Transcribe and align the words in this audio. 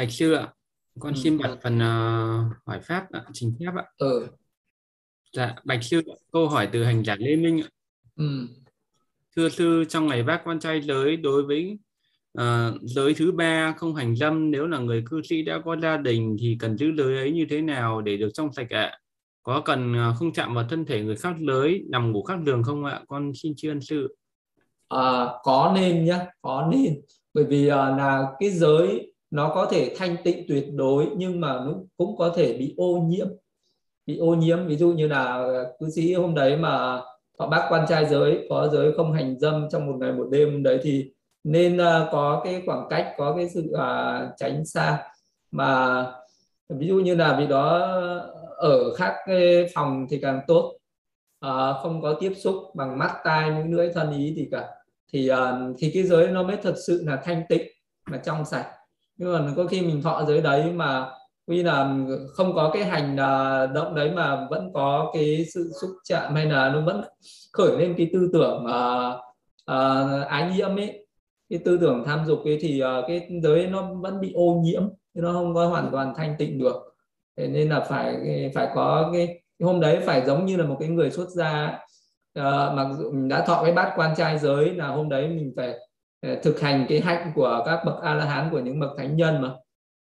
Bạch 0.00 0.10
sư 0.12 0.32
ạ, 0.32 0.48
con 0.98 1.14
ừ. 1.14 1.20
xin 1.22 1.38
bạch 1.38 1.58
phần 1.62 1.78
ờ, 1.78 2.44
hỏi 2.66 2.80
pháp 2.80 3.06
ạ, 3.12 3.24
trình 3.32 3.54
phép 3.60 3.72
ạ. 3.76 3.84
ừ 3.98 4.26
Dạ, 5.36 5.54
bạch 5.64 5.84
sư, 5.84 6.02
câu 6.32 6.48
hỏi 6.48 6.68
từ 6.72 6.84
hành 6.84 7.04
giả 7.04 7.16
Lê 7.18 7.36
Minh 7.36 7.60
ạ. 7.62 7.68
ừ 8.16 8.46
Thưa 9.36 9.48
sư, 9.48 9.84
trong 9.88 10.06
ngày 10.06 10.22
bác 10.22 10.40
quan 10.44 10.60
trai 10.60 10.80
giới 10.82 11.16
đối 11.16 11.42
với 11.42 11.78
ờ, 12.32 12.78
giới 12.82 13.14
thứ 13.14 13.32
ba 13.32 13.74
không 13.76 13.94
hành 13.94 14.16
dâm 14.16 14.50
nếu 14.50 14.66
là 14.66 14.78
người 14.78 15.02
cư 15.10 15.22
sĩ 15.22 15.42
đã 15.42 15.60
có 15.64 15.76
gia 15.82 15.96
đình 15.96 16.36
thì 16.40 16.56
cần 16.60 16.76
giữ 16.78 16.92
giới 16.96 17.16
ấy 17.16 17.32
như 17.32 17.46
thế 17.50 17.60
nào 17.60 18.00
để 18.02 18.16
được 18.16 18.30
trong 18.34 18.52
sạch 18.52 18.70
ạ? 18.70 18.98
Có 19.42 19.60
cần 19.64 19.94
ờ, 19.94 20.14
không 20.18 20.32
chạm 20.32 20.54
vào 20.54 20.64
thân 20.68 20.84
thể 20.86 21.02
người 21.02 21.16
khác 21.16 21.34
giới, 21.48 21.84
nằm 21.90 22.12
ngủ 22.12 22.22
khác 22.22 22.38
giường 22.46 22.62
không 22.62 22.84
ạ? 22.84 23.00
Con 23.08 23.32
xin 23.34 23.52
tri 23.56 23.68
ân 23.68 23.80
sư. 23.80 24.14
à, 24.88 25.26
có 25.42 25.72
nên 25.74 26.04
nhá 26.04 26.26
có 26.42 26.68
nên 26.72 27.00
bởi 27.34 27.44
vì 27.44 27.68
à, 27.68 27.76
là 27.76 28.26
cái 28.40 28.50
giới 28.50 29.06
nó 29.30 29.52
có 29.54 29.66
thể 29.70 29.94
thanh 29.96 30.16
tịnh 30.24 30.44
tuyệt 30.48 30.66
đối 30.74 31.06
nhưng 31.16 31.40
mà 31.40 31.52
nó 31.52 31.74
cũng 31.96 32.16
có 32.16 32.32
thể 32.36 32.56
bị 32.58 32.74
ô 32.76 32.98
nhiễm. 33.06 33.26
Bị 34.06 34.18
ô 34.18 34.34
nhiễm 34.34 34.66
ví 34.66 34.76
dụ 34.76 34.92
như 34.92 35.08
là 35.08 35.24
ờ, 35.24 35.72
cư 35.80 35.90
sĩ 35.90 36.14
hôm 36.14 36.34
đấy 36.34 36.56
mà 36.56 37.00
họ 37.38 37.46
bác 37.46 37.66
quan 37.70 37.86
trai 37.88 38.06
giới 38.06 38.46
có 38.50 38.68
giới 38.72 38.92
không 38.96 39.12
hành 39.12 39.38
dâm 39.38 39.68
trong 39.70 39.86
một 39.86 39.96
ngày 40.00 40.12
một 40.12 40.28
đêm 40.30 40.62
đấy 40.62 40.78
thì 40.82 41.12
nên 41.44 41.78
ờ, 41.78 42.08
có 42.12 42.40
cái 42.44 42.62
khoảng 42.66 42.86
cách 42.90 43.14
có 43.18 43.34
cái 43.36 43.48
sự 43.48 43.72
à, 43.72 44.28
tránh 44.36 44.64
xa. 44.64 45.04
Mà 45.50 46.04
ví 46.68 46.86
dụ 46.86 46.94
như 46.94 47.14
là 47.14 47.36
vì 47.38 47.46
đó 47.46 47.78
ờ, 47.78 48.34
ở 48.56 48.94
khác 48.94 49.14
cái 49.26 49.66
phòng 49.74 50.06
thì 50.10 50.18
càng 50.22 50.40
tốt. 50.46 50.76
À, 51.40 51.72
không 51.82 52.02
có 52.02 52.16
tiếp 52.20 52.32
xúc 52.36 52.54
bằng 52.74 52.98
mắt 52.98 53.14
tai 53.24 53.50
những 53.50 53.74
lưỡi 53.74 53.88
thân 53.94 54.12
ý 54.12 54.34
gì 54.34 54.48
cả. 54.50 54.68
Thì 55.12 55.28
à, 55.28 55.60
thì 55.78 55.90
cái 55.94 56.02
giới 56.02 56.28
nó 56.28 56.42
mới 56.42 56.56
thật 56.56 56.74
sự 56.86 57.02
là 57.06 57.16
thanh 57.24 57.42
tịnh 57.48 57.62
mà 58.06 58.20
trong 58.24 58.44
sạch 58.44 58.66
nhưng 59.20 59.32
mà 59.32 59.52
có 59.56 59.66
khi 59.66 59.80
mình 59.80 60.02
thọ 60.02 60.24
giới 60.28 60.40
đấy 60.40 60.72
mà 60.72 61.10
vì 61.46 61.62
là 61.62 61.96
không 62.32 62.54
có 62.54 62.70
cái 62.74 62.84
hành 62.84 63.16
à, 63.16 63.66
động 63.66 63.94
đấy 63.94 64.10
mà 64.10 64.46
vẫn 64.50 64.70
có 64.74 65.10
cái 65.14 65.46
sự 65.54 65.70
xúc 65.80 65.90
chạm 66.04 66.34
hay 66.34 66.46
là 66.46 66.68
nó 66.68 66.80
vẫn 66.80 67.04
khởi 67.52 67.78
lên 67.78 67.94
cái 67.98 68.10
tư 68.12 68.30
tưởng 68.32 68.64
uh, 68.64 69.14
uh, 69.70 70.26
ái 70.28 70.52
nhiễm 70.56 70.76
ấy. 70.76 71.06
Cái 71.50 71.58
tư 71.64 71.78
tưởng 71.80 72.04
tham 72.06 72.26
dục 72.26 72.38
ấy 72.44 72.58
thì 72.60 72.82
uh, 72.82 73.04
cái 73.08 73.28
giới 73.42 73.66
nó 73.66 73.94
vẫn 73.94 74.20
bị 74.20 74.32
ô 74.34 74.60
nhiễm 74.64 74.82
nó 75.14 75.32
không 75.32 75.54
có 75.54 75.66
hoàn 75.66 75.88
toàn 75.92 76.14
thanh 76.16 76.34
tịnh 76.38 76.58
được. 76.58 76.76
Thế 77.36 77.48
nên 77.48 77.68
là 77.68 77.80
phải 77.80 78.16
phải 78.54 78.68
có 78.74 79.10
cái, 79.12 79.42
hôm 79.62 79.80
đấy 79.80 80.00
phải 80.06 80.26
giống 80.26 80.46
như 80.46 80.56
là 80.56 80.64
một 80.64 80.76
cái 80.80 80.88
người 80.88 81.10
xuất 81.10 81.28
gia 81.28 81.78
uh, 82.38 82.74
mặc 82.74 82.88
dù 82.98 83.12
mình 83.12 83.28
đã 83.28 83.44
thọ 83.46 83.62
cái 83.64 83.72
bát 83.72 83.92
quan 83.96 84.14
trai 84.16 84.38
giới 84.38 84.70
là 84.74 84.88
hôm 84.88 85.08
đấy 85.08 85.28
mình 85.28 85.52
phải 85.56 85.74
Ờ, 86.20 86.36
thực 86.42 86.60
hành 86.60 86.86
cái 86.88 87.00
hạnh 87.00 87.32
của 87.34 87.62
các 87.66 87.80
bậc 87.86 88.02
a 88.02 88.14
la 88.14 88.24
hán 88.24 88.50
của 88.50 88.60
những 88.60 88.80
bậc 88.80 88.90
thánh 88.98 89.16
nhân 89.16 89.42
mà, 89.42 89.54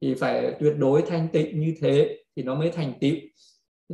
thì 0.02 0.16
phải 0.16 0.56
tuyệt 0.60 0.74
đối 0.78 1.02
thanh 1.02 1.28
tịnh 1.34 1.60
như 1.60 1.74
thế 1.82 2.18
thì 2.36 2.44
nó 2.44 2.56
mới 2.56 2.72
thành 2.72 2.94
tựu. 3.02 3.16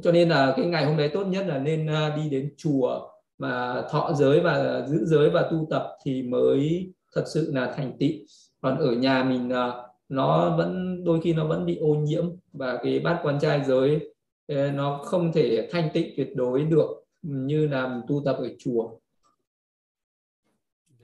Cho 0.03 0.11
nên 0.11 0.29
là 0.29 0.53
cái 0.57 0.65
ngày 0.65 0.85
hôm 0.85 0.97
đấy 0.97 1.09
tốt 1.13 1.23
nhất 1.23 1.45
là 1.47 1.57
nên 1.57 1.87
à, 1.87 2.15
đi 2.17 2.29
đến 2.29 2.53
chùa 2.57 3.09
mà 3.37 3.81
thọ 3.91 4.13
giới 4.13 4.39
và 4.39 4.85
giữ 4.87 5.05
giới 5.05 5.29
và 5.29 5.47
tu 5.51 5.67
tập 5.69 5.97
thì 6.05 6.21
mới 6.21 6.91
thật 7.15 7.23
sự 7.33 7.51
là 7.53 7.73
thành 7.77 7.97
tựu. 7.99 8.09
Còn 8.61 8.77
ở 8.77 8.91
nhà 8.91 9.23
mình 9.23 9.49
à, 9.49 9.71
nó 10.09 10.57
vẫn, 10.57 11.03
đôi 11.03 11.21
khi 11.21 11.33
nó 11.33 11.47
vẫn 11.47 11.65
bị 11.65 11.77
ô 11.77 11.95
nhiễm 11.95 12.25
và 12.53 12.79
cái 12.83 12.99
bát 12.99 13.19
quan 13.23 13.39
trai 13.39 13.63
giới 13.63 14.13
ờ, 14.47 14.71
nó 14.71 15.01
không 15.03 15.31
thể 15.33 15.69
thanh 15.71 15.89
tịnh 15.93 16.13
tuyệt 16.17 16.29
đối 16.35 16.63
được 16.63 16.87
như 17.21 17.67
là 17.67 18.01
tu 18.07 18.21
tập 18.25 18.35
ở 18.39 18.47
chùa 18.59 18.91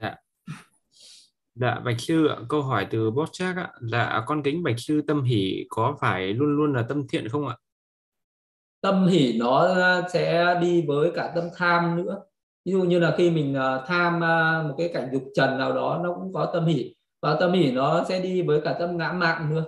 Dạ. 0.00 0.16
Dạ, 1.60 1.80
Bạch 1.84 2.00
Sư 2.00 2.26
ạ, 2.26 2.36
câu 2.48 2.62
hỏi 2.62 2.86
từ 2.90 3.10
Boschak 3.10 3.56
ạ. 3.56 3.70
Dạ, 3.80 4.22
con 4.26 4.42
kính 4.42 4.62
Bạch 4.62 4.78
Sư 4.80 5.02
tâm 5.06 5.22
hỷ 5.22 5.64
có 5.68 5.96
phải 6.00 6.34
luôn 6.34 6.56
luôn 6.56 6.74
là 6.74 6.82
tâm 6.88 7.08
thiện 7.08 7.28
không 7.28 7.48
ạ? 7.48 7.56
Tâm 8.80 9.06
hỷ 9.06 9.38
nó 9.38 9.68
sẽ 10.12 10.58
đi 10.60 10.84
với 10.86 11.10
cả 11.14 11.32
tâm 11.34 11.44
tham 11.56 11.96
nữa. 11.96 12.20
Ví 12.64 12.72
dụ 12.72 12.82
như 12.82 12.98
là 12.98 13.14
khi 13.18 13.30
mình 13.30 13.54
à, 13.54 13.80
tham 13.86 14.24
à, 14.24 14.62
một 14.68 14.74
cái 14.78 14.90
cảnh 14.94 15.08
dục 15.12 15.22
trần 15.34 15.58
nào 15.58 15.72
đó 15.72 16.00
nó 16.02 16.14
cũng 16.14 16.32
có 16.32 16.50
tâm 16.52 16.66
hỷ. 16.66 16.94
Và 17.22 17.36
tâm 17.40 17.52
hỷ 17.52 17.72
nó 17.72 18.04
sẽ 18.08 18.20
đi 18.20 18.42
với 18.42 18.60
cả 18.60 18.76
tâm 18.78 18.96
ngã 18.96 19.12
mạng 19.12 19.54
nữa. 19.54 19.64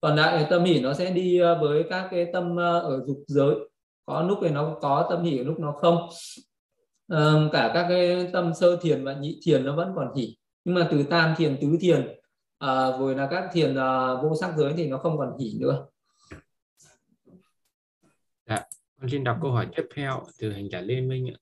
Còn 0.00 0.16
lại 0.16 0.46
tâm 0.50 0.64
hỷ 0.64 0.80
nó 0.80 0.94
sẽ 0.94 1.10
đi 1.10 1.40
à, 1.40 1.54
với 1.60 1.84
các 1.90 2.08
cái 2.10 2.26
tâm 2.32 2.56
ở 2.58 3.04
dục 3.06 3.18
giới. 3.26 3.54
Có 4.06 4.22
lúc 4.22 4.38
thì 4.42 4.48
nó 4.50 4.76
có 4.80 5.06
tâm 5.10 5.22
hỷ, 5.22 5.38
lúc 5.38 5.60
nó 5.60 5.72
không. 5.72 6.08
Ờ, 7.08 7.48
cả 7.52 7.70
các 7.74 7.86
cái 7.88 8.28
tâm 8.32 8.54
sơ 8.54 8.76
thiền 8.76 9.04
và 9.04 9.12
nhị 9.12 9.40
thiền 9.42 9.64
nó 9.64 9.76
vẫn 9.76 9.92
còn 9.96 10.14
hỷ 10.16 10.36
nhưng 10.64 10.74
mà 10.74 10.88
từ 10.90 11.02
tam 11.02 11.34
thiền 11.36 11.56
tứ 11.60 11.76
thiền 11.80 12.08
à, 12.58 12.90
rồi 12.98 13.14
là 13.14 13.28
các 13.30 13.50
thiền 13.52 13.74
à, 13.74 14.14
vô 14.22 14.36
sắc 14.40 14.54
giới 14.56 14.72
thì 14.76 14.86
nó 14.86 14.98
không 14.98 15.18
còn 15.18 15.38
hỉ 15.38 15.56
nữa. 15.60 15.86
Dạ 18.48 18.64
con 19.00 19.10
xin 19.10 19.24
đọc 19.24 19.38
câu 19.42 19.50
hỏi 19.50 19.66
tiếp 19.76 19.84
theo 19.94 20.22
từ 20.38 20.52
hành 20.52 20.68
giả 20.70 20.80
lê 20.80 21.00
minh 21.00 21.28
ạ. 21.28 21.36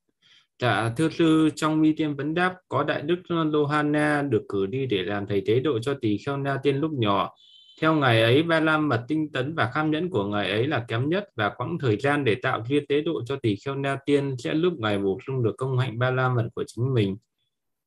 Dạ 0.59 0.93
thưa 0.97 1.09
sư 1.09 1.51
trong 1.57 1.81
mi 1.81 1.93
tiên 1.93 2.17
vấn 2.17 2.35
đáp 2.35 2.55
có 2.69 2.85
đại 2.85 3.03
đức 3.03 3.17
lohana 3.29 4.23
được 4.23 4.43
cử 4.49 4.67
đi 4.67 4.87
để 4.87 5.03
làm 5.03 5.27
thầy 5.27 5.43
tế 5.47 5.61
độ 5.61 5.79
cho 5.79 5.95
tỳ 6.01 6.19
kheo 6.27 6.37
na 6.37 6.59
tiên 6.63 6.77
lúc 6.77 6.93
nhỏ. 6.93 7.35
Theo 7.81 7.95
ngày 7.95 8.23
ấy 8.23 8.43
ba 8.43 8.61
la 8.61 8.79
mật 8.79 9.05
tinh 9.09 9.33
tấn 9.33 9.55
và 9.55 9.71
kham 9.75 9.91
nhẫn 9.91 10.11
của 10.11 10.25
ngày 10.25 10.51
ấy 10.51 10.67
là 10.67 10.85
kém 10.89 11.09
nhất 11.09 11.29
và 11.37 11.49
quãng 11.49 11.79
thời 11.81 11.97
gian 11.97 12.25
để 12.25 12.35
tạo 12.35 12.65
duyên 12.69 12.87
tế 12.87 13.01
độ 13.01 13.25
cho 13.27 13.37
tỳ 13.37 13.57
kheo 13.57 13.75
na 13.75 13.99
tiên 14.07 14.37
sẽ 14.39 14.55
lúc 14.55 14.73
ngày 14.79 14.99
bổ 14.99 15.19
sung 15.27 15.43
được 15.43 15.55
công 15.59 15.79
hạnh 15.79 15.99
ba 15.99 16.11
la 16.11 16.29
mật 16.29 16.49
của 16.55 16.65
chính 16.67 16.95
mình 16.95 17.17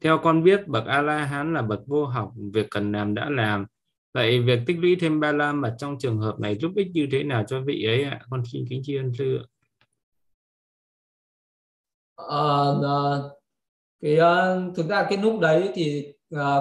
theo 0.03 0.17
con 0.23 0.43
biết 0.43 0.67
bậc 0.67 0.85
a 0.85 1.01
la 1.01 1.25
hán 1.25 1.53
là 1.53 1.61
bậc 1.61 1.79
vô 1.87 2.05
học 2.05 2.31
việc 2.53 2.67
cần 2.71 2.91
làm 2.91 3.13
đã 3.13 3.29
làm. 3.29 3.65
Vậy 4.13 4.41
việc 4.41 4.59
tích 4.65 4.77
lũy 4.79 4.95
thêm 5.01 5.19
ba 5.19 5.31
la 5.31 5.53
mật 5.53 5.75
trong 5.77 5.99
trường 5.99 6.17
hợp 6.17 6.39
này 6.39 6.57
giúp 6.57 6.71
ích 6.75 6.87
như 6.93 7.07
thế 7.11 7.23
nào 7.23 7.43
cho 7.47 7.61
vị 7.61 7.85
ấy 7.85 8.03
ạ? 8.03 8.19
Con 8.29 8.43
xin 8.51 8.65
kính 8.69 8.81
tri 8.83 8.97
ân 8.97 9.13
sư 9.13 9.39
uh, 12.21 13.31
cái 14.01 14.17
ờ, 14.17 14.61
thực 14.75 14.87
ra 14.89 15.05
cái 15.09 15.17
lúc 15.17 15.39
đấy 15.39 15.71
thì 15.75 16.13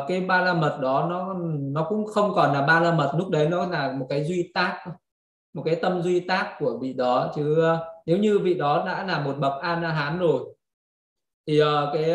cái 0.08 0.20
ba 0.20 0.40
la 0.40 0.54
mật 0.54 0.78
đó 0.82 1.06
nó 1.10 1.34
nó 1.60 1.86
cũng 1.88 2.06
không 2.06 2.32
còn 2.34 2.52
là 2.52 2.66
ba 2.66 2.80
la 2.80 2.94
mật 2.94 3.12
lúc 3.18 3.30
đấy 3.30 3.48
nó 3.48 3.66
là 3.66 3.92
một 3.92 4.06
cái 4.08 4.24
duy 4.24 4.50
tác 4.54 4.84
một 5.54 5.62
cái 5.64 5.76
tâm 5.82 6.02
duy 6.02 6.20
tác 6.20 6.56
của 6.58 6.78
vị 6.82 6.92
đó 6.92 7.32
chứ 7.36 7.64
nếu 8.06 8.18
như 8.18 8.38
vị 8.38 8.54
đó 8.54 8.82
đã 8.86 9.06
là 9.06 9.24
một 9.24 9.34
bậc 9.38 9.62
a 9.62 9.80
la 9.80 9.92
hán 9.92 10.18
rồi 10.18 10.56
thì 11.46 11.60
cái 11.92 12.14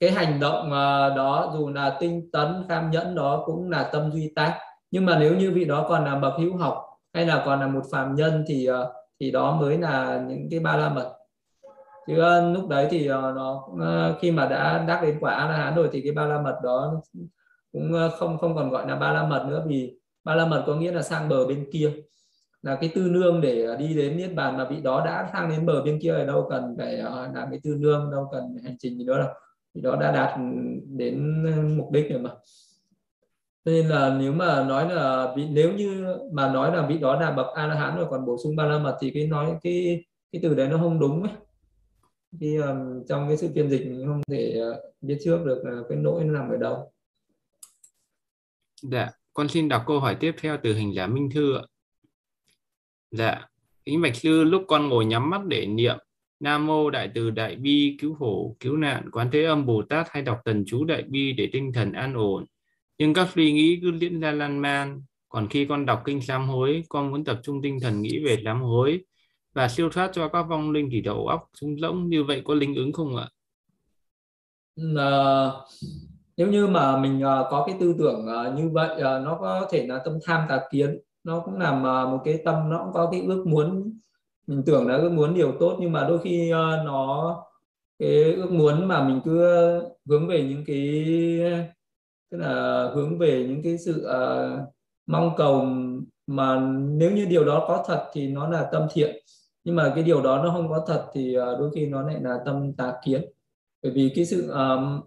cái 0.00 0.10
hành 0.10 0.40
động 0.40 0.72
ờ, 0.72 1.14
đó 1.16 1.50
dù 1.54 1.68
là 1.68 1.96
tinh 2.00 2.30
tấn 2.32 2.64
kham 2.68 2.90
nhẫn 2.90 3.14
đó 3.14 3.42
cũng 3.46 3.70
là 3.70 3.90
tâm 3.92 4.10
duy 4.12 4.32
tác. 4.36 4.58
Nhưng 4.90 5.06
mà 5.06 5.18
nếu 5.18 5.36
như 5.36 5.52
vị 5.54 5.64
đó 5.64 5.86
còn 5.88 6.04
là 6.04 6.14
bậc 6.14 6.32
hữu 6.38 6.56
học 6.56 6.84
hay 7.14 7.26
là 7.26 7.42
còn 7.46 7.60
là 7.60 7.66
một 7.66 7.82
phàm 7.92 8.14
nhân 8.14 8.44
thì 8.48 8.66
ờ, 8.66 8.92
thì 9.20 9.30
đó 9.30 9.56
mới 9.60 9.78
là 9.78 10.24
những 10.28 10.48
cái 10.50 10.60
ba 10.60 10.76
la 10.76 10.88
mật. 10.88 11.14
Chứ 12.06 12.18
ờ, 12.18 12.52
lúc 12.52 12.68
đấy 12.68 12.88
thì 12.90 13.08
nó 13.08 13.68
khi 14.20 14.30
mà 14.30 14.46
đã 14.46 14.84
đắc 14.88 15.00
đến 15.02 15.16
quả 15.20 15.34
a 15.34 15.48
la 15.48 15.56
hán 15.56 15.74
rồi 15.74 15.88
thì 15.92 16.00
cái 16.00 16.12
ba 16.12 16.24
la 16.24 16.42
mật 16.42 16.56
đó 16.62 16.94
cũng 17.72 17.92
không 18.18 18.38
không 18.38 18.56
còn 18.56 18.70
gọi 18.70 18.88
là 18.88 18.96
ba 18.96 19.12
la 19.12 19.26
mật 19.26 19.46
nữa 19.48 19.64
vì 19.66 19.98
ba 20.24 20.34
la 20.34 20.46
mật 20.46 20.64
có 20.66 20.74
nghĩa 20.74 20.92
là 20.92 21.02
sang 21.02 21.28
bờ 21.28 21.46
bên 21.46 21.66
kia. 21.72 21.92
Là 22.62 22.74
cái 22.74 22.90
tư 22.94 23.08
nương 23.10 23.40
để 23.40 23.76
đi 23.78 23.94
đến 23.94 24.16
niết 24.16 24.34
bàn 24.34 24.56
mà 24.56 24.64
vị 24.64 24.80
đó 24.82 25.02
đã 25.06 25.28
sang 25.32 25.48
đến 25.48 25.66
bờ 25.66 25.82
bên 25.82 25.98
kia 26.02 26.12
rồi 26.12 26.26
đâu 26.26 26.46
cần 26.50 26.74
phải 26.78 26.96
làm 27.34 27.50
cái 27.50 27.60
tư 27.62 27.74
nương, 27.78 28.10
đâu 28.10 28.28
cần 28.32 28.42
hành 28.64 28.76
trình 28.78 28.98
gì 28.98 29.04
nữa 29.04 29.18
đâu 29.18 29.28
thì 29.78 29.82
đó 29.82 29.96
đã 29.96 30.12
đạt 30.12 30.38
đến 30.96 31.44
ừ, 31.44 31.62
mục 31.76 31.90
đích 31.92 32.10
rồi 32.10 32.20
mà. 32.20 32.30
Nên 33.64 33.88
là 33.88 34.16
nếu 34.20 34.32
mà 34.32 34.64
nói 34.64 34.94
là 34.94 35.32
vị 35.36 35.46
nếu 35.50 35.72
như 35.72 36.16
mà 36.32 36.52
nói 36.52 36.76
là 36.76 36.86
vị 36.86 36.98
đó 36.98 37.20
là 37.20 37.30
bậc 37.30 37.46
a 37.54 37.66
la 37.66 37.74
hán 37.74 37.96
rồi 37.96 38.06
còn 38.10 38.26
bổ 38.26 38.36
sung 38.42 38.56
ba 38.56 38.64
la 38.64 38.78
mật 38.78 38.96
thì 39.00 39.10
cái 39.14 39.26
nói 39.26 39.58
cái 39.62 40.04
cái 40.32 40.40
từ 40.42 40.54
đấy 40.54 40.68
nó 40.68 40.78
không 40.78 41.00
đúng 41.00 41.22
ấy. 41.22 41.32
Khi 42.40 42.56
um, 42.56 42.66
ờ, 42.66 43.04
trong 43.08 43.28
cái 43.28 43.36
sự 43.36 43.48
phiên 43.54 43.70
dịch 43.70 43.86
mình 43.86 44.06
không 44.06 44.22
thể 44.30 44.60
uh, 44.70 44.76
biết 45.00 45.18
trước 45.24 45.44
được 45.44 45.62
là 45.64 45.82
cái 45.88 45.98
lỗi 45.98 46.24
nó 46.24 46.32
nằm 46.32 46.50
ở 46.50 46.56
đâu. 46.56 46.92
Dạ 48.82 49.10
con 49.34 49.48
xin 49.48 49.68
đọc 49.68 49.82
câu 49.86 50.00
hỏi 50.00 50.16
tiếp 50.20 50.34
theo 50.40 50.58
từ 50.62 50.74
hình 50.74 50.94
giả 50.94 51.06
minh 51.06 51.30
thư 51.34 51.56
ạ. 51.56 51.62
Dạ 53.10 53.48
kính 53.84 54.02
bạch 54.02 54.16
sư 54.16 54.44
lúc 54.44 54.64
con 54.68 54.88
ngồi 54.88 55.04
nhắm 55.04 55.30
mắt 55.30 55.44
để 55.46 55.66
niệm 55.66 55.96
Nam 56.40 56.66
mô 56.66 56.90
Đại 56.90 57.10
từ 57.14 57.30
Đại 57.30 57.56
bi 57.56 57.96
cứu 58.00 58.14
khổ 58.14 58.56
cứu 58.60 58.76
nạn 58.76 59.10
Quán 59.10 59.28
Thế 59.32 59.44
Âm 59.44 59.66
Bồ 59.66 59.82
Tát 59.82 60.06
hay 60.10 60.22
đọc 60.22 60.38
tần 60.44 60.64
chú 60.66 60.84
Đại 60.84 61.02
bi 61.02 61.32
để 61.32 61.48
tinh 61.52 61.72
thần 61.72 61.92
an 61.92 62.14
ổn. 62.14 62.44
Nhưng 62.98 63.14
các 63.14 63.28
suy 63.34 63.52
nghĩ 63.52 63.78
cứ 63.82 63.98
diễn 63.98 64.20
ra 64.20 64.30
lan 64.30 64.58
man. 64.58 65.02
Còn 65.28 65.48
khi 65.48 65.64
con 65.64 65.86
đọc 65.86 66.02
kinh 66.04 66.20
sám 66.20 66.48
hối, 66.48 66.84
con 66.88 67.10
muốn 67.10 67.24
tập 67.24 67.40
trung 67.42 67.62
tinh 67.62 67.80
thần 67.80 68.02
nghĩ 68.02 68.18
về 68.24 68.38
sám 68.44 68.62
hối 68.62 69.04
và 69.54 69.68
siêu 69.68 69.90
thoát 69.90 70.10
cho 70.12 70.28
các 70.28 70.42
vong 70.42 70.70
linh 70.70 70.88
thì 70.92 71.00
đầu 71.00 71.26
óc 71.26 71.48
sung 71.60 71.76
rỗng 71.80 72.08
như 72.08 72.24
vậy 72.24 72.42
có 72.44 72.54
linh 72.54 72.74
ứng 72.74 72.92
không 72.92 73.16
ạ? 73.16 73.28
À, 74.96 75.50
nếu 76.36 76.48
như 76.48 76.66
mà 76.66 77.00
mình 77.00 77.16
uh, 77.18 77.46
có 77.50 77.64
cái 77.66 77.76
tư 77.80 77.94
tưởng 77.98 78.26
uh, 78.26 78.58
như 78.58 78.68
vậy 78.72 78.96
uh, 78.96 79.24
nó 79.24 79.38
có 79.40 79.68
thể 79.70 79.86
là 79.86 80.02
tâm 80.04 80.18
tham 80.24 80.46
tà 80.48 80.60
kiến 80.70 80.98
nó 81.24 81.40
cũng 81.40 81.58
làm 81.58 81.78
uh, 81.78 82.10
một 82.10 82.22
cái 82.24 82.38
tâm 82.44 82.70
nó 82.70 82.82
cũng 82.84 82.92
có 82.94 83.08
cái 83.12 83.22
ước 83.22 83.46
muốn 83.46 83.98
mình 84.48 84.62
tưởng 84.66 84.88
là 84.88 84.96
ước 84.96 85.10
muốn 85.10 85.34
điều 85.34 85.52
tốt 85.60 85.76
nhưng 85.80 85.92
mà 85.92 86.08
đôi 86.08 86.18
khi 86.18 86.50
ờ, 86.50 86.82
nó 86.84 87.36
cái 87.98 88.34
ước 88.34 88.50
muốn 88.52 88.88
mà 88.88 89.08
mình 89.08 89.20
cứ 89.24 89.40
hướng 90.08 90.28
về 90.28 90.42
những 90.42 90.64
cái 90.66 91.04
tức 92.30 92.38
là 92.38 92.82
hướng 92.94 93.18
về 93.18 93.46
những 93.48 93.62
cái 93.62 93.78
sự 93.78 94.06
uh, 94.06 94.68
mong 95.06 95.34
cầu 95.36 95.66
mà 96.26 96.60
nếu 96.78 97.10
như 97.10 97.24
điều 97.24 97.44
đó 97.44 97.64
có 97.68 97.84
thật 97.86 98.10
thì 98.12 98.28
nó 98.28 98.48
là 98.48 98.68
tâm 98.72 98.86
thiện. 98.92 99.16
Nhưng 99.64 99.76
mà 99.76 99.92
cái 99.94 100.04
điều 100.04 100.22
đó 100.22 100.42
nó 100.44 100.50
không 100.50 100.68
có 100.68 100.84
thật 100.86 101.06
thì 101.12 101.34
ờ, 101.34 101.56
đôi 101.58 101.70
khi 101.74 101.86
nó 101.86 102.02
lại 102.02 102.16
là 102.20 102.38
tâm 102.46 102.72
tà 102.72 102.94
kiến. 103.04 103.24
Bởi 103.82 103.92
vì 103.92 104.12
cái 104.16 104.26
sự 104.26 104.52
uh, 104.52 105.04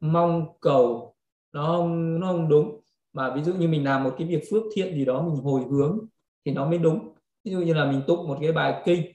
mong 0.00 0.46
cầu 0.60 1.14
nó 1.52 1.66
không 1.66 2.20
nó 2.20 2.26
không 2.32 2.48
đúng. 2.48 2.80
Mà 3.12 3.34
ví 3.34 3.42
dụ 3.42 3.54
như 3.54 3.68
mình 3.68 3.84
làm 3.84 4.04
một 4.04 4.14
cái 4.18 4.28
việc 4.28 4.42
phước 4.50 4.62
thiện 4.74 4.94
gì 4.94 5.04
đó 5.04 5.22
mình 5.22 5.36
hồi 5.36 5.62
hướng 5.70 5.98
thì 6.44 6.52
nó 6.52 6.66
mới 6.68 6.78
đúng 6.78 7.13
ví 7.44 7.52
dụ 7.52 7.58
như 7.58 7.74
là 7.74 7.84
mình 7.84 8.02
tụng 8.06 8.28
một 8.28 8.38
cái 8.40 8.52
bài 8.52 8.82
kinh 8.84 9.12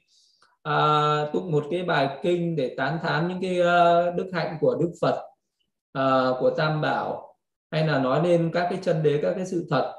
à, 0.64 0.76
tụng 1.34 1.52
một 1.52 1.66
cái 1.72 1.84
bài 1.84 2.20
kinh 2.24 2.56
để 2.56 2.76
tán 2.78 3.00
thán 3.04 3.28
những 3.28 3.42
cái 3.42 3.60
uh, 3.60 4.16
đức 4.16 4.30
hạnh 4.34 4.58
của 4.62 4.78
đức 4.80 4.92
phật 5.02 5.16
uh, 5.98 6.38
của 6.40 6.50
tam 6.50 6.81
bảo 6.81 7.36
hay 7.72 7.88
là 7.88 8.00
nói 8.00 8.24
lên 8.28 8.52
các 8.54 8.68
cái 8.70 8.80
chân 8.81 9.04
đế 9.04 9.20
các 9.22 9.34
cái 9.36 9.46
sự 9.46 9.68
thật 9.70 9.94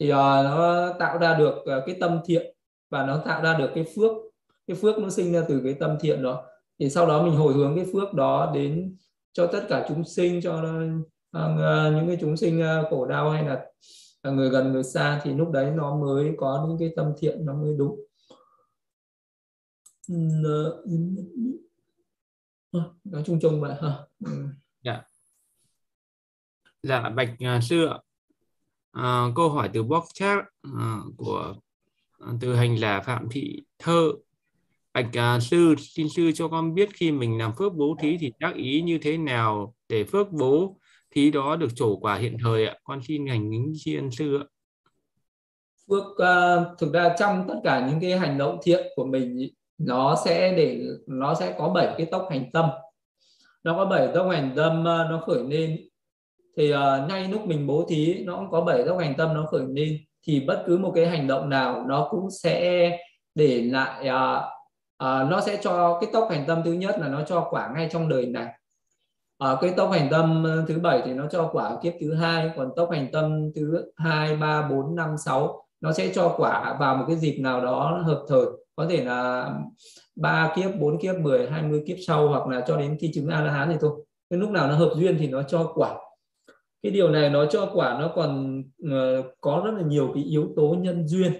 thì 0.00 0.12
uh, 0.12 0.14
nó 0.14 0.88
tạo 0.98 1.18
ra 1.18 1.34
được 1.34 1.54
uh, 1.54 1.82
cái 1.86 1.96
tâm 2.00 2.20
thiện 2.24 2.54
và 2.90 3.06
nó 3.06 3.16
tạo 3.16 3.42
ra 3.42 3.54
được 3.58 3.70
cái 3.74 3.84
phước. 3.96 4.10
Cái 4.66 4.76
phước 4.76 4.98
nó 4.98 5.10
sinh 5.10 5.32
ra 5.32 5.42
từ 5.48 5.60
cái 5.64 5.74
tâm 5.74 5.96
thiện 6.00 6.22
đó. 6.22 6.42
Thì 6.78 6.90
sau 6.90 7.06
đó 7.06 7.22
mình 7.22 7.36
hồi 7.36 7.54
hướng 7.54 7.76
cái 7.76 7.84
phước 7.92 8.14
đó 8.14 8.52
đến 8.54 8.96
cho 9.32 9.46
tất 9.46 9.60
cả 9.68 9.86
chúng 9.88 10.04
sinh 10.04 10.40
cho 10.42 10.54
uh, 11.38 11.94
những 11.94 12.06
cái 12.06 12.16
chúng 12.20 12.36
sinh 12.36 12.62
uh, 12.62 12.90
khổ 12.90 13.06
đau 13.06 13.30
hay 13.30 13.44
là 13.44 13.64
người 14.22 14.50
gần 14.50 14.72
người 14.72 14.84
xa 14.84 15.20
thì 15.24 15.34
lúc 15.34 15.50
đấy 15.50 15.72
nó 15.76 15.96
mới 15.96 16.34
có 16.38 16.66
những 16.68 16.78
cái 16.78 16.92
tâm 16.96 17.12
thiện 17.18 17.46
nó 17.46 17.54
mới 17.54 17.74
đúng. 17.78 18.00
Ờ, 20.44 20.82
ờ, 22.70 22.94
nói 23.04 23.22
chung 23.26 23.38
chung 23.42 23.60
vậy 23.60 23.74
hả? 23.82 23.98
Dạ. 24.82 25.02
Dạ 26.82 27.08
bạch 27.08 27.30
uh, 27.32 27.62
sư 27.62 27.86
ạ. 27.86 27.98
À, 28.92 29.26
câu 29.36 29.50
hỏi 29.50 29.70
từ 29.72 29.82
box 29.82 30.04
chat 30.14 30.38
uh, 30.68 31.16
của 31.16 31.54
à, 32.18 32.32
từ 32.40 32.54
hành 32.54 32.80
là 32.80 33.00
phạm 33.00 33.28
thị 33.30 33.62
thơ. 33.78 34.12
Bạch 34.92 35.08
uh, 35.36 35.42
sư 35.42 35.74
xin 35.78 36.08
sư 36.08 36.32
cho 36.34 36.48
con 36.48 36.74
biết 36.74 36.88
khi 36.94 37.12
mình 37.12 37.38
làm 37.38 37.52
phước 37.58 37.74
bố 37.74 37.96
thí 38.00 38.16
thì 38.20 38.32
tác 38.40 38.54
ý 38.54 38.82
như 38.82 38.98
thế 39.02 39.18
nào 39.18 39.74
để 39.88 40.04
phước 40.04 40.32
bố 40.32 40.79
thí 41.14 41.30
đó 41.30 41.56
được 41.56 41.68
trổ 41.74 41.96
quả 41.96 42.16
hiện 42.16 42.36
thời 42.44 42.66
ạ. 42.66 42.74
Con 42.84 43.00
xin 43.02 43.26
hành 43.26 43.50
những 43.50 43.72
tri 43.76 43.96
ân 43.96 44.10
sư 44.10 44.38
ạ. 44.40 44.44
Phước 45.88 46.04
uh, 46.04 46.78
thực 46.78 46.92
ra 46.92 47.14
trong 47.18 47.44
tất 47.48 47.60
cả 47.64 47.88
những 47.90 48.00
cái 48.00 48.18
hành 48.18 48.38
động 48.38 48.58
thiện 48.62 48.86
của 48.96 49.04
mình 49.04 49.48
nó 49.78 50.16
sẽ 50.24 50.54
để 50.56 50.80
nó 51.06 51.34
sẽ 51.34 51.54
có 51.58 51.68
bảy 51.68 51.94
cái 51.98 52.06
tốc 52.06 52.28
hành 52.30 52.50
tâm. 52.52 52.70
Nó 53.64 53.74
có 53.76 53.84
bảy 53.84 54.08
tốc 54.14 54.26
hành 54.30 54.52
tâm 54.56 54.80
uh, 54.80 54.84
nó 54.84 55.22
khởi 55.26 55.42
lên. 55.48 55.80
Thì 56.56 56.72
uh, 56.74 56.78
ngay 57.08 57.28
lúc 57.28 57.46
mình 57.46 57.66
bố 57.66 57.86
thí 57.88 58.24
nó 58.24 58.36
cũng 58.36 58.50
có 58.50 58.60
bảy 58.60 58.84
tốc 58.84 58.98
hành 58.98 59.14
tâm 59.18 59.34
nó 59.34 59.46
khởi 59.50 59.62
lên. 59.68 59.98
Thì 60.26 60.40
bất 60.40 60.64
cứ 60.66 60.78
một 60.78 60.92
cái 60.94 61.06
hành 61.06 61.26
động 61.26 61.48
nào 61.48 61.84
nó 61.88 62.08
cũng 62.10 62.30
sẽ 62.42 62.90
để 63.34 63.62
lại 63.62 64.08
uh, 64.08 64.42
uh, 65.04 65.30
nó 65.30 65.40
sẽ 65.40 65.58
cho 65.62 65.98
cái 66.00 66.10
tốc 66.12 66.28
hành 66.30 66.44
tâm 66.46 66.62
thứ 66.64 66.72
nhất 66.72 66.96
là 67.00 67.08
nó 67.08 67.22
cho 67.24 67.46
quả 67.50 67.70
ngay 67.74 67.88
trong 67.92 68.08
đời 68.08 68.26
này 68.26 68.46
ở 69.40 69.58
cái 69.60 69.72
tốc 69.76 69.90
hành 69.92 70.08
tâm 70.10 70.44
ờ, 70.44 70.64
thứ 70.68 70.78
bảy 70.78 71.02
thì 71.04 71.12
nó 71.12 71.26
cho 71.30 71.50
quả 71.52 71.78
kiếp 71.82 71.92
thứ 72.00 72.14
hai 72.14 72.50
còn 72.56 72.70
tốc 72.76 72.90
hành 72.92 73.06
tâm 73.12 73.50
thứ 73.54 73.92
hai 73.96 74.36
ba 74.36 74.68
bốn 74.68 74.96
năm 74.96 75.16
sáu 75.24 75.66
nó 75.80 75.92
sẽ 75.92 76.12
cho 76.14 76.34
quả 76.36 76.76
vào 76.80 76.96
một 76.96 77.04
cái 77.08 77.16
dịp 77.16 77.38
nào 77.40 77.60
đó 77.60 78.02
hợp 78.04 78.24
thời. 78.28 78.44
Có 78.76 78.86
thể 78.90 79.04
là 79.04 79.50
ba 80.16 80.52
kiếp 80.56 80.70
bốn 80.80 80.98
kiếp 80.98 81.16
10 81.16 81.50
20 81.50 81.82
kiếp 81.86 81.96
sau 82.06 82.28
hoặc 82.28 82.46
là 82.46 82.64
cho 82.66 82.76
đến 82.76 82.96
khi 83.00 83.10
chứng 83.14 83.28
a 83.28 83.40
la 83.40 83.52
hán 83.52 83.68
thì 83.70 83.76
thôi. 83.80 83.90
Cái 84.30 84.38
lúc 84.38 84.50
nào 84.50 84.68
nó 84.68 84.74
hợp 84.74 84.92
duyên 84.96 85.16
thì 85.18 85.28
nó 85.28 85.42
cho 85.42 85.72
quả. 85.74 85.94
Cái 86.82 86.92
điều 86.92 87.10
này 87.10 87.30
nó 87.30 87.46
cho 87.46 87.70
quả 87.74 87.96
nó 88.00 88.12
còn 88.14 88.62
uh, 88.86 89.24
có 89.40 89.62
rất 89.64 89.72
là 89.76 89.82
nhiều 89.82 90.10
cái 90.14 90.22
yếu 90.22 90.48
tố 90.56 90.76
nhân 90.80 91.08
duyên. 91.08 91.32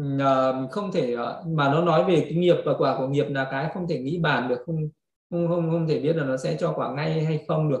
Uh, 0.00 0.70
không 0.70 0.92
thể 0.92 1.16
uh, 1.16 1.46
mà 1.46 1.72
nó 1.72 1.82
nói 1.82 2.04
về 2.04 2.20
cái 2.20 2.34
nghiệp 2.34 2.56
và 2.64 2.72
quả 2.78 2.98
của 2.98 3.08
nghiệp 3.08 3.26
là 3.28 3.48
cái 3.50 3.70
không 3.74 3.88
thể 3.88 3.98
nghĩ 3.98 4.18
bàn 4.18 4.48
được 4.48 4.58
không 4.66 4.88
không 5.30 5.48
không 5.48 5.70
không 5.70 5.86
thể 5.88 5.98
biết 6.00 6.16
là 6.16 6.24
nó 6.24 6.36
sẽ 6.36 6.56
cho 6.60 6.72
quả 6.76 6.94
ngay 6.94 7.24
hay 7.24 7.44
không 7.48 7.70
được. 7.70 7.80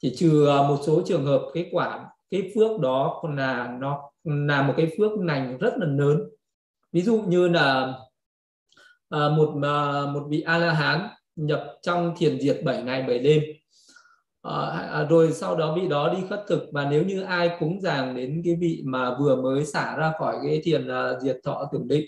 Chỉ 0.00 0.14
trừ 0.16 0.46
à, 0.46 0.56
một 0.56 0.78
số 0.86 1.02
trường 1.06 1.24
hợp 1.24 1.42
cái 1.54 1.68
quả 1.72 2.06
cái 2.30 2.52
phước 2.54 2.80
đó 2.80 3.22
là 3.36 3.76
nó 3.80 4.10
là 4.24 4.62
một 4.62 4.74
cái 4.76 4.90
phước 4.98 5.12
lành 5.18 5.58
rất 5.58 5.74
là 5.78 5.86
lớn. 5.86 6.20
Ví 6.92 7.02
dụ 7.02 7.22
như 7.22 7.48
là 7.48 7.94
à, 9.08 9.28
một 9.28 9.54
à, 9.62 10.06
một 10.12 10.26
vị 10.28 10.40
a 10.40 10.58
la 10.58 10.72
hán 10.72 11.08
nhập 11.36 11.78
trong 11.82 12.14
thiền 12.16 12.40
diệt 12.40 12.60
7 12.64 12.82
ngày 12.82 13.02
7 13.02 13.18
đêm. 13.18 13.42
À, 14.42 14.88
à, 14.92 15.06
rồi 15.10 15.32
sau 15.32 15.56
đó 15.56 15.76
vị 15.80 15.88
đó 15.88 16.14
đi 16.14 16.18
khất 16.30 16.44
thực. 16.48 16.68
Và 16.72 16.88
nếu 16.90 17.04
như 17.04 17.22
ai 17.22 17.56
cúng 17.60 17.80
dường 17.80 18.16
đến 18.16 18.42
cái 18.44 18.56
vị 18.60 18.82
mà 18.84 19.16
vừa 19.20 19.36
mới 19.36 19.64
xả 19.64 19.96
ra 19.96 20.12
khỏi 20.18 20.36
cái 20.42 20.60
thiền 20.64 20.88
à, 20.88 21.20
diệt 21.20 21.36
thọ 21.44 21.68
tưởng 21.72 21.88
định 21.88 22.06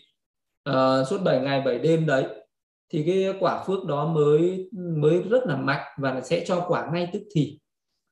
suốt 1.10 1.18
7 1.24 1.40
ngày 1.40 1.62
7 1.64 1.78
đêm 1.78 2.06
đấy 2.06 2.24
thì 2.90 3.02
cái 3.06 3.34
quả 3.40 3.64
phước 3.66 3.84
đó 3.84 4.06
mới 4.06 4.68
mới 4.72 5.22
rất 5.22 5.46
là 5.46 5.56
mạnh 5.56 5.86
và 5.98 6.20
sẽ 6.20 6.44
cho 6.46 6.64
quả 6.68 6.90
ngay 6.92 7.10
tức 7.12 7.22
thì. 7.34 7.58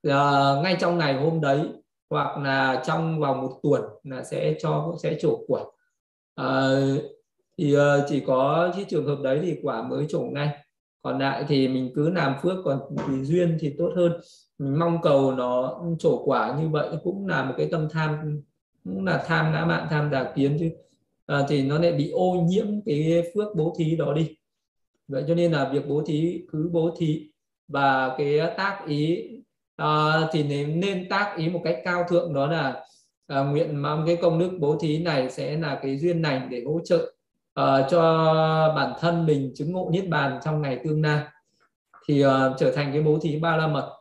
À, 0.09 0.55
ngay 0.63 0.77
trong 0.81 0.99
ngày 0.99 1.15
hôm 1.15 1.41
đấy 1.41 1.61
hoặc 2.11 2.39
là 2.39 2.83
trong 2.87 3.21
vòng 3.21 3.43
một 3.43 3.61
tuần 3.63 3.83
là 4.05 4.25
sẽ 4.25 4.55
cho 4.61 4.95
sẽ 5.03 5.17
trổ 5.21 5.45
quả. 5.49 5.65
À, 6.35 6.71
thì 7.59 7.75
ờ, 7.75 8.07
chỉ 8.09 8.21
có 8.21 8.71
cái 8.77 8.85
trường 8.89 9.07
hợp 9.07 9.19
đấy 9.23 9.41
thì 9.43 9.57
quả 9.63 9.83
mới 9.83 10.07
trổ 10.09 10.21
ngay. 10.21 10.49
Còn 11.03 11.19
lại 11.19 11.45
thì 11.49 11.69
mình 11.69 11.93
cứ 11.95 12.11
làm 12.11 12.35
phước 12.43 12.57
còn 12.65 12.81
tùy 13.07 13.25
duyên 13.25 13.57
thì 13.61 13.75
tốt 13.79 13.93
hơn. 13.97 14.13
Mình 14.59 14.79
mong 14.79 14.99
cầu 15.03 15.33
nó 15.33 15.81
trổ 15.99 16.23
quả 16.25 16.59
như 16.61 16.69
vậy 16.69 16.89
cũng 17.05 17.27
là 17.27 17.45
một 17.45 17.55
cái 17.57 17.69
tâm 17.71 17.89
tham 17.91 18.43
cũng 18.85 19.05
là 19.05 19.25
tham 19.27 19.53
ngã 19.53 19.65
mạn 19.65 19.87
tham 19.91 20.11
đà 20.11 20.33
kiến 20.37 20.57
chứ. 20.61 20.71
À, 21.27 21.47
thì 21.49 21.63
nó 21.63 21.79
lại 21.79 21.93
bị 21.93 22.11
ô 22.11 22.47
nhiễm 22.49 22.67
cái 22.87 23.23
phước 23.35 23.57
bố 23.57 23.75
thí 23.79 23.97
đó 23.97 24.13
đi 24.13 24.37
vậy 25.09 25.25
cho 25.29 25.35
nên 25.35 25.53
là 25.53 25.71
việc 25.73 25.89
bố 25.89 26.03
thí 26.07 26.41
cứ 26.53 26.71
bố 26.73 26.95
thí 26.99 27.31
và 27.69 28.15
cái 28.19 28.41
tác 28.57 28.81
ý 28.87 29.29
uh, 29.83 30.31
thì 30.33 30.43
nên, 30.43 30.81
nên 30.81 31.09
tác 31.09 31.35
ý 31.39 31.49
một 31.49 31.61
cách 31.65 31.79
cao 31.85 32.05
thượng 32.09 32.35
đó 32.35 32.47
là 32.47 32.85
uh, 33.41 33.47
nguyện 33.47 33.77
mong 33.77 34.05
cái 34.07 34.17
công 34.17 34.39
đức 34.39 34.51
bố 34.61 34.77
thí 34.81 34.99
này 34.99 35.31
sẽ 35.31 35.57
là 35.57 35.79
cái 35.83 35.99
duyên 35.99 36.23
lành 36.23 36.49
để 36.51 36.63
hỗ 36.67 36.81
trợ 36.85 36.97
uh, 37.61 37.91
cho 37.91 38.03
bản 38.77 38.93
thân 39.01 39.27
mình 39.27 39.53
chứng 39.55 39.73
ngộ 39.73 39.91
niết 39.93 40.09
bàn 40.09 40.41
trong 40.45 40.63
ngày 40.63 40.81
tương 40.85 41.03
lai. 41.03 41.25
Thì 42.09 42.27
uh, 42.27 42.31
trở 42.59 42.73
thành 42.73 42.93
cái 42.93 43.03
bố 43.03 43.19
thí 43.23 43.39
ba 43.39 43.57
la 43.57 43.67
mật. 43.67 43.93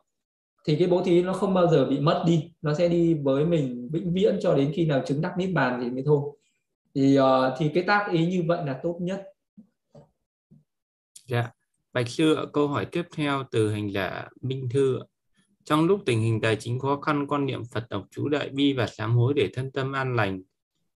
Thì 0.67 0.75
cái 0.75 0.87
bố 0.87 1.01
thí 1.03 1.23
nó 1.23 1.33
không 1.33 1.53
bao 1.53 1.67
giờ 1.67 1.85
bị 1.85 1.99
mất 1.99 2.23
đi 2.27 2.51
nó 2.61 2.73
sẽ 2.73 2.87
đi 2.87 3.13
với 3.13 3.45
mình 3.45 3.89
vĩnh 3.91 4.13
viễn 4.13 4.39
cho 4.41 4.53
đến 4.53 4.71
khi 4.75 4.85
nào 4.85 5.01
chứng 5.05 5.21
đắc 5.21 5.37
niết 5.37 5.49
bàn 5.53 5.79
thì 5.83 5.89
mới 5.89 6.03
thôi. 6.05 6.19
Thì 6.95 7.19
uh, 7.19 7.25
thì 7.57 7.69
cái 7.73 7.83
tác 7.83 8.07
ý 8.11 8.25
như 8.25 8.43
vậy 8.47 8.59
là 8.65 8.79
tốt 8.83 8.97
nhất 9.01 9.23
dạ 11.25 11.49
bạch 11.93 12.09
sư 12.09 12.47
câu 12.53 12.67
hỏi 12.67 12.85
tiếp 12.85 13.03
theo 13.15 13.43
từ 13.51 13.71
hành 13.71 13.91
giả 13.91 14.27
minh 14.41 14.69
thư 14.69 14.99
trong 15.65 15.85
lúc 15.85 16.01
tình 16.05 16.21
hình 16.21 16.41
tài 16.41 16.55
chính 16.55 16.79
khó 16.79 17.01
khăn, 17.01 17.27
con 17.27 17.45
niệm 17.45 17.61
Phật 17.73 17.89
đọc 17.89 18.05
chú 18.11 18.29
đại 18.29 18.49
bi 18.49 18.73
và 18.73 18.87
sám 18.87 19.15
hối 19.15 19.33
để 19.33 19.49
thân 19.53 19.71
tâm 19.71 19.91
an 19.91 20.15
lành. 20.15 20.41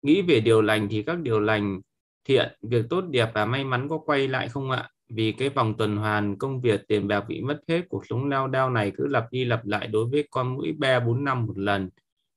Nghĩ 0.02 0.22
về 0.22 0.40
điều 0.40 0.62
lành 0.62 0.88
thì 0.90 1.04
các 1.04 1.20
điều 1.20 1.40
lành 1.40 1.82
thiện, 2.26 2.58
việc 2.62 2.86
tốt 2.90 3.02
đẹp 3.02 3.32
và 3.34 3.46
may 3.46 3.64
mắn 3.64 3.88
có 3.90 3.98
quay 3.98 4.28
lại 4.28 4.50
không 4.50 4.72
ạ? 4.72 4.90
Vì 5.10 5.32
cái 5.32 5.50
vòng 5.50 5.74
tuần 5.78 5.98
hoàn 5.98 6.38
công 6.38 6.62
việc 6.62 6.88
tiền 6.88 7.08
bạc 7.08 7.26
bị 7.28 7.42
mất 7.42 7.60
hết, 7.68 7.82
cuộc 7.90 8.06
sống 8.10 8.30
lao 8.30 8.48
đao 8.48 8.70
này 8.70 8.92
cứ 8.98 9.08
lặp 9.08 9.32
đi 9.32 9.46
lặp 9.46 9.66
lại 9.66 9.88
đối 9.88 10.06
với 10.06 10.28
con 10.32 10.56
mỗi 10.56 10.74
3 10.78 11.00
4 11.00 11.24
năm 11.24 11.46
một 11.46 11.58
lần. 11.58 11.90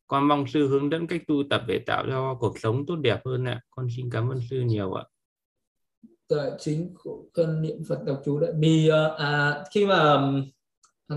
Con 0.06 0.28
mong 0.28 0.46
sư 0.46 0.68
hướng 0.68 0.90
dẫn 0.90 1.06
cách 1.06 1.22
tu 1.26 1.42
tập 1.50 1.62
để 1.66 1.78
tạo 1.78 2.04
cho 2.06 2.34
cuộc 2.34 2.58
sống 2.58 2.86
tốt 2.86 2.96
đẹp 2.96 3.20
hơn 3.24 3.44
ạ. 3.44 3.60
Con 3.70 3.88
xin 3.96 4.10
cảm 4.10 4.28
ơn 4.28 4.40
sư 4.50 4.60
nhiều 4.60 4.92
ạ. 4.92 5.04
Chính 6.58 6.94
thân 7.34 7.62
niệm 7.62 7.84
Phật 7.88 8.04
đọc 8.04 8.22
chú 8.24 8.38
đại 8.40 8.50
vì 8.58 8.88
ờ, 8.88 9.14
à, 9.18 9.64
khi 9.74 9.86
mà 9.86 10.32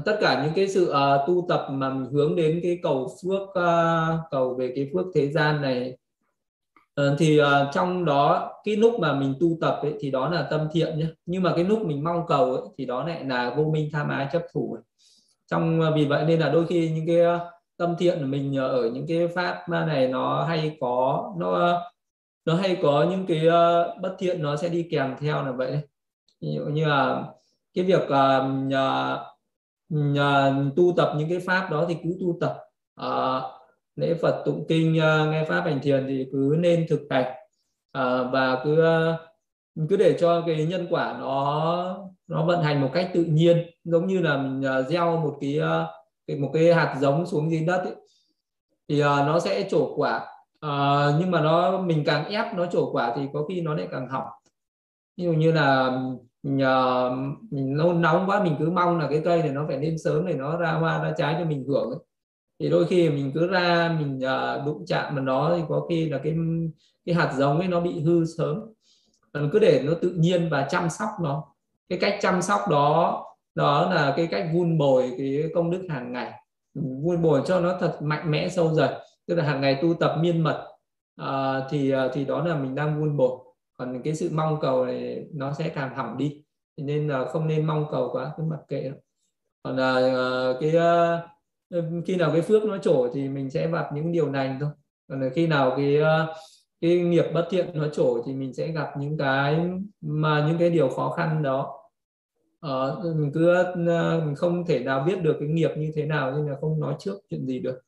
tất 0.06 0.18
cả 0.22 0.44
những 0.44 0.54
cái 0.56 0.68
sự 0.68 0.92
uh, 0.92 1.28
tu 1.28 1.46
tập 1.50 1.68
mà 1.70 1.96
hướng 2.12 2.36
đến 2.36 2.60
cái 2.64 2.80
cầu 2.84 3.10
phước 3.24 3.42
uh, 3.42 4.20
cầu 4.32 4.54
về 4.54 4.74
cái 4.76 4.90
phước 4.94 5.06
thế 5.16 5.32
gian 5.32 5.62
này 5.62 5.98
uh, 7.02 7.20
thì 7.20 7.42
uh, 7.42 7.46
trong 7.74 8.06
đó 8.06 8.54
cái 8.64 8.76
lúc 8.76 9.00
mà 9.00 9.14
mình 9.14 9.36
tu 9.40 9.58
tập 9.62 9.80
ấy, 9.82 9.94
thì 10.00 10.12
đó 10.12 10.30
là 10.30 10.48
tâm 10.52 10.68
thiện 10.72 11.00
nhé 11.00 11.06
nhưng 11.26 11.44
mà 11.44 11.54
cái 11.56 11.64
lúc 11.64 11.86
mình 11.86 12.04
mong 12.04 12.26
cầu 12.28 12.56
ấy, 12.56 12.68
thì 12.78 12.86
đó 12.86 13.08
lại 13.08 13.26
là 13.26 13.54
vô 13.58 13.64
minh 13.64 13.90
tham 13.94 14.10
ái 14.10 14.28
chấp 14.32 14.44
thủ 14.54 14.78
trong 15.48 15.94
vì 15.96 16.06
vậy 16.06 16.26
nên 16.28 16.40
là 16.40 16.50
đôi 16.50 16.66
khi 16.68 16.92
những 16.92 17.08
cái 17.08 17.40
tâm 17.78 17.96
thiện 18.00 18.20
của 18.20 18.26
mình 18.26 18.58
ở 18.58 18.90
những 18.94 19.06
cái 19.08 19.28
pháp 19.28 19.70
này 19.70 20.08
nó 20.08 20.44
hay 20.44 20.78
có 20.80 21.34
nó 21.38 21.82
nó 22.46 22.56
hay 22.56 22.78
có 22.82 23.08
những 23.10 23.26
cái 23.28 23.48
uh, 23.48 24.02
bất 24.02 24.16
thiện 24.20 24.42
nó 24.42 24.56
sẽ 24.56 24.70
đi 24.70 24.88
kèm 24.92 25.16
theo 25.20 25.46
là 25.46 25.52
vậy. 25.52 25.80
Ví 26.42 26.48
dụ 26.56 26.66
như 26.66 26.86
là 26.86 27.24
cái 27.74 27.86
việc 27.86 28.02
ờ, 28.10 28.38
uh, 28.40 28.66
nhà, 28.66 29.18
nhà, 29.90 30.54
tu 30.76 30.94
tập 30.98 31.14
những 31.18 31.30
cái 31.30 31.40
pháp 31.40 31.72
đó 31.72 31.86
thì 31.88 31.96
cứ 32.04 32.18
tu 32.20 32.38
tập. 32.42 32.58
Uh, 33.02 33.44
lễ 33.96 34.14
Phật 34.22 34.44
tụng 34.46 34.66
kinh 34.70 34.92
uh, 34.98 35.32
nghe 35.32 35.46
pháp 35.50 35.62
hành 35.62 35.80
thiền 35.84 36.06
thì 36.08 36.26
cứ 36.32 36.56
nên 36.60 36.86
thực 36.90 37.02
hành. 37.10 37.32
Uh, 37.98 38.32
và 38.32 38.62
cứ 38.64 38.84
uh, 38.84 39.90
cứ 39.90 39.98
để 39.98 40.18
cho 40.20 40.44
cái 40.48 40.66
nhân 40.66 40.88
quả 40.90 41.16
nó 41.20 41.98
nó 42.28 42.46
vận 42.46 42.62
hành 42.64 42.82
một 42.82 42.90
cách 42.94 43.12
tự 43.14 43.24
nhiên. 43.24 43.70
Giống 43.84 44.08
như 44.08 44.22
là 44.22 44.38
mình 44.38 44.70
uh, 44.80 44.88
gieo 44.88 45.18
một 45.18 45.38
cái 45.42 45.60
uh, 46.32 46.40
một 46.40 46.52
cái 46.54 46.74
hạt 46.74 46.98
giống 47.02 47.26
xuống 47.26 47.52
dưới 47.52 47.62
đất 47.62 47.78
ấy. 47.78 47.96
thì 48.90 49.02
uh, 49.02 49.06
nó 49.06 49.40
sẽ 49.40 49.68
trổ 49.70 49.96
quả 49.96 50.35
à, 50.66 51.12
nhưng 51.20 51.32
mà 51.32 51.42
nó 51.42 51.82
mình 51.82 52.04
càng 52.06 52.30
ép 52.30 52.54
nó 52.54 52.66
trổ 52.66 52.92
quả 52.92 53.14
thì 53.16 53.22
có 53.34 53.46
khi 53.50 53.62
nó 53.62 53.74
lại 53.74 53.88
càng 53.92 54.10
hỏng. 54.10 54.28
Ví 55.18 55.24
dụ 55.24 55.34
như 55.34 55.52
là 55.52 56.00
nhờ 56.44 57.12
mình 57.52 57.78
lâu 57.78 57.94
nóng 57.94 58.30
quá 58.30 58.44
mình 58.44 58.56
cứ 58.60 58.70
mong 58.70 59.00
là 59.00 59.08
cái 59.10 59.22
cây 59.26 59.40
này 59.40 59.50
nó 59.50 59.66
phải 59.68 59.78
lên 59.80 59.98
sớm 59.98 60.26
để 60.28 60.34
nó 60.34 60.58
ra 60.58 60.72
hoa 60.72 61.04
ra 61.04 61.14
trái 61.18 61.36
cho 61.40 61.46
mình 61.46 61.66
hưởng 61.68 61.90
ấy. 61.90 62.00
thì 62.60 62.70
đôi 62.70 62.88
khi 62.88 63.10
mình 63.10 63.32
cứ 63.36 63.48
ra 63.48 63.96
mình 64.00 64.22
ờ, 64.22 64.64
đụng 64.66 64.86
chạm 64.88 65.16
mà 65.16 65.22
nó 65.22 65.54
thì 65.58 65.64
có 65.70 65.86
khi 65.90 66.10
là 66.10 66.18
cái 66.24 66.36
cái 67.06 67.16
hạt 67.16 67.34
giống 67.38 67.60
ấy 67.60 67.68
nó 67.68 67.80
bị 67.80 68.00
hư 68.00 68.26
sớm. 68.38 68.60
Mình 69.34 69.50
cứ 69.54 69.60
để 69.60 69.84
nó 69.86 69.94
tự 70.02 70.10
nhiên 70.10 70.50
và 70.50 70.68
chăm 70.70 70.90
sóc 70.90 71.10
nó. 71.24 71.44
Cái 71.90 72.00
cách 72.00 72.18
chăm 72.22 72.42
sóc 72.42 72.62
đó 72.70 73.24
đó 73.56 73.94
là 73.94 74.14
cái 74.18 74.28
cách 74.28 74.50
vun 74.54 74.78
bồi 74.78 75.14
cái 75.18 75.44
công 75.56 75.72
đức 75.72 75.88
hàng 75.90 76.14
ngày. 76.14 76.32
Vun 76.74 77.22
bồi 77.22 77.42
cho 77.46 77.60
nó 77.60 77.78
thật 77.80 77.98
mạnh 78.02 78.32
mẽ 78.32 78.50
sâu 78.50 78.74
dày 78.74 78.90
tức 79.28 79.36
là 79.36 79.44
hàng 79.44 79.62
ngày 79.62 79.80
tu 79.82 79.94
tập 79.94 80.18
miên 80.22 80.42
mật 80.42 80.68
à, 81.16 81.62
thì 81.70 81.92
à, 81.92 82.08
thì 82.14 82.26
đó 82.26 82.44
là 82.44 82.56
mình 82.56 82.76
đang 82.76 83.00
vun 83.00 83.18
bồi 83.18 83.40
còn 83.78 84.02
cái 84.04 84.16
sự 84.16 84.30
mong 84.34 84.58
cầu 84.62 84.86
này 84.86 85.28
nó 85.34 85.54
sẽ 85.54 85.70
càng 85.70 85.96
hỏng 85.96 86.18
đi. 86.18 86.44
Thì 86.78 86.84
nên 86.84 87.08
là 87.08 87.26
không 87.26 87.48
nên 87.48 87.66
mong 87.66 87.86
cầu 87.92 88.10
quá 88.12 88.34
cứ 88.38 88.44
mặc 88.44 88.60
kệ 88.68 88.92
còn 89.64 89.78
là 89.78 90.54
cái 90.62 90.76
à, 90.78 91.22
khi 92.06 92.16
nào 92.16 92.32
cái 92.32 92.42
phước 92.42 92.64
nó 92.64 92.78
trổ 92.78 93.08
thì 93.14 93.30
mình 93.30 93.50
sẽ 93.50 93.68
gặp 93.72 93.90
những 93.94 94.12
điều 94.12 94.32
này 94.32 94.58
thôi. 94.60 94.70
Còn 95.10 95.22
là 95.22 95.30
khi 95.30 95.48
nào 95.48 95.74
cái 95.78 95.98
cái 96.82 97.00
nghiệp 97.00 97.26
bất 97.34 97.48
thiện 97.50 97.70
nó 97.74 97.88
trổ 97.88 98.24
thì 98.26 98.34
mình 98.34 98.54
sẽ 98.54 98.68
gặp 98.68 98.90
những 99.00 99.18
cái 99.18 99.60
mà 100.02 100.48
những 100.48 100.58
cái 100.58 100.70
điều 100.70 100.90
khó 100.90 101.10
khăn 101.10 101.44
đó. 101.44 101.82
Ờ, 102.60 103.02
mình 103.16 103.32
cứ 103.34 103.64
mình 104.26 104.36
không 104.36 104.66
thể 104.66 104.80
nào 104.80 105.04
biết 105.08 105.22
được 105.22 105.38
cái 105.40 105.50
nghiệp 105.50 105.72
như 105.78 105.92
thế 105.96 106.06
nào 106.06 106.32
nên 106.32 106.48
là 106.48 106.58
không 106.62 106.80
nói 106.80 106.96
trước 107.00 107.18
chuyện 107.30 107.48
gì 107.48 107.60
được 107.60 107.82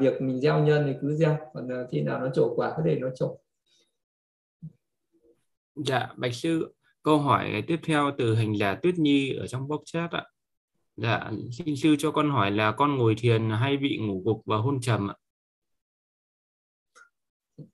việc 0.00 0.20
mình 0.20 0.40
gieo 0.40 0.64
nhân 0.64 0.84
thì 0.86 0.92
cứ 1.00 1.16
gieo 1.16 1.36
còn 1.54 1.68
khi 1.90 2.00
nào 2.00 2.20
nó 2.20 2.28
trổ 2.34 2.54
quả 2.56 2.74
cứ 2.76 2.82
để 2.86 2.98
nó 3.00 3.08
trổ 3.14 3.38
Dạ, 5.86 6.08
Bạch 6.16 6.34
Sư, 6.34 6.74
câu 7.02 7.18
hỏi 7.18 7.64
tiếp 7.66 7.80
theo 7.84 8.10
từ 8.18 8.34
hành 8.34 8.58
giả 8.58 8.74
Tuyết 8.74 8.98
Nhi 8.98 9.36
ở 9.36 9.46
trong 9.46 9.68
box 9.68 9.80
chat 9.84 10.10
ạ. 10.10 10.24
Dạ, 10.96 11.30
xin 11.52 11.76
sư 11.76 11.96
cho 11.98 12.10
con 12.10 12.30
hỏi 12.30 12.50
là 12.50 12.72
con 12.72 12.98
ngồi 12.98 13.14
thiền 13.18 13.50
hay 13.50 13.76
bị 13.76 13.98
ngủ 13.98 14.22
gục 14.24 14.42
và 14.46 14.56
hôn 14.56 14.80
trầm 14.80 15.10
ạ? 15.10 15.14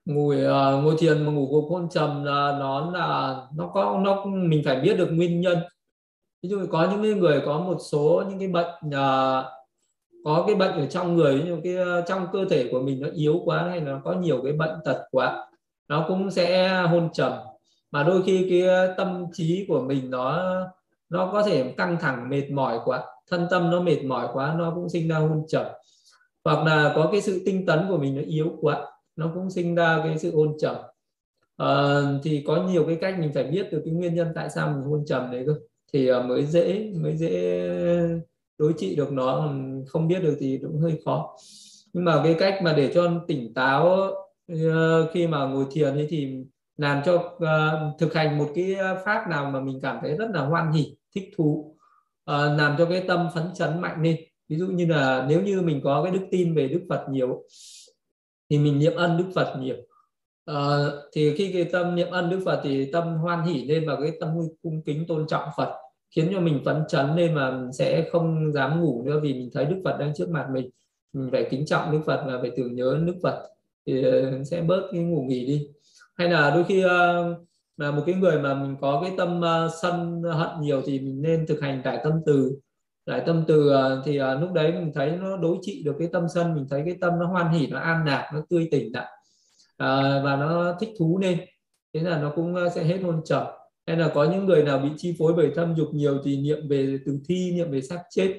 Ngồi 0.05 0.37
uh, 0.37 0.85
ngồi 0.85 0.97
thiền 0.99 1.27
mà 1.27 1.33
ngủ 1.33 1.49
gục 1.53 1.71
hôn 1.71 1.89
trầm 1.91 2.25
là 2.25 2.57
nó 2.61 2.91
là 2.91 3.41
nó 3.55 3.71
có 3.75 4.01
nó 4.05 4.25
mình 4.25 4.63
phải 4.65 4.81
biết 4.81 4.97
được 4.97 5.09
nguyên 5.13 5.41
nhân. 5.41 5.59
Ví 6.43 6.49
dụ 6.49 6.67
có 6.71 6.91
những 6.91 7.19
người 7.19 7.43
có 7.47 7.61
một 7.61 7.79
số 7.91 8.25
những 8.29 8.39
cái 8.39 8.49
bệnh 8.49 8.89
uh, 8.89 9.45
có 10.27 10.45
cái 10.47 10.57
bệnh 10.57 10.73
ở 10.73 10.87
trong 10.87 11.17
người 11.17 11.43
nhưng 11.47 11.63
cái 11.63 11.77
ờ, 11.77 12.01
trong 12.09 12.27
cơ 12.33 12.45
thể 12.51 12.69
của 12.71 12.81
mình 12.81 13.01
nó 13.01 13.09
yếu 13.15 13.41
quá 13.45 13.67
hay 13.69 13.81
là 13.81 13.93
nó 13.93 14.01
có 14.05 14.13
nhiều 14.13 14.41
cái 14.45 14.53
bệnh 14.53 14.79
tật 14.85 15.03
quá 15.11 15.47
nó 15.89 16.05
cũng 16.09 16.31
sẽ 16.31 16.69
hôn 16.79 17.09
trầm. 17.13 17.33
Mà 17.91 18.03
đôi 18.03 18.23
khi 18.27 18.47
cái 18.51 18.63
ờ, 18.63 18.95
tâm 18.97 19.27
trí 19.33 19.65
của 19.69 19.81
mình 19.81 20.11
nó 20.11 20.53
nó 21.09 21.31
có 21.33 21.43
thể 21.43 21.75
căng 21.77 21.97
thẳng 22.01 22.29
mệt 22.29 22.51
mỏi 22.51 22.79
quá 22.85 23.05
thân 23.31 23.47
tâm 23.51 23.71
nó 23.71 23.81
mệt 23.81 24.05
mỏi 24.05 24.29
quá 24.33 24.55
nó 24.59 24.73
cũng 24.75 24.89
sinh 24.89 25.09
ra 25.09 25.19
hôn 25.19 25.45
trầm. 25.49 25.67
Hoặc 26.45 26.67
là 26.67 26.93
có 26.97 27.09
cái 27.13 27.21
sự 27.21 27.43
tinh 27.47 27.67
tấn 27.67 27.87
của 27.89 27.97
mình 27.97 28.17
nó 28.17 28.23
yếu 28.27 28.57
quá 28.61 28.87
nó 29.17 29.31
cũng 29.35 29.51
sinh 29.51 29.75
ra 29.75 30.01
cái 30.05 30.19
sự 30.19 30.37
hôn 30.37 30.57
trầm. 30.61 30.77
À, 31.57 32.01
thì 32.23 32.45
có 32.47 32.63
nhiều 32.63 32.85
cái 32.87 32.97
cách 33.01 33.19
mình 33.19 33.31
phải 33.35 33.45
biết 33.45 33.73
được 33.73 33.83
cái 33.85 33.95
nguyên 33.95 34.15
nhân 34.15 34.29
tại 34.35 34.51
sao 34.51 34.69
mình 34.69 34.91
hôn 34.91 35.05
trầm 35.07 35.31
đấy 35.33 35.45
cơ. 35.47 35.55
Thì 35.93 36.11
mới 36.29 36.47
dễ 36.47 36.93
mới 37.03 37.17
dễ 37.17 37.31
đối 38.59 38.73
trị 38.79 38.97
được 38.97 39.13
nó 39.13 39.53
không 39.89 40.09
biết 40.09 40.23
được 40.23 40.37
thì 40.41 40.59
cũng 40.63 40.81
hơi 40.81 41.01
khó. 41.05 41.37
Nhưng 41.93 42.05
mà 42.05 42.21
cái 42.25 42.37
cách 42.39 42.61
mà 42.63 42.73
để 42.73 42.91
cho 42.95 43.25
tỉnh 43.29 43.55
táo 43.55 44.11
ờ, 44.49 45.11
khi 45.13 45.27
mà 45.27 45.47
ngồi 45.47 45.65
thiền 45.71 45.95
ấy 45.95 46.07
thì 46.11 46.37
làm 46.77 47.03
cho 47.05 47.15
uh, 47.15 47.99
thực 47.99 48.15
hành 48.15 48.39
một 48.39 48.49
cái 48.55 48.77
pháp 49.05 49.29
nào 49.31 49.51
mà 49.51 49.61
mình 49.61 49.79
cảm 49.83 49.99
thấy 50.03 50.17
rất 50.17 50.31
là 50.35 50.41
hoan 50.41 50.73
hỉ 50.73 50.97
thích 51.15 51.31
thú 51.37 51.77
uh, 52.31 52.37
làm 52.59 52.75
cho 52.79 52.87
cái 52.87 53.05
tâm 53.09 53.29
phấn 53.35 53.45
chấn 53.55 53.81
mạnh 53.81 54.03
lên. 54.03 54.17
Ví 54.49 54.57
dụ 54.57 54.67
như 54.67 54.87
là 54.87 55.27
nếu 55.29 55.43
như 55.43 55.63
mình 55.63 55.81
có 55.85 56.03
cái 56.03 56.13
đức 56.13 56.27
tin 56.31 56.55
về 56.55 56.69
đức 56.69 56.87
phật 56.89 57.07
nhiều 57.11 57.45
thì 58.51 58.59
mình 58.59 58.79
niệm 58.79 58.95
ân 58.97 59.19
đức 59.19 59.25
phật 59.35 59.57
nhiều. 59.61 59.77
Uh, 60.51 60.93
thì 61.13 61.35
khi 61.37 61.53
cái 61.53 61.65
tâm 61.65 61.95
niệm 61.95 62.11
ân 62.11 62.31
đức 62.31 62.41
phật 62.45 62.61
thì 62.65 62.93
tâm 62.93 63.15
hoan 63.15 63.43
hỉ 63.43 63.65
lên 63.65 63.87
và 63.87 63.97
cái 64.01 64.13
tâm 64.21 64.31
cung 64.63 64.83
kính 64.83 65.05
tôn 65.09 65.27
trọng 65.27 65.49
phật 65.57 65.75
khiến 66.11 66.29
cho 66.33 66.41
mình 66.41 66.63
phấn 66.65 66.83
chấn 66.89 67.17
lên 67.17 67.35
mà 67.35 67.61
sẽ 67.73 68.09
không 68.13 68.53
dám 68.53 68.81
ngủ 68.81 69.03
nữa 69.07 69.21
vì 69.23 69.35
mình 69.35 69.51
thấy 69.55 69.65
đức 69.65 69.81
phật 69.85 69.97
đang 69.99 70.13
trước 70.15 70.29
mặt 70.29 70.47
mình. 70.53 70.71
Mình 71.13 71.29
phải 71.33 71.47
kính 71.51 71.67
trọng 71.67 71.93
đức 71.93 72.01
phật 72.07 72.25
và 72.27 72.39
phải 72.41 72.51
tưởng 72.57 72.75
nhớ 72.75 72.99
đức 73.07 73.15
phật 73.23 73.49
thì 73.87 74.03
ờ, 74.03 74.45
sẽ 74.45 74.63
bớt 74.63 74.83
cái 74.93 75.01
ngủ 75.01 75.23
nghỉ 75.23 75.47
đi. 75.47 75.69
Hay 76.17 76.29
là 76.29 76.51
đôi 76.51 76.65
khi 76.65 76.83
ờ, 76.83 77.35
là 77.77 77.91
một 77.91 78.03
cái 78.07 78.15
người 78.15 78.39
mà 78.39 78.55
mình 78.55 78.77
có 78.81 79.01
cái 79.03 79.13
tâm 79.17 79.41
ờ, 79.41 79.71
sân 79.83 80.23
hận 80.23 80.49
nhiều 80.61 80.83
thì 80.87 81.01
mình 81.01 81.23
nên 81.23 81.47
thực 81.47 81.61
hành 81.61 81.83
đại 81.85 82.01
tâm 82.05 82.13
từ. 82.27 82.59
Đại 83.07 83.23
tâm 83.27 83.45
từ 83.49 83.73
thì 84.05 84.19
lúc 84.41 84.53
đấy 84.53 84.73
mình 84.73 84.93
thấy 84.95 85.11
nó 85.11 85.37
đối 85.37 85.57
trị 85.63 85.83
được 85.85 85.95
cái 85.99 86.09
tâm 86.13 86.27
sân, 86.35 86.55
mình 86.55 86.67
thấy 86.71 86.83
cái 86.87 86.97
tâm 87.01 87.19
nó 87.19 87.27
hoan 87.27 87.53
hỉ, 87.53 87.67
nó 87.67 87.79
an 87.79 88.07
lạc, 88.07 88.31
nó 88.35 88.41
tươi 88.51 88.69
tỉnh 88.71 88.93
lại. 88.93 89.07
Và 90.25 90.37
nó 90.41 90.77
thích 90.81 90.91
thú 90.99 91.19
lên 91.23 91.39
thế 91.95 92.01
là 92.01 92.19
nó 92.19 92.33
cũng 92.37 92.55
sẽ 92.75 92.85
hết 92.85 92.99
hôn 93.03 93.21
trầm 93.25 93.47
hay 93.87 93.97
là 93.97 94.11
có 94.15 94.25
những 94.25 94.47
người 94.47 94.63
nào 94.63 94.79
bị 94.79 94.89
chi 94.97 95.15
phối 95.19 95.33
bởi 95.33 95.51
tham 95.57 95.75
dục 95.77 95.89
nhiều 95.93 96.19
thì 96.25 96.37
niệm 96.37 96.69
về 96.69 96.99
tử 97.07 97.19
thi 97.29 97.53
niệm 97.55 97.71
về 97.71 97.81
xác 97.81 98.03
chết. 98.11 98.39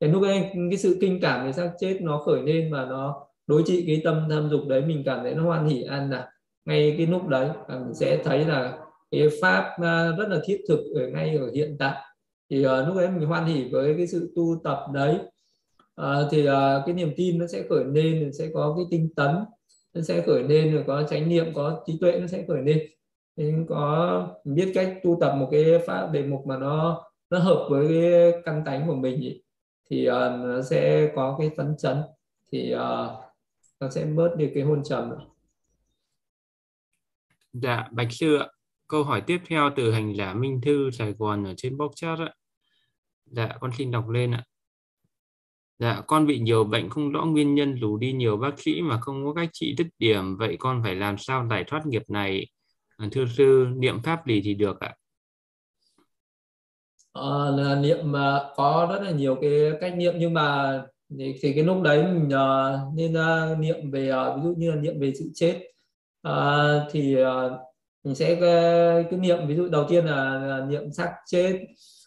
Cái 0.00 0.10
lúc 0.10 0.22
ấy 0.22 0.42
cái 0.70 0.78
sự 0.78 0.98
kinh 1.00 1.20
cảm 1.20 1.46
về 1.46 1.52
xác 1.52 1.72
chết 1.80 1.98
nó 2.00 2.22
khởi 2.26 2.42
lên 2.42 2.72
và 2.72 2.84
nó 2.84 3.26
đối 3.46 3.62
trị 3.66 3.84
cái 3.86 4.00
tâm 4.04 4.26
tham 4.30 4.48
dục 4.50 4.60
đấy 4.68 4.82
mình 4.82 5.02
cảm 5.06 5.22
thấy 5.22 5.34
nó 5.34 5.42
hoan 5.42 5.68
hỉ 5.68 5.82
an 5.82 6.10
lạc 6.10 6.28
ngay 6.64 6.94
cái 6.98 7.06
lúc 7.06 7.28
đấy 7.28 7.48
mình 7.68 7.94
sẽ 7.94 8.18
thấy 8.24 8.44
là 8.44 8.78
cái 9.10 9.28
pháp 9.42 9.64
à, 9.82 10.10
rất 10.18 10.28
là 10.28 10.40
thiết 10.44 10.60
thực 10.68 10.80
ở 10.94 11.06
ngay 11.06 11.36
ở 11.36 11.50
hiện 11.54 11.76
tại. 11.78 11.96
Thì 12.50 12.66
uh, 12.66 12.86
lúc 12.86 12.96
ấy 12.96 13.10
mình 13.10 13.28
hoan 13.28 13.46
hỉ 13.46 13.64
với 13.72 13.94
cái 13.96 14.06
sự 14.06 14.32
tu 14.36 14.60
tập 14.64 14.78
đấy. 14.94 15.18
Uh, 16.00 16.28
thì 16.30 16.48
uh, 16.48 16.52
cái 16.86 16.94
niềm 16.94 17.12
tin 17.16 17.38
nó 17.38 17.46
sẽ 17.46 17.62
khởi 17.68 17.84
lên 17.84 18.32
sẽ 18.32 18.48
có 18.54 18.74
cái 18.76 18.86
tinh 18.90 19.08
tấn 19.16 19.30
nó 19.94 20.02
sẽ 20.02 20.22
khởi 20.26 20.42
lên 20.42 20.74
rồi 20.74 20.84
có 20.86 21.02
chánh 21.02 21.28
niệm 21.28 21.46
có 21.54 21.82
trí 21.86 21.98
tuệ 22.00 22.18
nó 22.20 22.26
sẽ 22.26 22.44
khởi 22.48 22.62
lên 22.62 22.78
thì 23.38 23.52
có 23.68 24.28
biết 24.44 24.72
cách 24.74 25.00
tu 25.02 25.18
tập 25.20 25.34
một 25.36 25.48
cái 25.50 25.64
pháp 25.86 26.10
đề 26.12 26.22
mục 26.22 26.46
mà 26.46 26.56
nó 26.58 27.02
nó 27.30 27.38
hợp 27.38 27.66
với 27.70 27.88
cái 27.88 28.42
căn 28.44 28.62
tánh 28.66 28.86
của 28.86 28.94
mình 28.94 29.20
ý, 29.20 29.42
thì 29.90 30.08
uh, 30.08 30.14
nó 30.14 30.62
sẽ 30.62 31.12
có 31.16 31.36
cái 31.38 31.50
phấn 31.56 31.76
chấn 31.78 31.96
thì 32.52 32.74
uh, 32.74 32.80
nó 33.80 33.90
sẽ 33.90 34.04
bớt 34.04 34.36
đi 34.36 34.50
cái 34.54 34.62
hôn 34.62 34.82
trầm 34.84 35.10
Dạ, 37.52 37.88
Bạch 37.92 38.12
Sư 38.12 38.36
ạ. 38.36 38.46
Câu 38.88 39.04
hỏi 39.04 39.20
tiếp 39.20 39.38
theo 39.46 39.70
từ 39.76 39.92
hành 39.92 40.14
giả 40.16 40.34
Minh 40.34 40.60
Thư 40.60 40.90
Sài 40.90 41.12
Gòn 41.12 41.44
ở 41.44 41.54
trên 41.56 41.76
box 41.76 41.92
chat 41.96 42.18
ạ. 42.18 42.34
Dạ, 43.26 43.56
con 43.60 43.70
xin 43.78 43.90
đọc 43.90 44.08
lên 44.08 44.30
ạ. 44.34 44.44
Dạ, 45.78 46.02
con 46.06 46.26
bị 46.26 46.38
nhiều 46.38 46.64
bệnh 46.64 46.90
không 46.90 47.12
rõ 47.12 47.24
nguyên 47.24 47.54
nhân 47.54 47.78
dù 47.80 47.96
đi 47.96 48.12
nhiều 48.12 48.36
bác 48.36 48.58
sĩ 48.58 48.82
mà 48.82 49.00
không 49.00 49.24
có 49.24 49.34
cách 49.34 49.48
trị 49.52 49.74
dứt 49.78 49.86
điểm. 49.98 50.36
Vậy 50.36 50.56
con 50.58 50.82
phải 50.82 50.94
làm 50.94 51.18
sao 51.18 51.48
giải 51.50 51.64
thoát 51.66 51.86
nghiệp 51.86 52.02
này? 52.08 52.46
À, 52.98 53.08
thưa 53.12 53.24
sư, 53.36 53.66
niệm 53.76 54.02
pháp 54.02 54.26
gì 54.26 54.40
thì 54.44 54.54
được 54.54 54.80
ạ? 54.80 54.94
À, 57.12 57.50
là 57.56 57.74
niệm 57.80 58.12
mà 58.12 58.40
có 58.56 58.88
rất 58.90 59.02
là 59.02 59.10
nhiều 59.10 59.38
cái 59.40 59.50
cách 59.80 59.96
niệm 59.96 60.14
nhưng 60.18 60.34
mà 60.34 60.80
thì, 61.18 61.34
thì 61.42 61.52
cái 61.52 61.64
lúc 61.64 61.82
đấy 61.82 62.02
mình 62.02 62.26
uh, 62.26 62.94
nên 62.94 63.12
uh, 63.12 63.58
niệm 63.58 63.90
về 63.90 64.12
uh, 64.12 64.36
ví 64.36 64.42
dụ 64.42 64.54
như 64.56 64.70
là 64.70 64.76
niệm 64.76 65.00
về 65.00 65.12
sự 65.18 65.30
chết. 65.34 65.60
Uh, 66.28 66.90
thì 66.90 67.22
uh, 67.22 67.52
mình 68.04 68.14
sẽ 68.14 68.32
uh, 68.32 69.10
cứ 69.10 69.16
niệm 69.16 69.46
ví 69.46 69.56
dụ 69.56 69.68
đầu 69.68 69.84
tiên 69.88 70.04
là, 70.06 70.34
là 70.34 70.66
niệm 70.68 70.92
xác 70.92 71.12
chết 71.26 71.60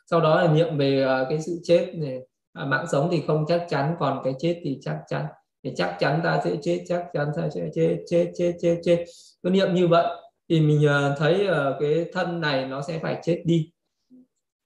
sau 0.06 0.22
đó 0.22 0.42
là 0.42 0.54
niệm 0.54 0.78
về 0.78 1.06
uh, 1.06 1.28
cái 1.30 1.42
sự 1.42 1.60
chết 1.64 1.92
này. 1.96 2.20
À, 2.54 2.66
mạng 2.66 2.86
sống 2.92 3.10
thì 3.12 3.22
không 3.28 3.46
chắc 3.48 3.66
chắn 3.70 3.96
còn 4.00 4.22
cái 4.24 4.34
chết 4.40 4.62
thì 4.64 4.80
chắc 4.82 4.98
chắn. 5.08 5.26
Thì 5.64 5.72
chắc 5.76 5.96
chắn 6.00 6.22
ta 6.24 6.42
sẽ 6.44 6.56
chết 6.62 6.84
chắc 6.88 7.06
chắn 7.14 7.28
ta 7.36 7.50
sẽ 7.56 7.70
chết 7.74 7.98
chết 8.08 8.32
chết 8.38 8.54
chết 8.62 8.80
chết. 8.84 9.06
Cứ 9.44 9.50
niệm 9.50 9.74
như 9.74 9.88
vậy 9.88 10.06
thì 10.52 10.62
mình 10.62 10.88
ờ, 10.88 11.16
thấy 11.18 11.48
ờ, 11.48 11.78
cái 11.80 12.06
thân 12.14 12.42
này 12.42 12.66
nó 12.66 12.82
sẽ 12.82 13.00
phải 13.00 13.20
chết 13.24 13.42
đi. 13.46 13.72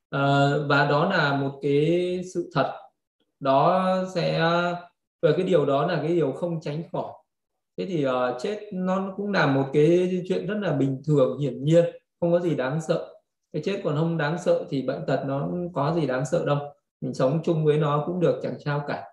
Ờ, 0.09 0.65
và 0.69 0.85
đó 0.85 1.09
là 1.09 1.37
một 1.37 1.59
cái 1.61 2.21
sự 2.33 2.49
thật. 2.53 2.73
Đó 3.39 3.95
sẽ 4.15 4.39
về 5.21 5.33
cái 5.37 5.45
điều 5.45 5.65
đó 5.65 5.87
là 5.87 5.95
cái 5.95 6.07
điều 6.07 6.31
không 6.31 6.61
tránh 6.61 6.83
khỏi. 6.91 7.11
Thế 7.77 7.85
thì 7.85 8.07
uh, 8.07 8.11
chết 8.39 8.59
nó 8.73 9.13
cũng 9.17 9.31
là 9.31 9.45
một 9.45 9.65
cái 9.73 10.21
chuyện 10.27 10.47
rất 10.47 10.57
là 10.61 10.71
bình 10.71 11.01
thường 11.07 11.39
hiển 11.39 11.63
nhiên 11.63 11.85
không 12.19 12.31
có 12.31 12.39
gì 12.39 12.55
đáng 12.55 12.81
sợ. 12.81 13.13
Cái 13.53 13.61
chết 13.65 13.81
còn 13.83 13.95
không 13.95 14.17
đáng 14.17 14.37
sợ 14.37 14.65
thì 14.69 14.81
bệnh 14.81 15.05
tật 15.07 15.23
nó 15.27 15.49
có 15.73 15.93
gì 15.93 16.07
đáng 16.07 16.25
sợ 16.25 16.45
đâu. 16.45 16.57
Mình 17.01 17.13
sống 17.13 17.39
chung 17.43 17.65
với 17.65 17.77
nó 17.77 18.03
cũng 18.07 18.19
được 18.19 18.39
chẳng 18.43 18.59
sao 18.65 18.83
cả. 18.87 19.03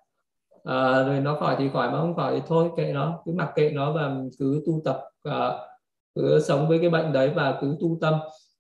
À, 0.65 1.03
rồi 1.03 1.21
nó 1.21 1.37
khỏi 1.41 1.57
thì 1.59 1.69
khỏi 1.73 1.91
mà 1.91 2.01
không 2.01 2.17
khỏi 2.17 2.35
thì 2.35 2.43
thôi 2.47 2.71
kệ 2.77 2.93
nó. 2.93 3.23
Cứ 3.25 3.33
mặc 3.33 3.53
kệ 3.55 3.71
nó 3.71 3.93
và 3.93 4.17
cứ 4.39 4.63
tu 4.67 4.81
tập 4.85 5.01
uh, 5.29 5.72
cứ 6.15 6.41
sống 6.41 6.69
với 6.69 6.79
cái 6.79 6.91
bệnh 6.91 7.13
đấy 7.13 7.31
và 7.35 7.59
cứ 7.61 7.77
tu 7.81 7.99
tâm. 8.01 8.15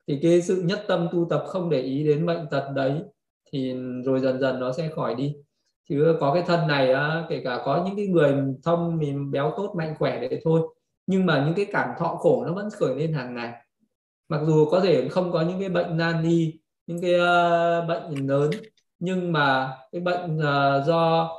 Thì 0.09 0.19
cái 0.23 0.43
sự 0.43 0.63
nhất 0.63 0.85
tâm 0.89 1.09
tu 1.13 1.27
tập 1.31 1.45
không 1.47 1.71
để 1.71 1.81
ý 1.81 2.05
đến 2.05 2.27
bệnh 2.27 2.47
tật 2.51 2.71
đấy 2.75 3.03
thì 3.53 3.75
rồi 4.05 4.21
dần 4.21 4.41
dần 4.41 4.61
nó 4.61 4.73
sẽ 4.73 4.89
khỏi 4.89 5.15
đi. 5.15 5.35
Chứ 5.89 6.17
có 6.21 6.35
cái 6.35 6.43
thân 6.47 6.67
này 6.67 6.95
kể 7.29 7.43
cả 7.45 7.63
có 7.65 7.85
những 7.87 7.97
cái 7.97 8.07
người 8.07 8.35
thông 8.65 8.99
mình 8.99 9.31
béo 9.31 9.53
tốt 9.57 9.75
mạnh 9.77 9.95
khỏe 9.99 10.21
để 10.21 10.41
thôi. 10.45 10.61
Nhưng 11.07 11.27
mà 11.27 11.45
những 11.47 11.55
cái 11.55 11.67
cảm 11.73 11.89
thọ 11.99 12.17
khổ 12.17 12.45
nó 12.47 12.53
vẫn 12.55 12.69
khởi 12.71 12.95
lên 12.97 13.13
hàng 13.13 13.35
ngày. 13.35 13.53
Mặc 14.29 14.41
dù 14.47 14.67
có 14.71 14.81
thể 14.81 15.09
không 15.09 15.33
có 15.33 15.41
những 15.43 15.61
cái 15.61 15.69
bệnh 15.69 15.97
nan 15.97 16.23
y 16.25 16.63
những 16.87 17.01
cái 17.03 17.15
uh, 17.15 17.89
bệnh 17.89 18.27
lớn 18.27 18.51
nhưng 18.99 19.33
mà 19.33 19.77
cái 19.93 20.01
bệnh 20.01 20.37
uh, 20.39 20.87
do 20.87 21.31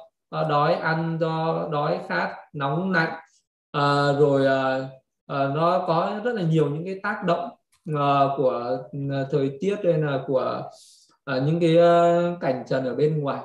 uh, 0.42 0.48
đói 0.50 0.74
ăn 0.74 1.18
do 1.22 1.68
đói 1.72 2.00
khát 2.10 2.36
nóng 2.54 2.92
lạnh 2.92 3.14
uh, 3.14 3.20
ờ, 3.72 4.20
rồi 4.20 4.42
uh, 4.42 4.90
Ờ, 5.34 5.52
nó 5.56 5.84
có 5.88 6.22
rất 6.24 6.36
là 6.36 6.42
nhiều 6.42 6.70
những 6.70 6.86
cái 6.86 7.00
tác 7.04 7.24
động 7.26 7.50
uh, 7.92 8.38
của 8.38 8.78
ờ, 9.10 9.28
thời 9.32 9.58
tiết 9.60 9.76
hay 9.84 9.94
là 9.94 10.24
của 10.28 10.62
uh, 11.32 11.44
những 11.46 11.60
cái 11.60 11.78
uh, 11.78 12.40
cảnh 12.42 12.64
trần 12.68 12.86
ở 12.86 12.96
bên 12.96 13.20
ngoài. 13.20 13.42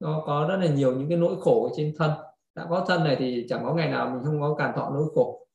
Nó 0.00 0.22
có 0.26 0.46
rất 0.48 0.56
là 0.56 0.66
nhiều 0.66 0.96
những 0.96 1.08
cái 1.08 1.18
nỗi 1.18 1.36
khổ 1.40 1.64
ở 1.64 1.70
trên 1.76 1.94
thân. 1.98 2.10
Đã 2.54 2.66
có 2.70 2.84
thân 2.88 3.04
này 3.04 3.16
thì 3.18 3.46
chẳng 3.48 3.64
có 3.64 3.74
ngày 3.74 3.88
nào 3.88 4.10
mình 4.10 4.24
không 4.24 4.40
có 4.40 4.54
cảm 4.58 4.74
thọ 4.76 4.90
nỗi 4.94 5.04
khổ. 5.14 5.46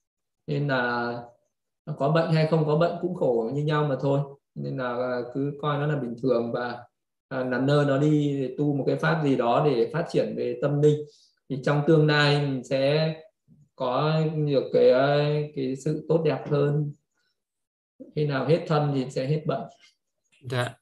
Nên 0.47 0.67
là 0.67 1.13
có 1.97 2.09
bệnh 2.09 2.31
hay 2.31 2.47
không 2.47 2.65
có 2.65 2.77
bệnh 2.77 2.95
cũng 3.01 3.15
khổ 3.15 3.49
như 3.53 3.63
nhau 3.63 3.83
mà 3.89 3.95
thôi. 4.01 4.19
Nên 4.55 4.77
là 4.77 5.21
cứ 5.33 5.51
coi 5.61 5.77
nó 5.77 5.87
là 5.87 5.95
bình 5.95 6.15
thường 6.21 6.51
và 6.51 6.83
nằm 7.29 7.65
nơ 7.65 7.85
nó 7.87 7.97
đi 7.97 8.41
để 8.41 8.55
tu 8.57 8.73
một 8.73 8.83
cái 8.87 8.95
pháp 8.95 9.21
gì 9.23 9.35
đó 9.35 9.63
để 9.65 9.89
phát 9.93 10.05
triển 10.09 10.33
về 10.37 10.59
tâm 10.61 10.81
linh. 10.81 10.99
Thì 11.49 11.59
trong 11.63 11.81
tương 11.87 12.07
lai 12.07 12.41
mình 12.41 12.63
sẽ 12.63 13.13
có 13.79 14.21
nhiều 14.35 14.61
cái 14.73 15.51
cái 15.55 15.75
sự 15.75 16.05
tốt 16.09 16.21
đẹp 16.25 16.43
hơn. 16.49 16.93
Khi 18.15 18.27
nào 18.27 18.45
hết 18.45 18.65
thân 18.67 18.91
thì 18.95 19.09
sẽ 19.09 19.27
hết 19.27 19.43
bệnh. 19.45 19.61
Dạ. 20.41 20.75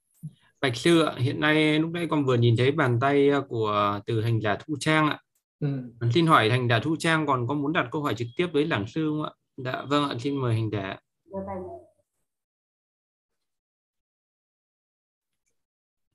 Bạch 0.62 0.75
sư 0.75 1.01
ạ 1.01 1.13
hiện 1.18 1.39
nay 1.39 1.80
lúc 1.80 1.92
nãy 1.92 2.08
con 2.10 2.25
vừa 2.25 2.36
nhìn 2.36 2.56
thấy 2.58 2.72
bàn 2.72 3.00
tay 3.01 3.30
của 3.50 4.00
từ 4.06 4.22
hành 4.22 4.42
giả 4.42 4.56
thu 4.56 4.75
trang 4.80 5.10
ạ. 5.10 5.20
Ừ. 5.60 5.68
xin 6.13 6.27
hỏi 6.27 6.50
hành 6.50 6.68
giả 6.70 6.80
thu 6.84 6.96
trang 7.00 7.27
còn 7.27 7.48
có 7.48 7.54
muốn 7.54 7.74
đặt 7.74 7.88
câu 7.92 8.04
hỏi 8.04 8.16
trực 8.16 8.27
tiếp 8.38 8.48
với 8.54 8.68
giảng 8.68 8.88
sư 8.88 9.10
không 9.10 9.24
ạ? 9.24 9.32
Dạ 9.58 9.86
vâng 9.89 10.10
ạ 10.10 10.16
xin 10.20 10.42
mời 10.42 10.56
hành 10.56 10.70
giả. 10.72 10.98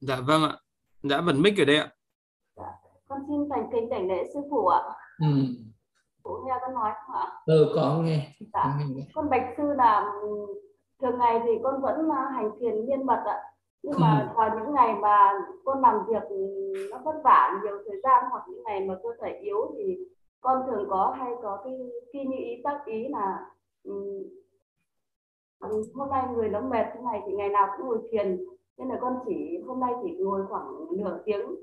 Dạ 0.01 0.21
vâng 0.21 0.43
ạ. 0.43 0.59
Dạ 1.03 1.21
bật 1.21 1.33
mic 1.33 1.59
ở 1.59 1.65
đây 1.65 1.77
ạ. 1.77 1.93
Dạ. 2.57 2.63
con 3.09 3.19
xin 3.29 3.49
thành 3.51 3.71
kính 3.73 3.89
đảnh 3.89 4.09
lễ 4.09 4.25
sư 4.35 4.41
phụ 4.51 4.67
ạ. 4.67 4.81
Ừ. 5.19 5.47
phụ 6.25 6.39
nghe 6.45 6.53
con 6.61 6.75
nói 6.75 6.91
không 7.07 7.17
ạ? 7.17 7.27
Ừ 7.47 7.73
có 7.75 7.99
nghe. 8.03 8.29
Dạ. 8.53 8.79
con 9.15 9.31
bạch 9.31 9.55
sư 9.57 9.63
là 9.77 10.13
thường 11.03 11.19
ngày 11.19 11.41
thì 11.45 11.51
con 11.63 11.83
vẫn 11.83 12.09
à, 12.11 12.31
hành 12.35 12.51
thiền 12.61 12.75
liên 12.75 13.07
mật 13.07 13.23
ạ. 13.27 13.43
Nhưng 13.83 13.95
mà 14.01 14.29
ừ. 14.31 14.37
vào 14.37 14.59
những 14.59 14.75
ngày 14.75 14.95
mà 14.95 15.33
con 15.65 15.81
làm 15.81 16.07
việc 16.09 16.23
nó 16.91 16.99
vất 17.05 17.21
vả 17.25 17.61
nhiều 17.63 17.79
thời 17.87 18.01
gian 18.03 18.25
hoặc 18.31 18.45
những 18.49 18.63
ngày 18.65 18.81
mà 18.81 18.95
cơ 19.03 19.09
thể 19.23 19.39
yếu 19.43 19.75
thì 19.77 19.99
con 20.41 20.63
thường 20.67 20.87
có 20.91 21.15
hay 21.19 21.33
có 21.43 21.61
cái 21.65 21.79
khi 22.13 22.25
như 22.25 22.37
ý 22.37 22.61
tác 22.65 22.81
ý 22.87 23.09
là 23.09 23.47
um, 23.85 24.23
hôm 25.95 26.11
nay 26.11 26.25
người 26.35 26.49
nó 26.49 26.61
mệt 26.61 26.87
thế 26.95 27.01
này 27.01 27.23
thì 27.27 27.33
ngày 27.33 27.49
nào 27.49 27.69
cũng 27.77 27.87
ngồi 27.87 27.99
thiền. 28.11 28.45
Nên 28.79 28.89
là 28.89 28.99
con 29.01 29.19
chỉ 29.27 29.63
hôm 29.67 29.81
nay 29.81 29.93
chỉ 30.03 30.17
ngồi 30.21 30.47
khoảng 30.49 30.87
nửa 30.97 31.19
tiếng 31.25 31.55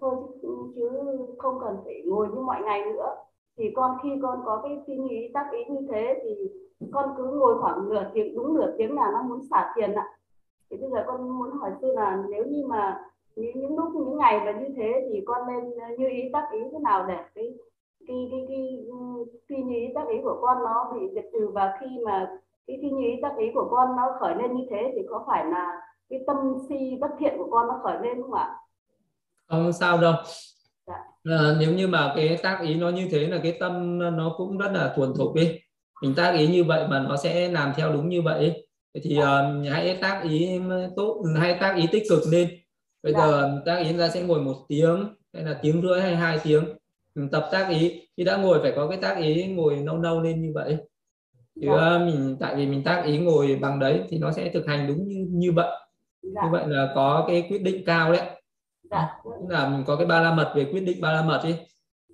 thôi 0.00 0.14
chứ, 0.42 0.48
chứ 0.74 0.90
không 1.38 1.58
cần 1.60 1.76
phải 1.84 2.02
ngồi 2.06 2.28
như 2.28 2.40
mọi 2.40 2.62
ngày 2.62 2.84
nữa 2.84 3.16
thì 3.56 3.70
con 3.76 3.96
khi 4.02 4.08
con 4.22 4.40
có 4.44 4.60
cái 4.62 4.78
suy 4.86 4.96
nghĩ 4.96 5.30
tác 5.34 5.50
ý 5.52 5.64
như 5.74 5.86
thế 5.92 6.20
thì 6.24 6.50
con 6.92 7.14
cứ 7.16 7.24
ngồi 7.24 7.58
khoảng 7.60 7.88
nửa 7.88 8.04
tiếng 8.14 8.36
đúng 8.36 8.54
nửa 8.54 8.74
tiếng 8.78 8.94
là 8.94 9.10
nó 9.12 9.22
muốn 9.22 9.40
xả 9.50 9.72
tiền 9.76 9.94
ạ 9.94 10.06
thì 10.70 10.76
bây 10.76 10.90
giờ 10.90 11.04
con 11.06 11.38
muốn 11.38 11.50
hỏi 11.50 11.70
sư 11.80 11.92
là 11.92 12.24
nếu 12.28 12.44
như 12.44 12.66
mà 12.66 13.00
những, 13.36 13.60
những 13.60 13.76
lúc 13.76 13.94
những 13.94 14.16
ngày 14.16 14.40
mà 14.44 14.52
như 14.52 14.74
thế 14.76 15.08
thì 15.08 15.20
con 15.26 15.46
nên 15.46 15.74
như 15.98 16.08
ý 16.08 16.30
tác 16.32 16.48
ý 16.52 16.60
thế 16.72 16.78
nào 16.78 17.06
để 17.08 17.16
cái 17.34 17.54
cái 18.08 18.28
cái 18.30 18.44
cái 18.48 18.86
suy 19.48 19.56
nghĩ 19.56 19.92
tác 19.94 20.08
ý 20.08 20.16
của 20.24 20.38
con 20.42 20.58
nó 20.64 20.92
bị 20.94 21.08
diệt 21.14 21.24
trừ 21.32 21.48
và 21.52 21.78
khi 21.80 21.86
mà 22.04 22.38
cái 22.66 22.78
suy 22.80 22.90
nghĩ 22.90 23.20
tác 23.22 23.36
ý 23.38 23.46
của 23.54 23.68
con 23.70 23.96
nó 23.96 24.16
khởi 24.20 24.34
lên 24.34 24.56
như 24.56 24.64
thế 24.70 24.92
thì 24.94 25.02
có 25.10 25.24
phải 25.26 25.46
là 25.46 25.80
cái 26.10 26.24
tâm 26.26 26.36
si 26.68 26.98
bất 27.00 27.10
thiện 27.18 27.34
của 27.38 27.48
con 27.50 27.68
nó 27.68 27.80
khởi 27.82 27.98
lên 28.02 28.22
không 28.22 28.34
ạ 28.34 28.56
không 29.48 29.72
sao 29.72 29.98
đâu 29.98 30.14
à, 31.24 31.56
nếu 31.60 31.72
như 31.72 31.88
mà 31.88 32.12
cái 32.16 32.38
tác 32.42 32.60
ý 32.62 32.74
nó 32.74 32.90
như 32.90 33.08
thế 33.10 33.26
là 33.26 33.40
cái 33.42 33.56
tâm 33.60 33.98
nó 33.98 34.34
cũng 34.36 34.58
rất 34.58 34.72
là 34.72 34.92
thuần 34.96 35.12
thục 35.16 35.34
đi 35.34 35.58
mình 36.02 36.14
tác 36.14 36.32
ý 36.32 36.46
như 36.46 36.64
vậy 36.64 36.88
mà 36.88 37.00
nó 37.00 37.16
sẽ 37.16 37.48
làm 37.48 37.72
theo 37.76 37.92
đúng 37.92 38.08
như 38.08 38.22
vậy 38.22 38.64
thì 39.02 39.18
uh, 39.18 39.72
hãy 39.72 39.98
tác 40.00 40.22
ý 40.22 40.60
tốt 40.96 41.24
hay 41.40 41.58
tác 41.60 41.76
ý 41.76 41.86
tích 41.92 42.02
cực 42.08 42.22
lên. 42.30 42.48
Bây 43.02 43.12
dạ. 43.12 43.26
giờ 43.26 43.62
tác 43.66 43.76
ý 43.76 43.96
ra 43.96 44.08
sẽ 44.08 44.22
ngồi 44.22 44.40
một 44.40 44.54
tiếng 44.68 45.14
hay 45.32 45.42
là 45.42 45.58
tiếng 45.62 45.82
rưỡi 45.82 46.00
hay 46.00 46.16
hai 46.16 46.38
tiếng. 46.44 46.64
Mình 47.14 47.28
tập 47.28 47.48
tác 47.52 47.68
ý. 47.68 48.00
Khi 48.16 48.24
đã 48.24 48.36
ngồi 48.36 48.58
phải 48.62 48.72
có 48.76 48.88
cái 48.88 48.98
tác 48.98 49.18
ý 49.18 49.46
ngồi 49.46 49.76
lâu 49.76 49.98
lâu 49.98 50.20
lên 50.20 50.42
như 50.42 50.52
vậy. 50.54 50.76
Chứ 51.60 51.68
dạ. 51.70 51.98
mình 51.98 52.36
tại 52.40 52.56
vì 52.56 52.66
mình 52.66 52.84
tác 52.84 53.02
ý 53.06 53.18
ngồi 53.18 53.58
bằng 53.60 53.78
đấy 53.78 54.00
thì 54.08 54.18
nó 54.18 54.32
sẽ 54.32 54.50
thực 54.54 54.66
hành 54.66 54.86
đúng 54.88 55.08
như 55.08 55.26
như 55.28 55.52
vậy. 55.52 55.70
Dạ. 56.22 56.42
như 56.44 56.48
vậy 56.52 56.64
là 56.68 56.92
có 56.94 57.24
cái 57.28 57.46
quyết 57.48 57.62
định 57.62 57.84
cao 57.84 58.12
đấy 58.12 58.22
dạ. 58.94 59.08
Là 59.48 59.68
mình 59.68 59.84
có 59.86 59.96
cái 59.96 60.06
ba 60.06 60.20
la 60.20 60.34
mật 60.34 60.52
về 60.56 60.64
quyết 60.72 60.80
định 60.80 61.00
ba 61.00 61.12
la 61.12 61.22
mật 61.22 61.40
đi 61.44 61.54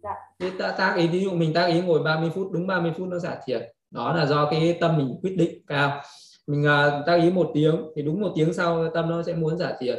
dạ. 0.03 0.15
Thế 0.39 0.51
ta 0.59 0.75
tác 0.79 0.95
ý 0.97 1.09
ví 1.09 1.25
dụ 1.25 1.31
mình 1.31 1.53
tác 1.53 1.67
ý 1.67 1.81
ngồi 1.81 2.03
30 2.03 2.31
phút 2.35 2.51
đúng 2.53 2.67
30 2.67 2.93
phút 2.99 3.09
nó 3.09 3.19
xả 3.19 3.39
thiệt. 3.47 3.63
Đó 3.91 4.17
là 4.17 4.27
do 4.27 4.51
cái 4.51 4.79
tâm 4.81 4.99
mình 4.99 5.19
quyết 5.23 5.37
định 5.37 5.63
cao 5.67 6.01
mình 6.47 6.63
uh, 6.63 7.07
tác 7.07 7.17
ý 7.17 7.31
một 7.31 7.51
tiếng 7.55 7.77
thì 7.97 8.03
đúng 8.03 8.21
một 8.21 8.33
tiếng 8.35 8.53
sau 8.53 8.91
tâm 8.95 9.11
nó 9.11 9.23
sẽ 9.23 9.35
muốn 9.35 9.59
giả 9.59 9.73
thiệt. 9.81 9.99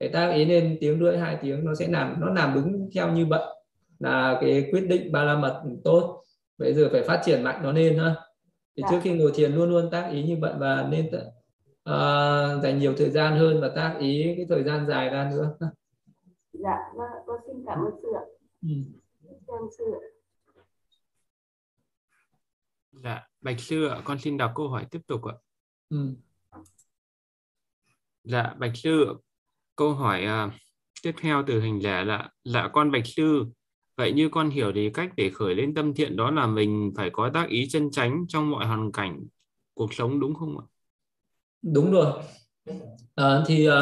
Để 0.00 0.08
tác 0.08 0.30
ý 0.32 0.44
lên 0.44 0.78
tiếng 0.80 1.00
rưỡi 1.00 1.18
hai 1.18 1.36
tiếng 1.42 1.64
nó 1.64 1.74
sẽ 1.74 1.88
làm 1.88 2.14
nó 2.20 2.26
làm 2.26 2.54
đúng 2.54 2.90
theo 2.94 3.12
như 3.12 3.26
vậy 3.26 3.42
là 3.98 4.38
cái 4.40 4.68
quyết 4.72 4.86
định 4.88 5.12
ba 5.12 5.24
la 5.24 5.36
mật 5.36 5.62
tốt. 5.84 6.22
Bây 6.58 6.74
giờ 6.74 6.88
phải 6.92 7.02
phát 7.02 7.20
triển 7.24 7.42
mạnh 7.42 7.60
nó 7.62 7.72
lên 7.72 7.98
ha. 7.98 8.14
Thì 8.76 8.82
dạ. 8.82 8.88
trước 8.90 8.98
khi 9.02 9.10
ngồi 9.10 9.32
thiền 9.34 9.52
luôn 9.52 9.70
luôn 9.70 9.90
tác 9.90 10.10
ý 10.10 10.22
như 10.22 10.36
vậy 10.40 10.52
và 10.58 10.86
nên 10.90 11.06
uh, 11.06 12.62
dành 12.62 12.78
nhiều 12.78 12.94
thời 12.96 13.10
gian 13.10 13.36
hơn 13.36 13.60
và 13.60 13.68
tác 13.68 13.96
ý 13.98 14.34
cái 14.36 14.46
thời 14.48 14.62
gian 14.62 14.86
dài 14.86 15.08
ra 15.08 15.30
nữa 15.30 15.68
dạ 16.62 16.78
vâng 16.94 17.10
con 17.26 17.40
xin 17.46 17.64
cảm 17.66 17.78
ơn 17.78 17.94
sư 18.02 18.08
ạ. 18.14 18.24
Ừ. 18.62 18.68
cảm 19.46 19.56
ơn 19.60 19.68
sư 19.78 19.84
ạ. 19.84 20.02
Dạ 22.92 23.28
bạch 23.40 23.60
sư 23.60 23.86
ạ 23.86 24.02
con 24.04 24.18
xin 24.18 24.36
đọc 24.36 24.52
câu 24.54 24.68
hỏi 24.68 24.86
tiếp 24.90 25.00
tục 25.06 25.24
ạ. 25.24 25.34
Ừ. 25.88 26.14
dạ 28.24 28.54
bạch 28.58 28.76
sư 28.76 29.16
câu 29.76 29.94
hỏi 29.94 30.24
uh, 30.46 30.52
tiếp 31.02 31.12
theo 31.20 31.44
từ 31.46 31.60
hình 31.60 31.82
giả 31.82 32.04
là 32.04 32.30
dạ 32.44 32.68
con 32.72 32.90
bạch 32.90 33.06
sư 33.06 33.44
vậy 33.96 34.12
như 34.12 34.28
con 34.28 34.50
hiểu 34.50 34.72
thì 34.74 34.90
cách 34.94 35.10
để 35.16 35.30
khởi 35.30 35.54
lên 35.54 35.74
tâm 35.74 35.94
thiện 35.94 36.16
đó 36.16 36.30
là 36.30 36.46
mình 36.46 36.92
phải 36.96 37.10
có 37.10 37.30
tác 37.34 37.48
ý 37.48 37.68
chân 37.68 37.90
chánh 37.90 38.24
trong 38.28 38.50
mọi 38.50 38.66
hoàn 38.66 38.92
cảnh 38.92 39.26
cuộc 39.74 39.94
sống 39.94 40.20
đúng 40.20 40.34
không 40.34 40.58
ạ? 40.58 40.64
Đúng 41.62 41.90
rồi 41.90 42.22
à, 43.14 43.42
thì 43.46 43.68
uh, 43.68 43.74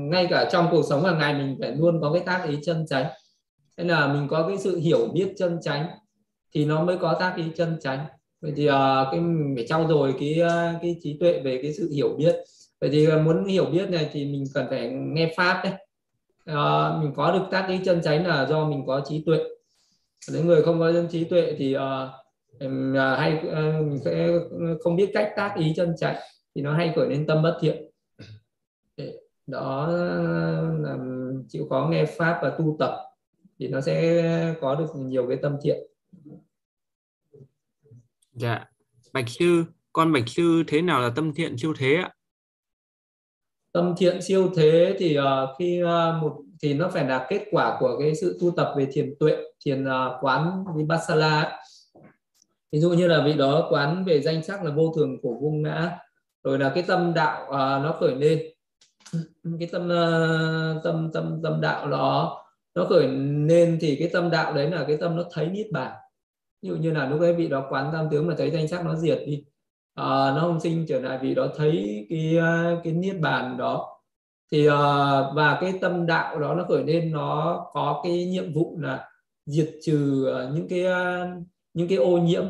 ngay 0.00 0.26
cả 0.30 0.48
trong 0.52 0.68
cuộc 0.70 0.82
sống 0.88 1.04
hàng 1.04 1.18
ngày 1.18 1.34
mình 1.34 1.56
phải 1.60 1.72
luôn 1.72 2.00
có 2.00 2.12
cái 2.12 2.22
tác 2.26 2.44
ý 2.48 2.58
chân 2.64 2.86
chánh. 2.86 3.06
Nên 3.76 3.88
là 3.88 4.12
mình 4.12 4.28
có 4.28 4.48
cái 4.48 4.58
sự 4.58 4.76
hiểu 4.76 5.08
biết 5.14 5.32
chân 5.38 5.58
chánh 5.62 5.86
thì 6.54 6.64
nó 6.64 6.84
mới 6.84 6.98
có 6.98 7.16
tác 7.20 7.36
ý 7.36 7.44
chân 7.56 7.76
chánh. 7.80 8.06
Vậy 8.40 8.52
thì 8.56 8.68
uh, 8.68 8.72
cái 9.10 9.20
mình 9.20 9.52
phải 9.56 9.66
trau 9.66 9.88
dồi 9.88 10.14
cái 10.20 10.40
cái 10.82 10.96
trí 11.02 11.16
tuệ 11.20 11.40
về 11.44 11.58
cái 11.62 11.72
sự 11.72 11.90
hiểu 11.94 12.08
biết. 12.18 12.36
Vậy 12.80 12.90
thì 12.92 13.06
muốn 13.06 13.44
hiểu 13.44 13.64
biết 13.64 13.90
này 13.90 14.08
thì 14.12 14.24
mình 14.24 14.44
cần 14.54 14.66
phải 14.70 14.88
nghe 14.90 15.32
pháp 15.36 15.62
đấy. 15.64 15.72
Uh, 16.50 17.02
mình 17.02 17.12
có 17.16 17.32
được 17.32 17.44
tác 17.50 17.66
ý 17.68 17.78
chân 17.84 18.02
chánh 18.02 18.26
là 18.26 18.46
do 18.46 18.68
mình 18.68 18.86
có 18.86 19.02
trí 19.08 19.22
tuệ. 19.26 19.38
Nếu 20.32 20.44
người 20.44 20.62
không 20.62 20.78
có 20.78 20.92
trí 21.10 21.24
tuệ 21.24 21.54
thì 21.58 21.76
uh, 21.76 21.80
hay 23.18 23.42
uh, 23.48 23.86
mình 23.86 23.98
sẽ 24.04 24.28
không 24.80 24.96
biết 24.96 25.10
cách 25.14 25.32
tác 25.36 25.54
ý 25.58 25.72
chân 25.76 25.94
chánh 25.98 26.16
thì 26.54 26.62
nó 26.62 26.72
hay 26.72 26.92
khởi 26.96 27.08
lên 27.08 27.26
tâm 27.26 27.42
bất 27.42 27.58
thiện 27.60 27.84
đó 29.46 29.86
là 30.80 30.98
chịu 31.48 31.66
khó 31.70 31.88
nghe 31.90 32.04
pháp 32.04 32.38
và 32.42 32.56
tu 32.58 32.76
tập 32.78 32.94
thì 33.58 33.68
nó 33.68 33.80
sẽ 33.80 34.54
có 34.60 34.74
được 34.74 34.86
nhiều 34.94 35.28
cái 35.28 35.38
tâm 35.42 35.56
thiện. 35.62 35.78
Dạ. 38.32 38.64
Bạch 39.12 39.28
sư 39.28 39.64
con 39.92 40.12
bạch 40.12 40.28
sư 40.28 40.62
thế 40.66 40.82
nào 40.82 41.00
là 41.00 41.10
tâm 41.16 41.34
thiện 41.34 41.58
siêu 41.58 41.74
thế 41.78 41.94
ạ? 41.94 42.12
Tâm 43.72 43.94
thiện 43.96 44.22
siêu 44.22 44.50
thế 44.56 44.96
thì 44.98 45.18
uh, 45.18 45.24
khi 45.58 45.82
uh, 45.82 46.22
một 46.22 46.40
thì 46.62 46.74
nó 46.74 46.88
phải 46.88 47.04
là 47.04 47.26
kết 47.28 47.44
quả 47.50 47.76
của 47.80 47.96
cái 48.00 48.14
sự 48.14 48.38
tu 48.40 48.50
tập 48.50 48.74
về 48.76 48.86
thiền 48.92 49.14
tuệ 49.20 49.36
thiền 49.64 49.84
uh, 49.84 50.12
quán 50.20 50.64
vipassana 50.76 51.58
ví 52.72 52.80
dụ 52.80 52.90
như 52.90 53.06
là 53.06 53.24
vị 53.24 53.32
đó 53.32 53.66
quán 53.70 54.04
về 54.04 54.20
danh 54.20 54.42
sắc 54.42 54.64
là 54.64 54.70
vô 54.70 54.92
thường 54.96 55.20
của 55.22 55.34
vô 55.40 55.50
ngã. 55.50 55.98
Rồi 56.44 56.58
là 56.58 56.72
cái 56.74 56.84
tâm 56.86 57.12
đạo 57.14 57.42
uh, 57.44 57.84
nó 57.84 57.96
khởi 58.00 58.14
lên 58.14 58.42
cái 59.58 59.68
tâm 59.72 59.88
ờ, 59.88 60.80
tâm 60.84 61.10
tâm 61.12 61.40
tâm 61.42 61.60
đạo 61.60 61.88
đó 61.88 62.40
nó 62.74 62.84
khởi 62.84 63.08
lên 63.48 63.78
thì 63.80 63.96
cái 63.96 64.10
tâm 64.12 64.30
đạo 64.30 64.54
đấy 64.54 64.70
là 64.70 64.84
cái 64.88 64.96
tâm 64.96 65.16
nó 65.16 65.24
thấy 65.32 65.46
niết 65.46 65.66
bàn. 65.72 65.92
Ví 66.62 66.68
dụ 66.68 66.76
như 66.76 66.90
là 66.92 67.08
lúc 67.08 67.20
ấy 67.20 67.34
vị 67.34 67.48
đó 67.48 67.66
quán 67.70 67.90
tam 67.92 68.08
tướng 68.10 68.26
mà 68.26 68.34
thấy 68.38 68.50
danh 68.50 68.68
sắc 68.68 68.84
nó 68.84 68.96
diệt 68.96 69.18
đi 69.26 69.44
à, 69.94 70.04
nó 70.06 70.38
không 70.40 70.60
sinh 70.60 70.86
trở 70.88 71.00
lại 71.00 71.18
vị 71.22 71.34
đó 71.34 71.48
thấy 71.56 72.06
cái 72.10 72.36
ờ, 72.36 72.80
cái 72.84 72.92
niết 72.92 73.20
bàn 73.20 73.56
đó. 73.58 74.00
Thì 74.52 74.68
và 75.34 75.58
cái 75.60 75.78
tâm 75.80 76.06
đạo 76.06 76.40
đó 76.40 76.54
nó 76.54 76.64
khởi 76.68 76.84
lên 76.84 77.12
nó 77.12 77.60
có 77.72 78.00
cái 78.04 78.26
nhiệm 78.26 78.52
vụ 78.52 78.78
là 78.80 79.08
diệt 79.46 79.70
trừ 79.82 80.26
những 80.54 80.68
cái 80.68 80.84
những 81.74 81.88
cái 81.88 81.98
ô 81.98 82.18
nhiễm. 82.18 82.44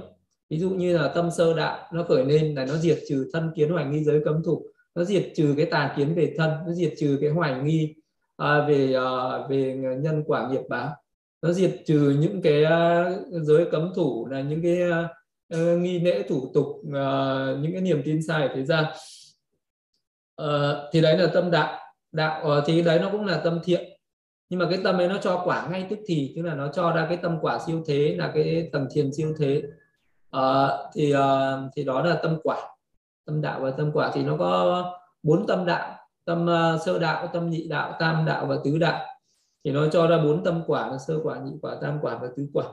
Ví 0.51 0.59
dụ 0.59 0.71
như 0.71 0.99
là 0.99 1.09
tâm 1.09 1.31
sơ 1.31 1.55
đạo 1.55 1.89
nó 1.93 2.05
khởi 2.09 2.25
lên 2.25 2.55
là 2.55 2.67
nó 2.67 2.75
diệt 2.77 2.99
trừ 3.09 3.31
thân 3.33 3.53
kiến 3.57 3.71
hoành 3.71 3.93
nghi 3.93 4.05
giới 4.05 4.21
cấm 4.25 4.43
thủ 4.45 4.67
nó 4.95 5.05
diệt 5.05 5.33
trừ 5.37 5.55
cái 5.57 5.67
tà 5.67 5.95
kiến 5.97 6.15
về 6.15 6.35
thân 6.39 6.51
nó 6.67 6.73
diệt 6.73 6.93
trừ 6.99 7.19
cái 7.21 7.31
hoài 7.31 7.63
nghi 7.63 7.95
à, 8.37 8.67
về 8.69 8.95
à, 8.95 9.39
về 9.49 9.75
nhân 10.01 10.25
quả 10.27 10.49
nghiệp 10.51 10.63
báo. 10.69 10.97
Nó 11.43 11.53
diệt 11.53 11.73
trừ 11.87 12.17
những 12.21 12.43
cái 12.43 12.65
à, 12.65 13.11
giới 13.31 13.67
cấm 13.71 13.93
thủ 13.95 14.27
là 14.27 14.41
những 14.41 14.63
cái 14.63 14.83
à, 14.91 15.09
ờ, 15.49 15.77
nghi 15.77 15.99
lễ 15.99 16.23
thủ 16.29 16.51
tục 16.55 16.67
à, 16.95 17.47
những 17.61 17.73
cái 17.73 17.81
niềm 17.81 18.03
tin 18.05 18.23
sai 18.23 18.49
thế 18.55 18.65
gian. 18.65 18.85
À, 20.37 20.73
thì 20.93 21.01
đấy 21.01 21.19
là 21.19 21.27
tâm 21.35 21.51
đạo. 21.51 21.79
Đạo 22.13 22.41
ờ, 22.45 22.63
thì 22.67 22.83
đấy 22.83 22.99
nó 22.99 23.09
cũng 23.13 23.27
là 23.27 23.41
tâm 23.45 23.61
thiện. 23.65 23.85
Nhưng 24.49 24.61
mà 24.61 24.67
cái 24.71 24.79
tâm 24.85 24.99
ấy 24.99 25.09
nó 25.09 25.19
cho 25.23 25.43
quả 25.45 25.69
ngay 25.71 25.87
tức 25.91 25.99
thì 26.07 26.33
tức 26.37 26.43
là 26.43 26.55
nó 26.55 26.69
cho 26.69 26.93
ra 26.93 27.07
cái 27.09 27.17
tâm 27.17 27.39
quả 27.41 27.59
siêu 27.67 27.83
thế 27.87 28.15
là 28.19 28.33
cái 28.35 28.69
tầng 28.73 28.87
thiền 28.93 29.13
siêu 29.13 29.35
thế. 29.39 29.63
À, 30.31 30.69
thì 30.95 31.13
à, 31.13 31.57
thì 31.77 31.85
đó 31.85 32.03
là 32.03 32.15
tâm 32.23 32.39
quả 32.43 32.74
tâm 33.25 33.41
đạo 33.41 33.61
và 33.61 33.71
tâm 33.71 33.91
quả 33.95 34.11
thì 34.15 34.23
nó 34.23 34.37
có 34.37 34.85
bốn 35.23 35.47
tâm 35.47 35.67
đạo 35.67 35.99
tâm 36.25 36.43
uh, 36.43 36.83
sơ 36.87 36.99
đạo 36.99 37.31
tâm 37.33 37.51
nhị 37.51 37.69
đạo 37.69 37.97
tam 37.99 38.25
đạo 38.25 38.47
và 38.47 38.57
tứ 38.65 38.79
đạo. 38.79 39.07
Thì 39.65 39.73
nó 39.73 39.89
cho 39.89 40.07
ra 40.07 40.23
bốn 40.23 40.45
tâm 40.45 40.63
quả 40.67 40.89
là 40.89 40.99
sơ 40.99 41.21
quả 41.23 41.41
nhị 41.45 41.53
quả 41.63 41.79
tam 41.83 41.99
quả 42.03 42.19
và 42.19 42.29
tứ 42.37 42.49
quả. 42.53 42.65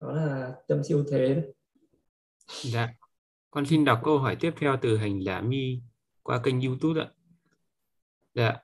Đó 0.00 0.12
là 0.12 0.52
tâm 0.68 0.84
siêu 0.84 1.04
thế. 1.10 1.42
Dạ. 2.62 2.88
Con 3.50 3.66
xin 3.66 3.84
đọc 3.84 4.00
câu 4.04 4.18
hỏi 4.18 4.36
tiếp 4.36 4.54
theo 4.60 4.76
từ 4.82 4.96
hành 4.96 5.24
giả 5.24 5.40
mi 5.40 5.80
qua 6.22 6.40
kênh 6.42 6.60
youtube 6.60 7.00
ạ. 7.00 7.08
Dạ. 8.34 8.56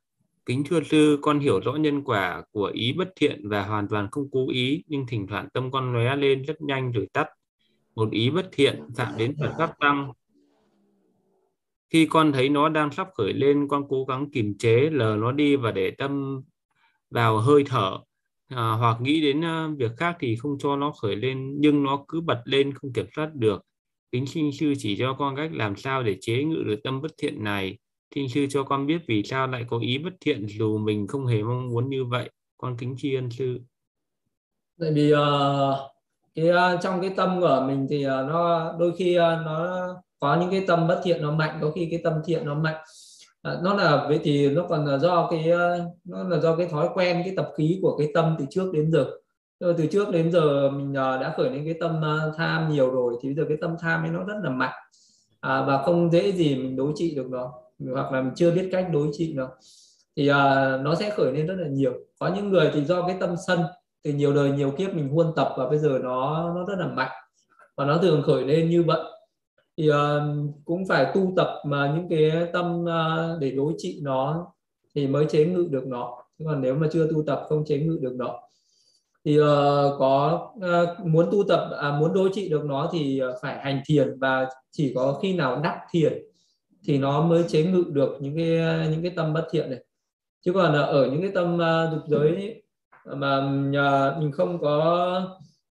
Kính 0.47 0.65
thưa 0.69 0.81
sư 0.91 1.19
con 1.23 1.39
hiểu 1.39 1.61
rõ 1.61 1.73
nhân 1.73 2.05
quả 2.05 2.43
của 2.53 2.71
ý 2.75 2.93
bất 2.93 3.09
thiện 3.17 3.49
và 3.49 3.67
hoàn 3.67 3.89
toàn 3.89 4.09
không 4.11 4.29
cố 4.33 4.51
ý 4.51 4.85
nhưng 4.87 5.07
thỉnh 5.09 5.27
thoảng 5.27 5.49
tâm 5.55 5.71
con 5.71 5.93
lóe 5.93 6.17
lên 6.17 6.43
rất 6.43 6.61
nhanh 6.61 6.93
rồi 6.93 7.09
tắt. 7.13 7.29
Một 7.95 8.11
ý 8.11 8.31
bất 8.31 8.49
thiện 8.53 8.89
chạm 8.97 9.13
đến 9.17 9.37
Phật 9.41 9.55
pháp 9.59 9.75
tăng 9.81 10.13
khi 11.95 12.07
con 12.07 12.33
thấy 12.33 12.49
nó 12.49 12.69
đang 12.69 12.93
sắp 12.93 13.09
khởi 13.15 13.33
lên 13.33 13.69
con 13.69 13.89
cố 13.89 14.05
gắng 14.05 14.31
kiềm 14.31 14.59
chế 14.59 14.91
lờ 14.93 15.17
nó 15.17 15.33
đi 15.33 15.57
và 15.57 15.73
để 15.73 15.91
tâm 15.91 16.43
vào 17.11 17.39
hơi 17.39 17.65
thở. 17.67 17.99
À, 18.49 18.71
hoặc 18.71 19.01
nghĩ 19.01 19.21
đến 19.23 19.41
uh, 19.41 19.79
việc 19.79 19.91
khác 19.97 20.17
thì 20.21 20.37
không 20.37 20.59
cho 20.59 20.77
nó 20.77 20.93
khởi 21.03 21.17
lên 21.17 21.55
nhưng 21.59 21.83
nó 21.83 22.05
cứ 22.09 22.21
bật 22.21 22.43
lên 22.45 22.75
không 22.75 22.93
kiểm 22.93 23.07
soát 23.17 23.35
được. 23.35 23.63
Kính 24.13 24.27
xin 24.27 24.53
sư 24.53 24.75
chỉ 24.79 24.97
cho 24.97 25.13
con 25.19 25.37
cách 25.37 25.51
làm 25.53 25.77
sao 25.77 26.03
để 26.03 26.17
chế 26.21 26.45
ngự 26.45 26.63
được 26.67 26.81
tâm 26.85 27.03
bất 27.03 27.13
thiện 27.19 27.45
này. 27.45 27.79
Xin 28.15 28.29
sư 28.29 28.47
cho 28.51 28.63
con 28.63 28.87
biết 28.87 29.01
vì 29.07 29.23
sao 29.23 29.47
lại 29.47 29.65
có 29.69 29.79
ý 29.79 29.99
bất 29.99 30.15
thiện 30.21 30.47
dù 30.49 30.79
mình 30.79 31.07
không 31.07 31.27
hề 31.27 31.43
mong 31.43 31.69
muốn 31.69 31.91
như 31.91 32.05
vậy. 32.05 32.31
Con 32.57 32.77
kính 32.77 32.95
tri 32.99 33.15
ân 33.15 33.31
sư. 33.31 33.61
Tại 34.81 34.91
vì 34.95 35.13
uh, 35.13 35.19
cái 36.35 36.51
uh, 36.51 36.81
trong 36.83 37.01
cái 37.01 37.11
tâm 37.17 37.41
của 37.41 37.65
mình 37.69 37.87
thì 37.91 38.07
uh, 38.07 38.11
nó 38.11 38.73
đôi 38.79 38.93
khi 38.99 39.19
uh, 39.19 39.23
nó 39.47 39.87
có 40.25 40.37
những 40.41 40.51
cái 40.51 40.65
tâm 40.67 40.89
bất 40.89 41.01
thiện 41.05 41.23
nó 41.23 41.31
mạnh 41.31 41.59
có 41.63 41.71
khi 41.71 41.89
cái 41.91 42.01
tâm 42.05 42.13
thiện 42.25 42.47
nó 42.47 42.55
mạnh. 42.55 42.77
À, 43.43 43.57
nó 43.63 43.75
là 43.75 44.05
vậy 44.09 44.21
thì 44.23 44.51
nó 44.51 44.65
còn 44.69 44.87
là 44.87 44.99
do 44.99 45.29
cái 45.31 45.51
ờ, 45.51 45.81
nó 46.05 46.23
là 46.23 46.39
do 46.39 46.57
cái 46.57 46.67
thói 46.67 46.89
quen 46.95 47.23
cái 47.25 47.35
tập 47.37 47.51
khí 47.57 47.79
của 47.83 47.97
cái 47.99 48.09
tâm 48.15 48.37
từ 48.39 48.45
trước 48.51 48.73
đến 48.73 48.93
giờ. 48.93 49.07
Từ 49.61 49.87
trước 49.91 50.11
đến 50.11 50.33
giờ 50.33 50.71
mình 50.71 50.95
ờ, 50.95 51.19
đã 51.19 51.35
khởi 51.37 51.51
lên 51.51 51.65
cái 51.65 51.75
tâm 51.81 52.03
ờ, 52.03 52.33
tham 52.37 52.69
nhiều 52.71 52.91
rồi 52.91 53.15
thì 53.23 53.29
bây 53.29 53.35
giờ 53.35 53.45
cái 53.49 53.57
tâm 53.61 53.77
tham 53.81 54.03
ấy 54.03 54.11
nó 54.11 54.25
rất 54.25 54.35
là 54.43 54.51
mạnh. 54.51 54.75
À, 55.41 55.65
và 55.67 55.83
không 55.83 56.13
dễ 56.13 56.33
gì 56.33 56.55
mình 56.55 56.77
đối 56.77 56.93
trị 56.95 57.15
được 57.15 57.27
nó 57.31 57.53
hoặc 57.95 58.13
là 58.13 58.23
mình 58.23 58.33
chưa 58.37 58.51
biết 58.51 58.69
cách 58.73 58.87
đối 58.93 59.09
trị 59.13 59.33
nó. 59.37 59.49
Thì 60.17 60.29
à, 60.29 60.77
nó 60.77 60.95
sẽ 60.95 61.11
khởi 61.11 61.33
lên 61.33 61.47
rất 61.47 61.57
là 61.59 61.69
nhiều. 61.69 61.93
Có 62.19 62.31
những 62.37 62.49
người 62.49 62.71
thì 62.75 62.85
do 62.85 63.07
cái 63.07 63.17
tâm 63.21 63.35
sân 63.47 63.61
từ 64.05 64.13
nhiều 64.13 64.35
đời 64.35 64.51
nhiều 64.51 64.71
kiếp 64.71 64.95
mình 64.95 65.09
huân 65.09 65.27
tập 65.37 65.49
và 65.57 65.69
bây 65.69 65.79
giờ 65.79 65.99
nó 66.03 66.53
nó 66.57 66.65
rất 66.69 66.79
là 66.79 66.87
mạnh. 66.87 67.13
Và 67.77 67.85
nó 67.85 67.99
thường 67.99 68.23
khởi 68.23 68.45
lên 68.45 68.71
như 68.71 68.83
vậy 68.83 69.01
thì 69.77 69.91
uh, 69.91 69.95
cũng 70.65 70.87
phải 70.87 71.07
tu 71.15 71.33
tập 71.37 71.49
mà 71.67 71.93
những 71.97 72.09
cái 72.09 72.49
tâm 72.53 72.85
uh, 72.85 73.41
để 73.41 73.51
đối 73.51 73.75
trị 73.79 73.99
nó 74.03 74.47
thì 74.95 75.07
mới 75.07 75.27
chế 75.31 75.47
ngự 75.47 75.69
được 75.71 75.87
nó. 75.87 76.17
Chứ 76.39 76.45
còn 76.49 76.61
nếu 76.61 76.75
mà 76.75 76.89
chưa 76.93 77.09
tu 77.13 77.23
tập 77.27 77.45
không 77.49 77.65
chế 77.65 77.79
ngự 77.79 77.99
được 78.03 78.15
nó. 78.17 78.41
Thì 79.25 79.41
uh, 79.41 79.45
có 79.99 80.49
uh, 80.57 81.07
muốn 81.07 81.29
tu 81.33 81.45
tập 81.49 81.71
à, 81.79 81.99
muốn 81.99 82.15
đối 82.15 82.31
trị 82.33 82.49
được 82.49 82.65
nó 82.65 82.91
thì 82.93 83.21
uh, 83.25 83.35
phải 83.43 83.59
hành 83.59 83.83
thiền 83.87 84.19
và 84.19 84.49
chỉ 84.71 84.93
có 84.95 85.19
khi 85.23 85.37
nào 85.37 85.61
đắc 85.61 85.81
thiền 85.91 86.23
thì 86.85 86.99
nó 86.99 87.23
mới 87.23 87.45
chế 87.49 87.65
ngự 87.65 87.85
được 87.93 88.17
những 88.21 88.37
cái 88.37 88.89
những 88.91 89.03
cái 89.03 89.13
tâm 89.17 89.33
bất 89.33 89.47
thiện 89.51 89.71
này. 89.71 89.85
Chứ 90.45 90.53
còn 90.53 90.75
ở 90.75 91.09
những 91.11 91.23
cái 91.23 91.31
tâm 91.35 91.55
uh, 91.55 91.93
dục 91.93 92.03
giới 92.07 92.63
mà 93.05 93.39
uh, 93.39 94.23
mình 94.23 94.33
không 94.33 94.59
có 94.61 95.23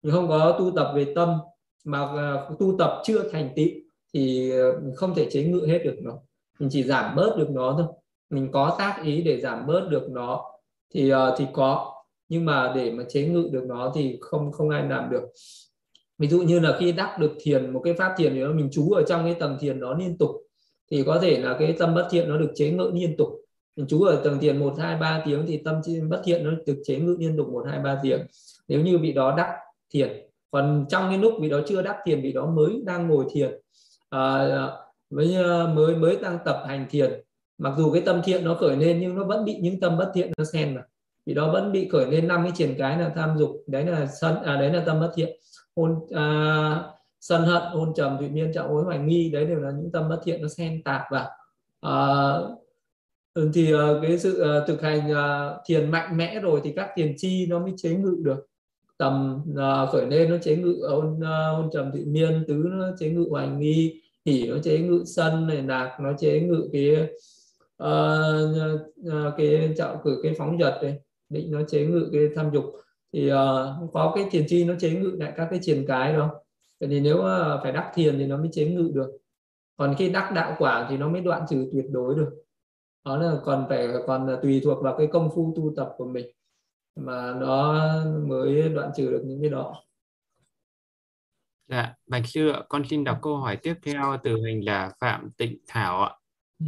mình 0.03 0.13
không 0.13 0.29
có 0.29 0.57
tu 0.59 0.71
tập 0.77 0.93
về 0.95 1.13
tâm 1.15 1.39
mà 1.85 2.03
uh, 2.03 2.59
tu 2.59 2.77
tập 2.79 3.03
chưa 3.05 3.29
thành 3.33 3.51
tựu 3.57 3.67
thì 4.15 4.51
ờ, 4.51 4.81
mình 4.83 4.95
không 4.95 5.15
thể 5.15 5.29
chế 5.31 5.45
ngự 5.45 5.67
hết 5.67 5.79
được 5.85 5.97
nó. 6.03 6.13
Mình 6.59 6.69
chỉ 6.73 6.83
giảm 6.83 7.17
bớt 7.17 7.37
được 7.39 7.51
nó 7.51 7.75
thôi. 7.79 7.87
Mình 8.31 8.49
có 8.53 8.77
tác 8.79 9.01
ý 9.05 9.23
để 9.23 9.41
giảm 9.41 9.67
bớt 9.67 9.89
được 9.91 10.11
nó, 10.11 10.45
thì 10.95 11.11
ờ, 11.11 11.35
thì 11.39 11.47
có. 11.53 11.95
Nhưng 12.29 12.45
mà 12.45 12.73
để 12.75 12.91
mà 12.91 13.05
chế 13.09 13.27
ngự 13.27 13.49
được 13.53 13.65
nó 13.67 13.93
thì 13.95 14.19
không 14.21 14.53
không 14.53 14.71
ai 14.71 14.89
làm 14.89 15.11
được. 15.11 15.23
Ví 16.19 16.29
dụ 16.29 16.43
như 16.43 16.61
là 16.61 16.77
khi 16.81 16.93
đắc 16.93 17.17
được 17.21 17.33
thiền, 17.41 17.73
một 17.73 17.81
cái 17.85 17.95
pháp 17.95 18.15
thiền 18.17 18.35
thì 18.35 18.45
mình 18.45 18.69
trú 18.73 18.91
ở 18.91 19.03
trong 19.03 19.25
cái 19.25 19.35
tầng 19.35 19.57
thiền 19.61 19.81
đó 19.81 19.97
liên 19.99 20.19
tục, 20.19 20.31
thì 20.91 21.03
có 21.03 21.19
thể 21.19 21.39
là 21.39 21.57
cái 21.59 21.73
tâm 21.79 21.95
bất 21.95 22.09
thiện 22.11 22.29
nó 22.29 22.39
được 22.39 22.53
chế 22.55 22.71
ngự 22.71 22.91
liên 22.95 23.17
tục. 23.17 23.29
Mình 23.77 23.87
trú 23.87 24.03
ở 24.03 24.21
tầng 24.25 24.39
thiền 24.39 24.59
một, 24.59 24.75
hai, 24.79 24.97
ba 24.97 25.23
tiếng 25.27 25.45
thì 25.47 25.63
tâm 25.65 25.81
bất 26.09 26.23
thiện 26.25 26.45
nó 26.45 26.51
được 26.67 26.83
chế 26.85 26.99
ngự 26.99 27.17
liên 27.19 27.37
tục 27.37 27.49
một, 27.49 27.65
hai, 27.71 27.79
ba 27.79 28.01
tiếng. 28.03 28.21
Nếu 28.69 28.81
như 28.81 28.99
vị 28.99 29.13
đó 29.13 29.35
đắc 29.37 29.57
thiền, 29.91 30.27
còn 30.51 30.87
trong 30.89 31.05
cái 31.09 31.19
lúc 31.19 31.35
vị 31.41 31.49
đó 31.49 31.61
chưa 31.67 31.83
đắc 31.83 31.97
thiền, 32.05 32.23
vị 32.23 32.33
đó 32.33 32.47
mới 32.47 32.83
đang 32.85 33.09
ngồi 33.09 33.25
thiền 33.33 33.61
à, 34.11 34.49
mới 35.11 35.35
ờ, 35.35 35.67
mới 35.75 35.97
mới 35.97 36.17
đang 36.23 36.39
tập 36.45 36.63
hành 36.67 36.87
thiền 36.91 37.23
mặc 37.59 37.75
dù 37.79 37.93
cái 37.93 38.03
tâm 38.07 38.21
thiện 38.25 38.45
nó 38.45 38.55
khởi 38.55 38.77
lên 38.77 39.01
nhưng 39.01 39.15
nó 39.15 39.25
vẫn 39.25 39.45
bị 39.45 39.59
những 39.63 39.81
tâm 39.81 39.99
bất 39.99 40.11
thiện 40.15 40.33
nó 40.39 40.45
xen 40.45 40.75
vào. 40.75 40.85
Vì 41.27 41.35
đó 41.35 41.53
vẫn 41.53 41.73
bị 41.73 41.89
khởi 41.93 42.07
lên 42.11 42.29
năm 42.29 42.43
cái 42.43 42.53
triển 42.57 42.75
cái 42.79 42.99
là 42.99 43.13
tham 43.17 43.39
dục 43.39 43.65
đấy 43.67 43.85
là 43.87 44.07
sân 44.07 44.43
à 44.43 44.57
đấy 44.57 44.73
là 44.73 44.83
tâm 44.87 45.01
bất 45.01 45.13
thiện. 45.15 45.41
Hôn 45.77 45.95
à, 46.15 46.83
sân 47.21 47.43
hận 47.43 47.63
hôn 47.63 47.93
trầm 47.97 48.19
thụy 48.19 48.29
miên 48.29 48.53
trọng 48.55 48.69
hối 48.69 48.85
hoài 48.85 48.99
nghi 48.99 49.31
đấy 49.31 49.45
đều 49.45 49.61
là 49.61 49.71
những 49.71 49.93
tâm 49.93 50.09
bất 50.09 50.21
thiện 50.25 50.43
nó 50.43 50.49
xen 50.49 50.83
tạp 50.83 51.03
vào. 51.11 51.29
À, 51.81 51.95
ừ, 53.35 53.51
thì 53.55 53.73
ờ, 53.73 54.01
cái 54.03 54.19
sự 54.19 54.41
ờ, 54.41 54.67
thực 54.67 54.83
hành 54.83 55.13
à, 55.13 55.51
thiền 55.67 55.91
mạnh 55.91 56.17
mẽ 56.17 56.41
rồi 56.41 56.61
thì 56.65 56.73
các 56.77 56.91
thiền 56.97 57.15
chi 57.17 57.47
nó 57.47 57.59
mới 57.59 57.73
chế 57.77 57.91
ngự 57.91 58.17
được 58.23 58.47
tầm 58.99 59.43
uh, 59.51 59.91
khởi 59.93 60.07
lên 60.07 60.31
nó 60.31 60.37
chế 60.43 60.57
ngự 60.57 60.87
à, 60.89 60.93
ôn 60.93 61.17
uh, 61.17 61.25
à, 61.25 61.69
trầm 61.73 61.91
thị 61.95 62.05
miên 62.05 62.45
tứ 62.49 62.55
nó 62.71 62.87
chế 62.99 63.11
ngự 63.11 63.27
hoài 63.31 63.49
nghi 63.49 64.03
hỉ 64.25 64.47
nó 64.47 64.57
chế 64.63 64.79
ngự 64.79 65.03
sân 65.07 65.47
này 65.47 65.63
nạc 65.63 66.01
nó 66.01 66.13
chế 66.19 66.41
ngự 66.41 66.69
cái 66.73 67.09
uh, 67.83 68.57
uh, 69.07 69.35
cái 69.37 69.75
trạo 69.77 70.01
cử 70.05 70.21
cái 70.23 70.35
phóng 70.39 70.59
dật 70.61 70.75
này 70.83 71.01
định 71.29 71.51
nó 71.51 71.63
chế 71.69 71.87
ngự 71.87 72.09
cái 72.13 72.29
tham 72.37 72.51
dục. 72.53 72.65
Thì 73.13 73.33
uh, 73.33 73.37
có 73.93 74.13
cái 74.15 74.25
thiền 74.31 74.45
chi 74.49 74.65
nó 74.65 74.75
chế 74.79 74.91
ngự 74.91 75.17
lại 75.19 75.33
các 75.37 75.49
cái 75.51 75.59
triền 75.63 75.85
cái 75.89 76.13
đó. 76.13 76.31
Vậy 76.81 76.89
thì 76.89 77.01
nếu 77.01 77.17
uh, 77.17 77.61
phải 77.63 77.73
đắc 77.73 77.93
thiền 77.95 78.19
thì 78.19 78.27
nó 78.27 78.37
mới 78.37 78.49
chế 78.53 78.67
ngự 78.67 78.91
được. 78.95 79.11
Còn 79.77 79.95
khi 79.99 80.11
đắc 80.11 80.33
đạo 80.35 80.57
quả 80.59 80.87
thì 80.91 80.97
nó 80.97 81.09
mới 81.09 81.21
đoạn 81.21 81.43
trừ 81.51 81.69
tuyệt 81.73 81.85
đối 81.91 82.15
được. 82.15 82.31
Đó 83.05 83.17
là 83.17 83.39
còn 83.45 83.67
phải 83.69 83.89
còn 84.07 84.39
tùy 84.43 84.61
thuộc 84.65 84.83
vào 84.83 84.97
cái 84.99 85.07
công 85.07 85.31
phu 85.35 85.53
tu 85.57 85.73
tập 85.77 85.95
của 85.97 86.05
mình 86.05 86.27
mà 86.99 87.35
nó 87.41 87.75
mới 88.27 88.69
đoạn 88.69 88.91
trừ 88.97 89.11
được 89.11 89.23
những 89.25 89.41
cái 89.43 89.51
đó 89.51 89.83
Dạ, 91.69 91.95
Bạch 92.07 92.27
Sư 92.27 92.49
ạ, 92.49 92.63
con 92.69 92.83
xin 92.89 93.05
đọc 93.05 93.19
câu 93.23 93.37
hỏi 93.37 93.57
tiếp 93.57 93.75
theo 93.83 94.17
từ 94.23 94.37
hình 94.37 94.65
là 94.65 94.91
Phạm 95.01 95.31
Tịnh 95.37 95.59
Thảo 95.67 96.03
ạ. 96.03 96.15
Ừ. 96.59 96.67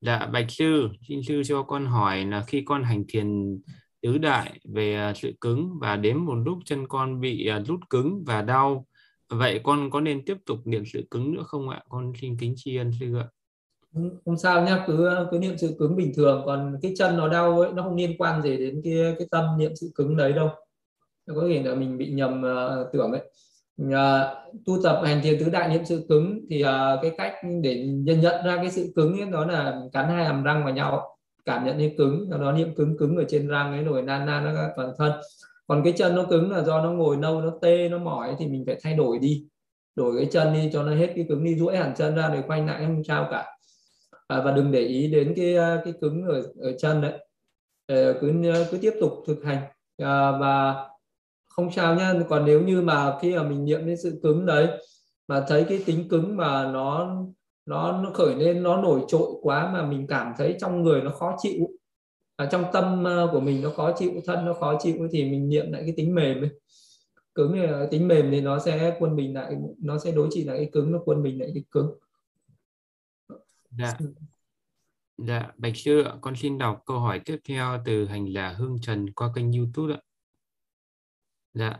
Dạ, 0.00 0.26
Bạch 0.26 0.50
Sư, 0.50 0.88
xin 1.08 1.20
Sư 1.22 1.42
cho 1.44 1.62
con 1.62 1.86
hỏi 1.86 2.24
là 2.24 2.44
khi 2.46 2.62
con 2.66 2.82
hành 2.84 3.04
thiền 3.08 3.58
tứ 4.02 4.18
đại 4.18 4.60
về 4.64 4.94
à, 4.94 5.14
sự 5.14 5.32
cứng 5.40 5.78
và 5.80 5.96
đến 5.96 6.16
một 6.18 6.34
lúc 6.34 6.58
chân 6.64 6.88
con 6.88 7.20
bị 7.20 7.46
à, 7.46 7.62
rút 7.66 7.80
cứng 7.90 8.24
và 8.26 8.42
đau, 8.42 8.86
vậy 9.28 9.60
con 9.64 9.90
có 9.90 10.00
nên 10.00 10.24
tiếp 10.24 10.36
tục 10.46 10.58
niệm 10.64 10.84
sự 10.86 11.06
cứng 11.10 11.34
nữa 11.34 11.42
không 11.46 11.68
ạ? 11.68 11.82
Con 11.88 12.12
xin 12.20 12.36
kính 12.38 12.54
tri 12.56 12.76
ân 12.76 12.90
Sư 13.00 13.16
ạ. 13.16 13.26
Không 14.24 14.38
sao 14.38 14.62
nhá, 14.62 14.84
cứ 14.86 15.10
cứ 15.30 15.38
niệm 15.38 15.58
sự 15.58 15.76
cứng 15.78 15.96
bình 15.96 16.12
thường, 16.16 16.42
còn 16.46 16.76
cái 16.82 16.94
chân 16.98 17.16
nó 17.16 17.28
đau 17.28 17.60
ấy 17.60 17.72
nó 17.72 17.82
không 17.82 17.96
liên 17.96 18.18
quan 18.18 18.42
gì 18.42 18.56
đến 18.56 18.80
cái 18.84 19.14
cái 19.18 19.28
tâm 19.30 19.44
niệm 19.58 19.72
sự 19.74 19.90
cứng 19.94 20.16
đấy 20.16 20.32
đâu. 20.32 20.48
Có 21.26 21.44
thể 21.48 21.62
là 21.62 21.74
mình 21.74 21.98
bị 21.98 22.10
nhầm 22.10 22.42
uh, 22.42 22.92
tưởng 22.92 23.12
ấy. 23.12 23.30
Uh, 23.82 24.58
tu 24.66 24.82
tập 24.82 25.00
hành 25.04 25.20
thiền 25.22 25.38
tứ 25.40 25.50
đại 25.50 25.68
niệm 25.68 25.84
sự 25.84 26.06
cứng 26.08 26.40
thì 26.50 26.64
uh, 26.64 26.68
cái 27.02 27.10
cách 27.18 27.34
để 27.62 27.86
nhận 27.86 28.20
nhận 28.20 28.44
ra 28.46 28.56
cái 28.56 28.70
sự 28.70 28.92
cứng 28.96 29.20
ấy, 29.20 29.30
đó 29.30 29.46
là 29.46 29.80
cắn 29.92 30.08
hai 30.08 30.24
hàm 30.24 30.42
răng 30.42 30.64
vào 30.64 30.74
nhau 30.74 31.16
cảm 31.44 31.64
nhận 31.64 31.78
cái 31.78 31.94
cứng 31.98 32.26
sau 32.30 32.38
đó 32.38 32.52
niệm 32.52 32.74
cứng 32.76 32.98
cứng 32.98 33.16
ở 33.16 33.24
trên 33.28 33.48
răng 33.48 33.72
ấy 33.72 33.84
rồi 33.84 34.02
nan 34.02 34.26
nan 34.26 34.44
nó 34.44 34.68
toàn 34.76 34.92
thân. 34.98 35.12
Còn 35.66 35.82
cái 35.84 35.92
chân 35.96 36.14
nó 36.14 36.24
cứng 36.30 36.50
là 36.50 36.62
do 36.62 36.82
nó 36.82 36.90
ngồi 36.90 37.16
lâu 37.16 37.40
nó 37.40 37.52
tê 37.62 37.88
nó 37.88 37.98
mỏi 37.98 38.36
thì 38.38 38.46
mình 38.46 38.64
phải 38.66 38.76
thay 38.82 38.94
đổi 38.94 39.18
đi. 39.18 39.46
Đổi 39.96 40.16
cái 40.16 40.28
chân 40.32 40.52
đi 40.52 40.70
cho 40.72 40.82
nó 40.82 40.94
hết 40.94 41.12
cái 41.16 41.26
cứng 41.28 41.44
đi 41.44 41.54
duỗi 41.54 41.76
hẳn 41.76 41.94
chân 41.96 42.14
ra 42.14 42.28
rồi 42.28 42.42
quay 42.46 42.66
lại 42.66 42.82
không 42.86 43.04
sao 43.04 43.28
cả 43.30 43.55
à, 44.26 44.42
và 44.44 44.52
đừng 44.52 44.72
để 44.72 44.80
ý 44.80 45.08
đến 45.08 45.32
cái 45.36 45.54
ờ, 45.54 45.80
cái 45.84 45.94
cứng 46.00 46.22
ở 46.26 46.42
ở 46.60 46.72
chân 46.78 47.00
đấy. 47.00 47.26
Ờ, 47.86 48.18
cứ 48.20 48.32
cứ 48.70 48.78
tiếp 48.82 48.92
tục 49.00 49.12
thực 49.26 49.44
hành. 49.44 49.62
À, 49.96 50.38
và 50.38 50.74
không 51.48 51.72
sao 51.72 51.94
nhá. 51.94 52.14
Còn 52.28 52.44
nếu 52.46 52.62
như 52.62 52.82
mà 52.82 53.18
khi 53.22 53.36
mà 53.36 53.42
mình 53.42 53.64
niệm 53.64 53.86
đến 53.86 53.96
sự 53.96 54.20
cứng 54.22 54.46
đấy 54.46 54.68
mà 55.28 55.44
thấy 55.48 55.64
cái 55.68 55.82
tính 55.86 56.08
cứng 56.08 56.36
mà 56.36 56.72
nó 56.72 57.16
nó 57.66 58.02
nó 58.02 58.10
khởi 58.14 58.34
lên 58.34 58.62
nó 58.62 58.82
nổi 58.82 59.00
trội 59.08 59.28
quá 59.42 59.70
mà 59.72 59.86
mình 59.86 60.06
cảm 60.06 60.32
thấy 60.38 60.56
trong 60.60 60.82
người 60.82 61.02
nó 61.02 61.10
khó 61.10 61.36
chịu 61.38 61.66
à, 62.36 62.46
trong 62.52 62.64
tâm 62.72 63.04
của 63.32 63.40
mình 63.40 63.62
nó 63.62 63.70
khó 63.70 63.92
chịu 63.98 64.10
thân 64.26 64.44
nó 64.44 64.54
khó 64.54 64.78
chịu 64.80 65.08
thì 65.12 65.24
mình 65.24 65.48
niệm 65.48 65.72
lại 65.72 65.82
cái 65.82 65.94
tính 65.96 66.14
mềm 66.14 66.40
ấy. 66.42 66.50
cứng 67.34 67.52
thì 67.54 67.66
tính 67.90 68.08
mềm 68.08 68.30
thì 68.30 68.40
nó 68.40 68.58
sẽ 68.58 68.96
quân 68.98 69.16
mình 69.16 69.34
lại 69.34 69.56
nó 69.82 69.98
sẽ 69.98 70.12
đối 70.12 70.28
trị 70.30 70.44
lại 70.44 70.56
cái 70.58 70.70
cứng 70.72 70.92
nó 70.92 70.98
quân 71.04 71.22
mình 71.22 71.40
lại 71.40 71.50
cái 71.54 71.64
cứng 71.70 71.98
dạ. 73.78 73.92
Dạ 75.18 75.50
bạch 75.56 75.76
sư 75.76 76.02
ạ, 76.02 76.12
con 76.20 76.36
xin 76.36 76.58
đọc 76.58 76.82
câu 76.86 76.98
hỏi 76.98 77.20
tiếp 77.24 77.36
theo 77.48 77.82
từ 77.84 78.06
hành 78.06 78.32
giả 78.32 78.54
hương 78.58 78.76
trần 78.82 79.12
qua 79.12 79.30
kênh 79.34 79.52
youtube 79.52 79.94
ạ. 79.94 80.00
Dạ. 81.54 81.76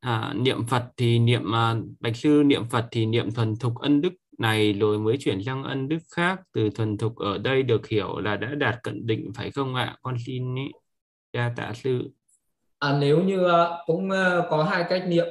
À, 0.00 0.34
niệm 0.36 0.66
phật 0.66 0.84
thì 0.96 1.18
niệm 1.18 1.54
à, 1.54 1.74
bạch 2.00 2.16
sư 2.16 2.42
niệm 2.46 2.68
phật 2.70 2.88
thì 2.90 3.06
niệm 3.06 3.30
thuần 3.30 3.56
thục 3.56 3.78
ân 3.78 4.00
đức 4.00 4.12
này 4.38 4.72
rồi 4.72 4.98
mới 4.98 5.16
chuyển 5.20 5.44
sang 5.44 5.64
ân 5.64 5.88
đức 5.88 5.98
khác. 6.16 6.40
Từ 6.52 6.70
thuần 6.70 6.98
thục 6.98 7.16
ở 7.16 7.38
đây 7.38 7.62
được 7.62 7.86
hiểu 7.86 8.18
là 8.18 8.36
đã 8.36 8.54
đạt 8.54 8.82
cận 8.82 9.06
định 9.06 9.32
phải 9.34 9.50
không 9.50 9.74
ạ? 9.74 9.96
Con 10.02 10.16
xin 10.26 10.54
ý 10.54 10.72
cha 11.32 11.52
tạ 11.56 11.72
sư. 11.74 12.10
À, 12.78 12.98
nếu 13.00 13.24
như 13.24 13.48
à, 13.48 13.68
cũng 13.86 14.10
à, 14.10 14.46
có 14.50 14.64
hai 14.64 14.84
cách 14.88 15.04
niệm 15.06 15.26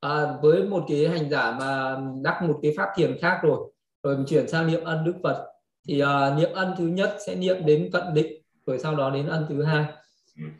à, 0.00 0.36
với 0.42 0.64
một 0.64 0.84
cái 0.88 1.08
hành 1.08 1.30
giả 1.30 1.56
mà 1.60 1.96
đắc 2.22 2.42
một 2.42 2.58
cái 2.62 2.74
pháp 2.76 2.88
thiền 2.96 3.16
khác 3.20 3.40
rồi 3.42 3.72
rồi 4.02 4.16
mình 4.16 4.26
chuyển 4.28 4.48
sang 4.48 4.66
niệm 4.66 4.84
ân 4.84 5.04
đức 5.04 5.14
phật 5.22 5.46
thì 5.88 6.02
uh, 6.02 6.38
niệm 6.38 6.52
ân 6.52 6.74
thứ 6.78 6.86
nhất 6.86 7.16
sẽ 7.26 7.34
niệm 7.34 7.56
đến 7.66 7.90
cận 7.92 8.14
định 8.14 8.42
rồi 8.66 8.78
sau 8.78 8.96
đó 8.96 9.10
đến 9.10 9.26
ân 9.26 9.46
thứ 9.48 9.62
hai. 9.62 9.84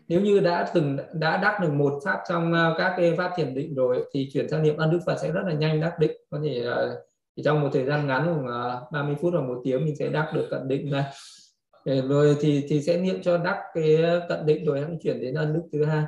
Nếu 0.08 0.20
như 0.20 0.40
đã 0.40 0.70
từng 0.74 0.96
đã 1.12 1.36
đắc 1.36 1.58
được 1.62 1.72
một 1.72 1.92
pháp 2.04 2.20
trong 2.28 2.52
uh, 2.52 2.78
các 2.78 2.94
cái 2.96 3.14
pháp 3.16 3.32
thiền 3.36 3.54
định 3.54 3.74
rồi 3.74 4.04
thì 4.12 4.28
chuyển 4.32 4.48
sang 4.48 4.62
niệm 4.62 4.76
ân 4.76 4.90
đức 4.90 5.00
phật 5.06 5.16
sẽ 5.22 5.32
rất 5.32 5.42
là 5.46 5.52
nhanh 5.52 5.80
đắc 5.80 5.98
định. 5.98 6.16
Có 6.30 6.40
thể 6.44 6.68
uh, 6.68 6.98
thì 7.36 7.42
trong 7.42 7.60
một 7.60 7.68
thời 7.72 7.84
gian 7.84 8.06
ngắn 8.06 8.24
khoảng 8.24 8.46
30 8.92 9.14
à, 9.14 9.18
phút 9.20 9.32
hoặc 9.32 9.42
một 9.42 9.60
tiếng 9.64 9.84
mình 9.84 9.96
sẽ 9.96 10.08
đắc 10.08 10.30
được 10.34 10.48
cận 10.50 10.68
định 10.68 10.90
này. 10.90 11.04
Rồi 12.08 12.36
thì 12.40 12.64
thì 12.68 12.82
sẽ 12.82 12.98
niệm 12.98 13.22
cho 13.22 13.38
đắc 13.38 13.58
cái 13.74 13.98
cận 14.28 14.46
định 14.46 14.64
rồi 14.64 14.80
hãy 14.80 14.96
chuyển 15.02 15.20
đến 15.20 15.34
ân 15.34 15.54
đức 15.54 15.62
thứ 15.72 15.84
hai 15.84 16.04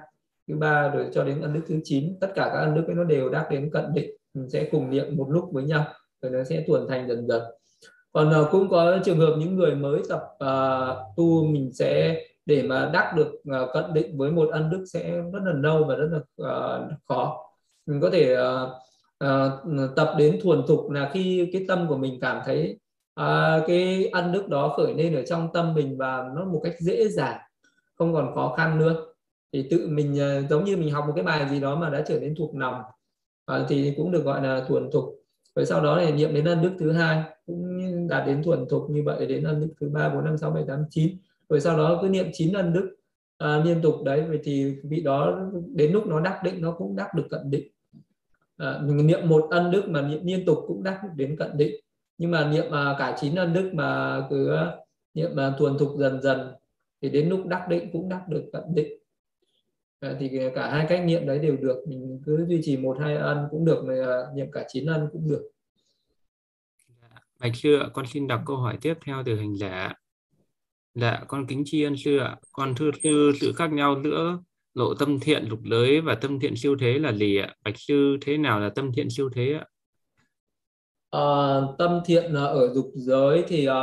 thứ 0.48 0.54
ba 0.56 0.88
rồi 0.88 1.08
cho 1.12 1.24
đến 1.24 1.40
ân 1.40 1.54
đức 1.54 1.60
thứ 1.68 1.80
9 1.84 2.18
tất 2.20 2.32
cả 2.34 2.50
các 2.52 2.58
ân 2.58 2.74
đức 2.74 2.84
ấy 2.86 2.94
nó 2.94 3.04
đều 3.04 3.28
đắc 3.28 3.46
đến 3.50 3.70
cận 3.72 3.84
định. 3.94 4.10
Mình 4.34 4.50
sẽ 4.50 4.68
cùng 4.70 4.90
niệm 4.90 5.16
một 5.16 5.26
lúc 5.30 5.44
với 5.52 5.64
nhau 5.64 5.84
rồi 6.22 6.32
nó 6.32 6.44
sẽ 6.44 6.64
tuần 6.66 6.86
thành 6.88 7.08
dần 7.08 7.28
dần 7.28 7.42
còn 8.12 8.28
uh, 8.40 8.48
cũng 8.50 8.68
có 8.68 8.98
trường 9.04 9.18
hợp 9.18 9.34
những 9.38 9.56
người 9.56 9.74
mới 9.74 10.00
tập 10.08 10.22
uh, 10.44 11.16
tu 11.16 11.44
mình 11.44 11.72
sẽ 11.72 12.22
để 12.46 12.62
mà 12.62 12.90
đắc 12.92 13.12
được 13.16 13.32
uh, 13.32 13.68
cận 13.74 13.84
định 13.94 14.18
với 14.18 14.30
một 14.30 14.48
ân 14.52 14.70
đức 14.70 14.84
sẽ 14.92 15.10
rất 15.10 15.40
là 15.44 15.52
lâu 15.52 15.84
và 15.84 15.94
rất 15.94 16.08
là 16.12 16.48
uh, 16.48 16.92
khó. 17.08 17.38
Mình 17.86 18.00
có 18.00 18.10
thể 18.10 18.36
uh, 18.36 18.70
uh, 19.24 19.96
tập 19.96 20.14
đến 20.18 20.38
thuần 20.42 20.62
thục 20.66 20.90
là 20.90 21.10
khi 21.12 21.50
cái 21.52 21.64
tâm 21.68 21.86
của 21.88 21.96
mình 21.96 22.18
cảm 22.20 22.40
thấy 22.46 22.78
uh, 23.20 23.66
cái 23.66 24.08
ân 24.12 24.32
đức 24.32 24.48
đó 24.48 24.74
khởi 24.76 24.94
lên 24.94 25.14
ở 25.14 25.22
trong 25.22 25.52
tâm 25.52 25.74
mình 25.74 25.98
và 25.98 26.24
nó 26.34 26.44
một 26.44 26.60
cách 26.64 26.74
dễ 26.78 27.08
dàng 27.08 27.38
không 27.94 28.14
còn 28.14 28.34
khó 28.34 28.54
khăn 28.56 28.78
nữa. 28.78 28.94
Thì 29.52 29.68
tự 29.70 29.88
mình 29.88 30.12
uh, 30.12 30.50
giống 30.50 30.64
như 30.64 30.76
mình 30.76 30.90
học 30.90 31.04
một 31.06 31.12
cái 31.16 31.24
bài 31.24 31.48
gì 31.50 31.60
đó 31.60 31.74
mà 31.74 31.90
đã 31.90 32.04
trở 32.08 32.20
nên 32.20 32.34
thuộc 32.38 32.54
lòng 32.54 32.82
uh, 33.52 33.66
thì 33.68 33.94
cũng 33.96 34.12
được 34.12 34.24
gọi 34.24 34.42
là 34.42 34.64
thuần 34.68 34.90
thục. 34.90 35.04
Rồi 35.56 35.66
sau 35.66 35.80
đó 35.80 36.00
thì 36.04 36.12
niệm 36.12 36.34
đến 36.34 36.44
ân 36.44 36.62
đức 36.62 36.72
thứ 36.78 36.92
hai 36.92 37.22
cũng 37.46 37.67
đạt 38.08 38.26
đến 38.26 38.42
thuần 38.42 38.68
thục 38.68 38.90
như 38.90 39.02
vậy 39.02 39.26
đến 39.26 39.44
ân 39.44 39.60
đức 39.60 39.74
thứ 39.80 39.88
ba 39.88 40.14
bốn 40.14 40.24
năm 40.24 40.38
sáu 40.38 40.50
bảy 40.50 40.64
tám 40.68 40.84
chín. 40.90 41.16
Rồi 41.48 41.60
sau 41.60 41.76
đó 41.76 41.98
cứ 42.02 42.08
niệm 42.08 42.26
chín 42.32 42.52
ân 42.52 42.72
đức 42.72 42.96
à, 43.38 43.62
liên 43.64 43.82
tục 43.82 43.94
đấy. 44.04 44.24
Vậy 44.28 44.40
thì 44.44 44.76
vị 44.82 45.02
đó 45.02 45.50
đến 45.74 45.92
lúc 45.92 46.06
nó 46.06 46.20
đắc 46.20 46.40
định 46.44 46.60
nó 46.60 46.72
cũng 46.78 46.96
đắc 46.96 47.14
được 47.14 47.26
cận 47.30 47.50
định. 47.50 47.68
À, 48.56 48.80
mình 48.84 49.06
niệm 49.06 49.28
một 49.28 49.46
ân 49.50 49.70
đức 49.70 49.88
mà 49.88 50.02
niệm 50.02 50.20
liên 50.24 50.44
tục 50.44 50.58
cũng 50.66 50.82
đắc 50.82 51.00
đến 51.16 51.36
cận 51.36 51.56
định. 51.56 51.74
Nhưng 52.18 52.30
mà 52.30 52.50
niệm 52.50 52.72
à, 52.72 52.94
cả 52.98 53.16
chín 53.20 53.34
ân 53.34 53.52
đức 53.52 53.70
mà 53.74 54.20
cứ 54.30 54.54
à, 54.54 54.76
niệm 55.14 55.30
mà 55.34 55.54
thuần 55.58 55.78
thục 55.78 55.88
dần 55.98 56.22
dần 56.22 56.52
thì 57.02 57.10
đến 57.10 57.28
lúc 57.28 57.46
đắc 57.46 57.66
định 57.68 57.90
cũng 57.92 58.08
đắc 58.08 58.28
được 58.28 58.44
cận 58.52 58.62
định. 58.74 58.92
À, 60.00 60.16
thì 60.20 60.30
cả 60.54 60.70
hai 60.70 60.86
cách 60.88 61.04
niệm 61.04 61.26
đấy 61.26 61.38
đều 61.38 61.56
được. 61.56 61.84
Mình 61.88 62.20
cứ 62.26 62.46
duy 62.48 62.60
trì 62.62 62.76
một 62.76 62.96
hai 63.00 63.16
ân 63.16 63.38
cũng 63.50 63.64
được 63.64 63.84
mà 63.84 63.94
à, 63.94 64.18
niệm 64.34 64.50
cả 64.52 64.64
chín 64.68 64.86
ân 64.86 65.08
cũng 65.12 65.28
được. 65.28 65.50
Bạch 67.38 67.56
sư 67.56 67.78
ạ, 67.78 67.86
con 67.94 68.06
xin 68.06 68.26
đọc 68.26 68.40
câu 68.46 68.56
hỏi 68.56 68.78
tiếp 68.80 68.94
theo 69.04 69.22
từ 69.26 69.36
hành 69.36 69.56
giả. 69.56 69.92
Dạ, 70.94 71.24
con 71.28 71.46
kính 71.46 71.62
tri 71.66 71.82
ân 71.82 71.96
sư 71.96 72.18
ạ. 72.18 72.36
Con 72.52 72.74
thưa 72.74 72.90
sư 73.02 73.32
sự 73.40 73.52
khác 73.52 73.72
nhau 73.72 74.00
giữa 74.04 74.38
lộ 74.74 74.94
tâm 74.94 75.20
thiện 75.20 75.44
lục 75.48 75.58
lưới 75.62 76.00
và 76.00 76.14
tâm 76.14 76.40
thiện 76.40 76.56
siêu 76.56 76.76
thế 76.80 76.98
là 76.98 77.12
gì 77.12 77.36
ạ? 77.36 77.54
Bạch 77.64 77.78
sư 77.78 78.16
thế 78.20 78.38
nào 78.38 78.60
là 78.60 78.68
tâm 78.68 78.92
thiện 78.92 79.10
siêu 79.10 79.30
thế 79.34 79.52
ạ? 79.52 79.64
À, 81.10 81.60
tâm 81.78 82.00
thiện 82.06 82.34
ờ, 82.34 82.46
ở 82.46 82.74
dục 82.74 82.90
giới 82.94 83.44
thì 83.48 83.68
uh, 83.68 83.74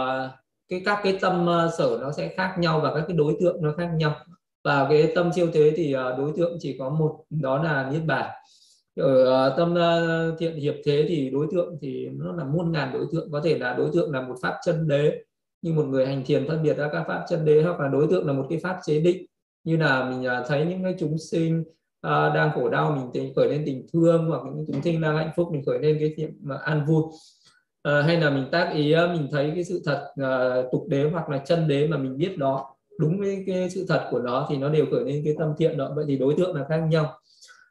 cái 0.69 0.81
các 0.85 0.99
cái 1.03 1.17
tâm 1.21 1.45
uh, 1.45 1.73
sở 1.77 1.97
nó 2.01 2.11
sẽ 2.11 2.33
khác 2.37 2.55
nhau 2.59 2.79
và 2.79 2.93
các 2.95 3.03
cái 3.07 3.17
đối 3.17 3.37
tượng 3.39 3.61
nó 3.61 3.73
khác 3.77 3.89
nhau 3.95 4.15
và 4.63 4.87
cái 4.89 5.11
tâm 5.15 5.31
siêu 5.35 5.49
thế 5.53 5.73
thì 5.75 5.95
uh, 5.95 6.17
đối 6.17 6.31
tượng 6.37 6.57
chỉ 6.59 6.75
có 6.79 6.89
một 6.89 7.23
đó 7.29 7.63
là 7.63 7.89
niết 7.91 8.01
bàn 8.05 8.31
ở 8.95 9.23
ờ, 9.23 9.53
tâm 9.57 9.75
ờ, 9.75 10.35
thiện 10.39 10.55
hiệp 10.55 10.75
thế 10.85 11.05
thì 11.09 11.29
đối 11.29 11.47
tượng 11.51 11.77
thì 11.81 12.09
nó 12.13 12.35
là 12.35 12.43
muôn 12.43 12.71
ngàn 12.71 12.93
đối 12.93 13.05
tượng. 13.11 13.31
Có 13.31 13.41
thể 13.43 13.57
là 13.59 13.73
đối 13.73 13.89
tượng 13.93 14.11
là 14.11 14.21
một 14.21 14.35
pháp 14.41 14.55
chân 14.65 14.87
đế 14.87 15.23
như 15.61 15.73
một 15.73 15.83
người 15.83 16.05
hành 16.05 16.23
thiền 16.25 16.47
phân 16.47 16.63
biệt 16.63 16.77
ra 16.77 16.89
các 16.91 17.03
pháp 17.07 17.25
chân 17.29 17.45
đế 17.45 17.63
hoặc 17.63 17.79
là 17.79 17.87
đối 17.87 18.07
tượng 18.07 18.27
là 18.27 18.33
một 18.33 18.45
cái 18.49 18.59
pháp 18.63 18.79
chế 18.85 18.99
định. 18.99 19.25
Như 19.63 19.77
là 19.77 20.09
mình 20.09 20.23
ờ, 20.23 20.45
thấy 20.47 20.65
những 20.65 20.83
cái 20.83 20.95
chúng 20.99 21.17
sinh 21.17 21.63
đang 22.03 22.51
khổ 22.55 22.69
đau 22.69 22.91
mình 22.91 23.09
tình 23.13 23.33
khởi 23.35 23.49
lên 23.49 23.63
tình 23.65 23.87
thương 23.93 24.25
hoặc 24.25 24.41
những 24.45 24.65
chúng 24.67 24.81
sinh 24.81 25.01
đang 25.01 25.17
hạnh 25.17 25.31
phúc 25.35 25.47
mình 25.51 25.65
khởi 25.65 25.79
lên 25.79 25.97
cái 25.99 26.13
niệm 26.17 26.37
mà 26.41 26.57
an 26.57 26.85
vui. 26.85 27.03
À, 27.83 28.01
hay 28.01 28.21
là 28.21 28.29
mình 28.29 28.45
tác 28.51 28.73
ý 28.73 28.95
mình 28.95 29.27
thấy 29.31 29.51
cái 29.55 29.63
sự 29.63 29.81
thật 29.85 30.07
tục 30.71 30.85
đế 30.87 31.09
hoặc 31.11 31.29
là 31.29 31.37
chân 31.37 31.67
đế 31.67 31.87
mà 31.87 31.97
mình 31.97 32.17
biết 32.17 32.37
đó 32.37 32.75
đúng 32.99 33.19
với 33.19 33.43
cái 33.47 33.69
sự 33.69 33.85
thật 33.87 34.07
của 34.11 34.19
nó 34.19 34.47
thì 34.49 34.57
nó 34.57 34.69
đều 34.69 34.85
khởi 34.91 35.03
lên 35.05 35.21
cái 35.25 35.35
tâm 35.39 35.53
thiện 35.57 35.77
đó. 35.77 35.93
Vậy 35.95 36.05
thì 36.07 36.17
đối 36.17 36.33
tượng 36.37 36.55
là 36.55 36.65
khác 36.69 36.77
nhau 36.77 37.19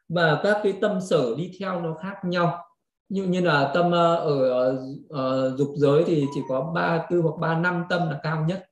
và 0.09 0.39
các 0.43 0.57
cái 0.63 0.73
tâm 0.81 1.01
sở 1.01 1.35
đi 1.37 1.51
theo 1.59 1.81
nó 1.81 1.93
khác 1.93 2.15
nhau. 2.23 2.65
Như 3.09 3.23
như 3.23 3.41
là 3.41 3.71
tâm 3.73 3.91
ờ, 3.91 4.15
ở, 4.15 4.49
ở, 4.49 4.77
ở 5.09 5.55
dục 5.57 5.69
giới 5.75 6.03
thì 6.03 6.25
chỉ 6.35 6.41
có 6.49 6.71
ba 6.75 7.05
tư 7.09 7.21
hoặc 7.21 7.39
ba 7.39 7.59
năm 7.59 7.83
tâm 7.89 8.09
là 8.09 8.19
cao 8.23 8.45
nhất. 8.47 8.65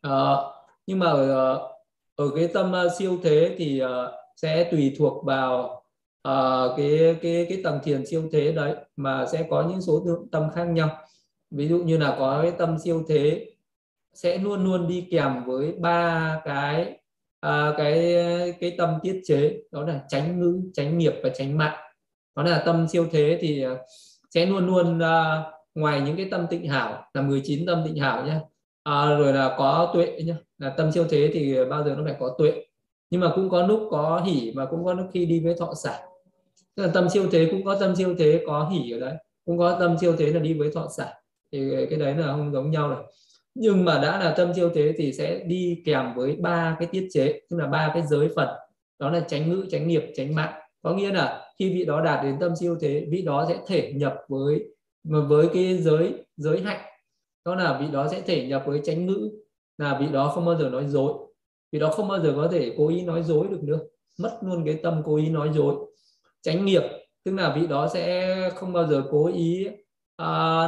À, 0.00 0.34
nhưng 0.86 0.98
mà 0.98 1.06
ở 1.06 1.58
ở 2.16 2.30
cái 2.36 2.48
tâm 2.48 2.72
siêu 2.98 3.18
thế 3.22 3.54
thì 3.58 3.82
sẽ 4.36 4.68
tùy 4.70 4.94
thuộc 4.98 5.24
vào 5.24 5.82
uh, 6.28 6.76
cái 6.76 7.16
cái 7.22 7.46
cái 7.48 7.60
tầng 7.64 7.78
thiền 7.84 8.06
siêu 8.06 8.22
thế 8.32 8.52
đấy 8.52 8.74
mà 8.96 9.26
sẽ 9.26 9.46
có 9.50 9.66
những 9.70 9.80
số 9.80 10.02
lượng 10.06 10.28
tâm 10.32 10.50
khác 10.54 10.64
nhau. 10.64 10.88
Ví 11.50 11.68
dụ 11.68 11.78
như 11.78 11.98
là 11.98 12.16
có 12.18 12.38
cái 12.42 12.50
tâm 12.50 12.78
siêu 12.78 13.04
thế 13.08 13.46
sẽ 14.14 14.38
luôn 14.38 14.64
luôn 14.64 14.88
đi 14.88 15.08
kèm 15.10 15.44
với 15.44 15.72
ba 15.72 16.40
cái 16.44 16.97
à, 17.40 17.72
cái 17.76 18.14
cái 18.60 18.74
tâm 18.78 18.98
tiết 19.02 19.20
chế 19.24 19.60
đó 19.72 19.82
là 19.82 20.00
tránh 20.08 20.40
ngữ 20.40 20.60
tránh 20.74 20.98
nghiệp 20.98 21.14
và 21.22 21.30
tránh 21.34 21.58
mạng. 21.58 21.76
Đó 22.36 22.42
là 22.42 22.62
tâm 22.66 22.88
siêu 22.88 23.06
thế 23.12 23.38
thì 23.40 23.62
à, 23.62 23.76
sẽ 24.34 24.46
luôn 24.46 24.66
luôn 24.66 24.98
à, 24.98 25.42
ngoài 25.74 26.00
những 26.00 26.16
cái 26.16 26.28
tâm 26.30 26.46
tịnh 26.50 26.68
hảo 26.68 27.04
là 27.14 27.22
19 27.22 27.66
tâm 27.66 27.82
tịnh 27.86 27.96
hảo 27.96 28.24
nhé 28.26 28.40
à, 28.82 29.16
rồi 29.18 29.32
là 29.32 29.54
có 29.58 29.90
tuệ 29.94 30.22
nhá. 30.24 30.36
Là 30.58 30.70
tâm 30.70 30.92
siêu 30.92 31.06
thế 31.10 31.30
thì 31.32 31.64
bao 31.70 31.84
giờ 31.84 31.94
nó 31.94 32.04
phải 32.04 32.16
có 32.20 32.34
tuệ. 32.38 32.64
Nhưng 33.10 33.20
mà 33.20 33.32
cũng 33.34 33.50
có 33.50 33.66
lúc 33.66 33.88
có 33.90 34.22
hỉ 34.26 34.52
và 34.56 34.66
cũng 34.66 34.84
có 34.84 34.92
lúc 34.92 35.06
khi 35.12 35.26
đi 35.26 35.40
với 35.40 35.54
thọ 35.58 35.74
sản 35.74 36.00
tức 36.78 36.84
là 36.84 36.90
tâm 36.94 37.08
siêu 37.08 37.28
thế 37.32 37.48
cũng 37.50 37.64
có 37.64 37.74
tâm 37.74 37.96
siêu 37.96 38.14
thế 38.18 38.42
có 38.46 38.68
hỉ 38.68 38.90
ở 38.90 39.00
đấy 39.00 39.14
cũng 39.44 39.58
có 39.58 39.76
tâm 39.80 39.96
siêu 40.00 40.16
thế 40.18 40.32
là 40.32 40.40
đi 40.40 40.54
với 40.54 40.70
thọ 40.74 40.88
sản 40.96 41.08
thì 41.52 41.86
cái 41.90 41.98
đấy 41.98 42.14
là 42.14 42.26
không 42.26 42.52
giống 42.52 42.70
nhau 42.70 42.88
này 42.88 42.98
nhưng 43.54 43.84
mà 43.84 43.98
đã 44.02 44.18
là 44.18 44.34
tâm 44.36 44.54
siêu 44.54 44.70
thế 44.74 44.94
thì 44.96 45.12
sẽ 45.12 45.44
đi 45.44 45.82
kèm 45.84 46.14
với 46.16 46.36
ba 46.36 46.76
cái 46.78 46.88
tiết 46.92 47.08
chế 47.12 47.40
tức 47.50 47.56
là 47.56 47.66
ba 47.66 47.90
cái 47.94 48.02
giới 48.06 48.28
phật 48.36 48.58
đó 48.98 49.10
là 49.10 49.20
tránh 49.20 49.50
ngữ 49.50 49.66
tránh 49.70 49.88
nghiệp 49.88 50.02
tránh 50.14 50.34
mạng. 50.34 50.60
Có 50.82 50.94
nghĩa 50.94 51.12
là 51.12 51.52
khi 51.58 51.70
vị 51.74 51.84
đó 51.84 52.04
đạt 52.04 52.24
đến 52.24 52.36
tâm 52.40 52.56
siêu 52.56 52.76
thế 52.80 53.06
vị 53.10 53.22
đó 53.22 53.46
sẽ 53.48 53.58
thể 53.66 53.92
nhập 53.92 54.14
với 54.28 54.64
mà 55.04 55.20
với 55.20 55.48
cái 55.54 55.78
giới 55.78 56.12
giới 56.36 56.60
hạnh. 56.60 56.80
Đó 57.44 57.54
là 57.54 57.78
vị 57.80 57.86
đó 57.92 58.08
sẽ 58.10 58.20
thể 58.20 58.46
nhập 58.46 58.62
với 58.66 58.80
tránh 58.84 59.06
ngữ 59.06 59.30
là 59.78 59.98
vị 60.00 60.06
đó 60.12 60.28
không 60.34 60.44
bao 60.44 60.56
giờ 60.56 60.70
nói 60.70 60.86
dối. 60.86 61.12
Vị 61.72 61.78
đó 61.78 61.88
không 61.88 62.08
bao 62.08 62.20
giờ 62.20 62.32
có 62.36 62.48
thể 62.48 62.74
cố 62.78 62.88
ý 62.88 63.02
nói 63.02 63.22
dối 63.22 63.46
được 63.50 63.62
nữa. 63.62 63.78
Mất 64.18 64.38
luôn 64.42 64.62
cái 64.66 64.74
tâm 64.82 65.02
cố 65.04 65.16
ý 65.16 65.28
nói 65.28 65.50
dối. 65.54 65.74
Tránh 66.42 66.64
nghiệp 66.64 66.82
tức 67.24 67.34
là 67.34 67.54
vị 67.56 67.66
đó 67.66 67.88
sẽ 67.94 68.50
không 68.54 68.72
bao 68.72 68.86
giờ 68.86 69.04
cố 69.10 69.26
ý 69.26 69.68
uh, 69.68 69.74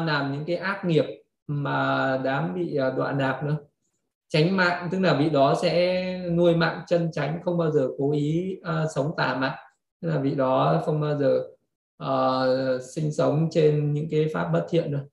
làm 0.06 0.32
những 0.32 0.44
cái 0.46 0.56
ác 0.56 0.84
nghiệp 0.84 1.04
mà 1.50 2.20
đám 2.24 2.54
bị 2.54 2.76
à, 2.76 2.90
đọa 2.90 3.12
nạp 3.12 3.44
nữa. 3.44 3.56
Tránh 4.28 4.56
mạng 4.56 4.88
tức 4.92 5.00
là 5.00 5.14
vị 5.14 5.30
đó 5.30 5.54
sẽ 5.62 6.28
nuôi 6.28 6.56
mạng 6.56 6.80
chân 6.86 7.10
tránh 7.12 7.40
không 7.44 7.58
bao 7.58 7.70
giờ 7.70 7.88
cố 7.98 8.12
ý 8.12 8.58
uh, 8.60 8.90
sống 8.94 9.12
tà 9.16 9.34
mạng. 9.34 9.58
Tức 10.02 10.08
là 10.08 10.18
vị 10.18 10.34
đó 10.34 10.82
không 10.84 11.00
bao 11.00 11.18
giờ 11.18 11.44
uh, 12.04 12.82
sinh 12.94 13.12
sống 13.12 13.48
trên 13.50 13.92
những 13.92 14.08
cái 14.10 14.26
pháp 14.34 14.50
bất 14.52 14.66
thiện 14.70 14.92
nữa. 14.92 15.04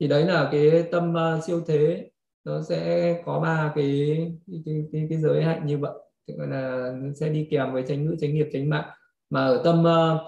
Thì 0.00 0.08
đấy 0.08 0.24
là 0.24 0.48
cái 0.52 0.84
tâm 0.92 1.14
uh, 1.14 1.44
siêu 1.44 1.60
thế. 1.66 2.10
Nó 2.44 2.62
sẽ 2.62 3.14
có 3.26 3.40
ba 3.40 3.72
cái 3.74 4.16
cái, 4.46 4.62
cái, 4.66 4.84
cái, 4.92 5.06
cái 5.10 5.18
giới 5.18 5.42
hạnh 5.42 5.66
như 5.66 5.78
vậy. 5.78 5.92
Gọi 6.38 6.48
là 6.48 6.92
sẽ 7.14 7.28
đi 7.28 7.48
kèm 7.50 7.72
với 7.72 7.84
tránh 7.88 8.04
ngữ 8.04 8.16
tránh 8.20 8.34
nghiệp 8.34 8.48
tránh 8.52 8.70
mạng. 8.70 8.88
Mà 9.30 9.46
ở 9.46 9.60
tâm 9.64 9.80
uh, 9.80 10.20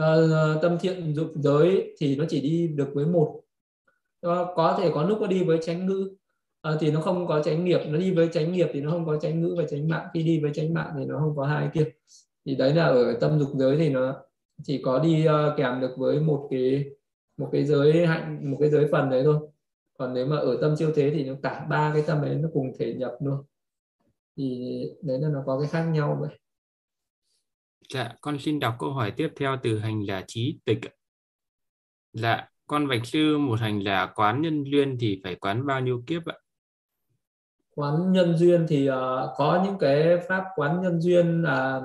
uh, 0.00 0.62
tâm 0.62 0.78
thiện 0.80 1.14
dục 1.14 1.28
giới 1.34 1.94
thì 2.00 2.16
nó 2.16 2.24
chỉ 2.28 2.40
đi 2.40 2.68
được 2.68 2.88
với 2.94 3.06
một 3.06 3.41
nó 4.22 4.52
có 4.56 4.76
thể 4.80 4.90
có 4.94 5.02
lúc 5.02 5.20
nó 5.20 5.26
đi 5.26 5.44
với 5.44 5.58
tránh 5.62 5.86
ngữ. 5.86 6.16
À, 6.62 6.72
thì 6.80 6.90
nó 6.90 7.00
không 7.00 7.26
có 7.26 7.42
tránh 7.44 7.64
nghiệp 7.64 7.80
nó 7.86 7.98
đi 7.98 8.14
với 8.14 8.28
tránh 8.32 8.52
nghiệp 8.52 8.68
thì 8.72 8.80
nó 8.80 8.90
không 8.90 9.06
có 9.06 9.18
tránh 9.18 9.40
ngữ 9.40 9.54
và 9.58 9.64
tránh 9.70 9.88
mạng. 9.88 10.06
Khi 10.14 10.22
đi 10.22 10.40
với 10.40 10.50
tránh 10.54 10.74
mạng 10.74 10.94
thì 10.98 11.04
nó 11.04 11.18
không 11.18 11.36
có 11.36 11.46
hai 11.46 11.68
kia. 11.74 11.84
Thì 12.46 12.56
đấy 12.56 12.74
là 12.74 12.84
ở 12.84 13.18
tâm 13.20 13.38
dục 13.38 13.48
giới 13.54 13.76
thì 13.76 13.90
nó 13.90 14.14
chỉ 14.62 14.82
có 14.82 14.98
đi 14.98 15.26
uh, 15.28 15.56
kèm 15.56 15.80
được 15.80 15.94
với 15.98 16.20
một 16.20 16.48
cái 16.50 16.84
một 17.36 17.48
cái 17.52 17.64
giới 17.64 18.06
hạnh 18.06 18.50
một 18.50 18.56
cái 18.60 18.70
giới 18.70 18.88
phần 18.92 19.10
đấy 19.10 19.22
thôi. 19.24 19.48
Còn 19.98 20.14
nếu 20.14 20.26
mà 20.26 20.36
ở 20.36 20.58
tâm 20.60 20.76
siêu 20.76 20.92
thế 20.94 21.10
thì 21.14 21.24
nó 21.24 21.34
cả 21.42 21.66
ba 21.70 21.90
cái 21.94 22.04
tâm 22.06 22.22
ấy 22.22 22.34
nó 22.34 22.48
cùng 22.52 22.72
thể 22.78 22.94
nhập 22.94 23.12
luôn. 23.20 23.44
Thì 24.36 24.82
đấy 25.02 25.18
là 25.20 25.28
nó 25.28 25.42
có 25.46 25.60
cái 25.60 25.68
khác 25.68 25.84
nhau 25.84 26.18
vậy. 26.20 26.38
Dạ 27.94 28.14
con 28.20 28.38
xin 28.38 28.60
đọc 28.60 28.74
câu 28.78 28.92
hỏi 28.92 29.12
tiếp 29.16 29.28
theo 29.36 29.56
từ 29.62 29.78
hành 29.78 30.06
là 30.08 30.24
trí 30.26 30.58
tịch 30.64 30.78
dạ 32.12 32.51
con 32.66 32.86
vạch 32.86 33.06
sư 33.06 33.38
một 33.38 33.60
hành 33.60 33.84
là 33.84 34.06
quán 34.14 34.42
nhân 34.42 34.64
duyên 34.64 34.96
thì 35.00 35.20
phải 35.24 35.34
quán 35.34 35.66
bao 35.66 35.80
nhiêu 35.80 36.02
kiếp 36.06 36.22
ạ? 36.26 36.36
Quán 37.74 38.12
nhân 38.12 38.36
duyên 38.36 38.66
thì 38.68 38.90
uh, 38.90 38.94
có 39.36 39.62
những 39.64 39.78
cái 39.78 40.18
pháp 40.28 40.44
quán 40.56 40.82
nhân 40.82 41.00
duyên 41.00 41.42
là 41.42 41.80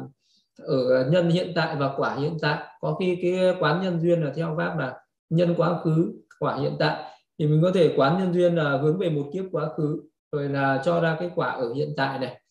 uh, 0.64 0.68
ở 0.68 1.10
nhân 1.10 1.30
hiện 1.30 1.52
tại 1.56 1.76
và 1.76 1.94
quả 1.98 2.16
hiện 2.16 2.38
tại. 2.42 2.66
Có 2.80 2.96
khi 3.00 3.20
cái 3.22 3.56
quán 3.60 3.82
nhân 3.82 4.00
duyên 4.00 4.22
là 4.22 4.32
theo 4.36 4.56
pháp 4.58 4.78
là 4.78 4.96
nhân 5.30 5.54
quá 5.58 5.80
khứ 5.84 6.14
quả 6.40 6.56
hiện 6.56 6.76
tại. 6.80 7.04
Thì 7.40 7.48
mình 7.48 7.62
có 7.62 7.72
thể 7.74 7.94
quán 7.98 8.18
nhân 8.18 8.34
duyên 8.34 8.56
là 8.56 8.78
hướng 8.78 8.98
về 8.98 9.10
một 9.10 9.30
kiếp 9.34 9.46
quá 9.52 9.70
khứ 9.78 10.02
rồi 10.32 10.50
là 10.50 10.82
cho 10.86 11.02
ra 11.02 11.18
cái 11.20 11.32
quả 11.36 11.50
ở 11.50 11.74
hiện 11.74 11.94
tại 11.98 12.20
này. 12.20 12.42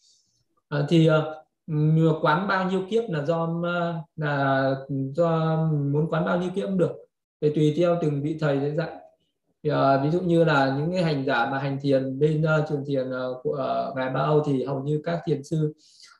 À, 0.68 0.86
thì 0.88 1.10
uh, 1.10 2.24
quán 2.24 2.48
bao 2.48 2.70
nhiêu 2.70 2.82
kiếp 2.90 3.04
là 3.08 3.24
do 3.24 3.48
ờ, 3.64 3.94
là 4.16 4.74
do 4.88 5.56
muốn 5.92 6.10
quán 6.10 6.24
bao 6.24 6.38
nhiêu 6.38 6.50
kiếp 6.54 6.68
cũng 6.68 6.78
được 6.78 6.92
để 7.40 7.52
tùy 7.54 7.74
theo 7.76 7.98
từng 8.02 8.22
vị 8.22 8.38
thầy 8.40 8.58
sẽ 8.60 8.70
dạy. 8.70 8.90
Thì, 9.62 9.70
uh, 9.70 9.76
ví 10.02 10.10
dụ 10.10 10.20
như 10.20 10.44
là 10.44 10.76
những 10.78 10.92
cái 10.92 11.02
hành 11.02 11.24
giả 11.26 11.48
mà 11.50 11.58
hành 11.58 11.78
thiền 11.82 12.18
bên 12.18 12.42
uh, 12.42 12.68
trường 12.68 12.84
thiền 12.86 13.08
uh, 13.08 13.42
của 13.42 13.86
uh, 13.90 13.96
ngài 13.96 14.10
Ba 14.10 14.20
Âu 14.20 14.42
thì 14.46 14.64
hầu 14.64 14.80
như 14.80 15.00
các 15.04 15.20
thiền 15.26 15.44
sư 15.44 15.72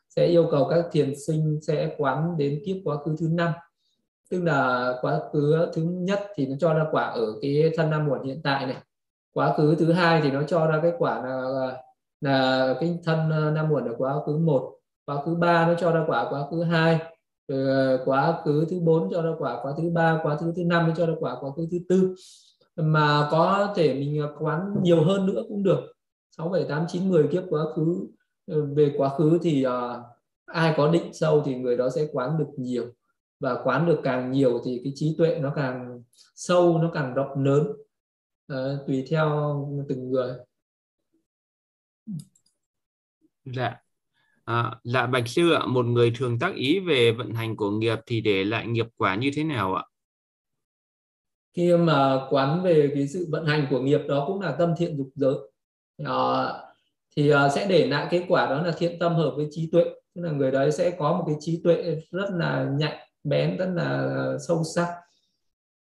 sẽ 0.09 0.26
yêu 0.26 0.48
cầu 0.50 0.68
các 0.68 0.85
thiền 0.92 1.14
sinh 1.26 1.59
sẽ 1.62 1.94
quán 1.98 2.37
đến 2.38 2.62
kiếp 2.66 2.76
quá 2.85 2.96
khứ 2.96 3.16
thứ 3.18 3.29
năm. 3.31 3.52
Tức 4.31 4.42
là 4.42 4.92
quá 5.00 5.20
khứ 5.33 5.68
thứ 5.74 5.83
nhất 5.83 6.20
thì 6.35 6.46
nó 6.46 6.57
cho 6.61 6.74
ra 6.74 6.85
quả 6.90 7.05
ở 7.05 7.26
cái 7.42 7.70
thân 7.76 7.90
năm 7.90 8.07
muộn 8.07 8.22
hiện 8.24 8.40
tại 8.44 8.66
này. 8.66 8.76
Quá 9.35 9.55
khứ 9.57 9.74
thứ 9.79 9.92
hai 9.92 10.20
thì 10.20 10.31
nó 10.31 10.42
cho 10.42 10.66
ra 10.66 10.79
cái 10.83 10.92
quả 10.98 11.22
là 11.22 11.72
là 12.20 12.74
cái 12.81 12.98
thân 13.05 13.29
năm 13.55 13.68
muộn 13.68 13.85
ở 13.85 13.94
quá 13.98 14.14
khứ 14.26 14.37
một 14.38 14.72
quá 15.07 15.22
khứ 15.22 15.35
ba 15.35 15.66
nó 15.66 15.74
cho 15.74 15.92
ra 15.92 16.05
quả 16.07 16.26
quá 16.31 16.46
khứ 16.50 16.62
hai 16.62 16.98
rồi 17.49 17.99
quá 18.05 18.43
khứ 18.45 18.67
thứ 18.71 18.81
bốn 18.81 19.11
cho 19.11 19.23
ra 19.23 19.31
quả 19.39 19.59
quá 19.63 19.73
thứ 19.79 19.91
ba 19.91 20.21
quá 20.23 20.37
khứ 20.37 20.53
thứ 20.57 20.65
năm 20.65 20.93
cho 20.97 21.07
ra 21.07 21.15
quả 21.21 21.37
quá 21.41 21.51
khứ 21.57 21.69
thứ 21.71 21.79
tư. 21.89 22.15
Mà 22.77 23.29
có 23.31 23.73
thể 23.77 23.95
mình 23.95 24.23
quán 24.39 24.75
nhiều 24.83 25.05
hơn 25.05 25.27
nữa 25.27 25.43
cũng 25.49 25.63
được. 25.63 25.81
6, 26.31 26.49
7, 26.49 26.67
8, 26.69 26.85
9, 26.89 27.09
10 27.09 27.29
kiếp 27.33 27.43
quá 27.51 27.63
khứ 27.77 28.07
ờ, 28.47 28.67
về 28.75 28.95
quá 28.97 29.09
khứ 29.19 29.39
thì 29.43 29.67
uh, 29.67 29.73
ai 30.47 30.75
có 30.77 30.91
định 30.91 31.13
sâu 31.13 31.43
thì 31.45 31.55
người 31.55 31.77
đó 31.77 31.91
sẽ 31.91 32.09
quán 32.13 32.39
được 32.39 32.49
nhiều. 32.57 32.93
Và 33.41 33.63
quán 33.65 33.87
được 33.87 34.01
càng 34.05 34.33
nhiều 34.33 34.61
thì 34.65 34.81
cái 34.85 34.93
trí 34.97 35.15
tuệ 35.19 35.39
nó 35.39 35.53
càng 35.57 36.03
sâu 36.35 36.79
nó 36.79 36.91
càng 36.95 37.15
rộng 37.15 37.45
lớn. 37.45 37.67
Uh, 38.53 38.87
tùy 38.87 39.07
theo 39.11 39.87
từng 39.89 40.11
người. 40.11 40.33
Dạ 43.45 43.86
à, 44.47 44.75
là 44.83 45.07
bạch 45.07 45.29
sư 45.29 45.53
ạ 45.53 45.67
một 45.67 45.87
người 45.87 46.13
thường 46.17 46.39
tác 46.39 46.55
ý 46.55 46.79
về 46.81 47.13
vận 47.13 47.35
hành 47.35 47.57
của 47.57 47.71
nghiệp 47.71 47.99
thì 48.07 48.21
để 48.21 48.45
lại 48.45 48.67
nghiệp 48.67 48.87
quả 48.97 49.15
như 49.15 49.31
thế 49.35 49.45
nào 49.45 49.75
ạ? 49.75 49.85
Khi 51.55 51.77
mà 51.77 52.21
quán 52.31 52.63
về 52.63 52.91
cái 52.95 53.09
sự 53.09 53.27
vận 53.31 53.47
hành 53.47 53.67
của 53.71 53.81
nghiệp 53.81 54.01
đó 54.09 54.25
cũng 54.27 54.41
là 54.41 54.53
tâm 54.59 54.75
thiện 54.79 54.97
dục 54.97 55.09
giới. 55.15 55.35
À, 56.05 56.53
thì 57.17 57.29
ờ, 57.29 57.49
sẽ 57.49 57.67
để 57.69 57.87
lại 57.87 58.07
cái 58.11 58.25
quả 58.29 58.47
đó 58.47 58.63
là 58.63 58.73
thiện 58.79 58.99
tâm 58.99 59.15
hợp 59.15 59.33
với 59.37 59.47
trí 59.51 59.69
tuệ. 59.73 59.85
Tức 60.15 60.23
là 60.23 60.31
người 60.31 60.51
đấy 60.51 60.73
sẽ 60.73 60.91
có 60.99 61.13
một 61.13 61.25
cái 61.27 61.37
trí 61.41 61.61
tuệ 61.65 62.01
rất 62.11 62.31
là 62.33 62.71
nhạy 62.79 63.09
bén 63.25 63.57
rất 63.57 63.71
là 63.75 63.89
ờ, 64.17 64.39
sâu 64.49 64.63
sắc. 64.75 64.89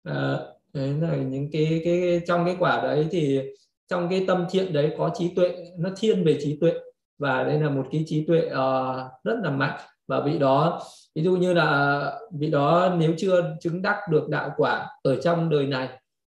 À, 0.03 0.37
đấy 0.73 0.93
là 1.01 1.15
những 1.15 1.49
cái 1.51 1.81
cái 1.85 2.21
trong 2.27 2.45
cái 2.45 2.55
quả 2.59 2.81
đấy 2.81 3.07
thì 3.11 3.39
trong 3.87 4.09
cái 4.09 4.23
tâm 4.27 4.45
thiện 4.49 4.73
đấy 4.73 4.91
có 4.97 5.11
trí 5.17 5.33
tuệ 5.35 5.55
nó 5.77 5.89
thiên 5.97 6.23
về 6.23 6.37
trí 6.41 6.57
tuệ 6.61 6.71
và 7.17 7.43
đây 7.43 7.59
là 7.59 7.69
một 7.69 7.87
cái 7.91 8.03
trí 8.07 8.25
tuệ 8.25 8.39
uh, 8.39 9.23
rất 9.23 9.35
là 9.43 9.49
mạnh. 9.49 9.79
Và 10.07 10.21
vị 10.21 10.37
đó 10.37 10.81
ví 11.15 11.23
dụ 11.23 11.35
như 11.35 11.53
là 11.53 12.19
vị 12.33 12.51
đó 12.51 12.95
nếu 12.97 13.13
chưa 13.17 13.55
chứng 13.61 13.81
đắc 13.81 13.99
được 14.11 14.29
đạo 14.29 14.51
quả 14.57 14.87
ở 15.03 15.21
trong 15.21 15.49
đời 15.49 15.67
này 15.67 15.89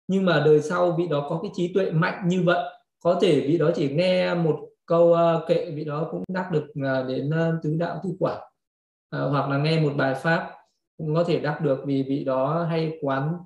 nhưng 0.09 0.25
mà 0.25 0.43
đời 0.47 0.63
sau 0.63 0.93
vị 0.99 1.07
đó 1.11 1.27
có 1.29 1.39
cái 1.43 1.51
trí 1.55 1.73
tuệ 1.75 1.91
mạnh 1.91 2.29
như 2.29 2.43
vậy 2.43 2.65
có 3.05 3.19
thể 3.21 3.41
vị 3.41 3.59
đó 3.59 3.71
chỉ 3.75 3.95
nghe 3.95 4.35
một 4.35 4.61
câu 4.87 5.13
uh, 5.13 5.49
kệ 5.49 5.71
vị 5.71 5.85
đó 5.85 6.09
cũng 6.11 6.25
đắc 6.29 6.51
được 6.53 6.65
uh, 6.65 7.09
đến 7.09 7.31
uh, 7.31 7.63
tứ 7.63 7.77
đạo 7.79 8.01
tứ 8.05 8.11
quả. 8.19 8.35
Uh, 9.17 9.31
hoặc 9.31 9.51
là 9.51 9.59
nghe 9.59 9.81
một 9.81 9.93
bài 9.97 10.15
pháp 10.15 10.51
cũng 10.99 11.15
có 11.15 11.25
thể 11.25 11.41
đắc 11.41 11.61
được 11.61 11.79
vì 11.87 12.03
vị 12.03 12.25
đó 12.25 12.67
hay 12.71 12.99
quán 13.01 13.39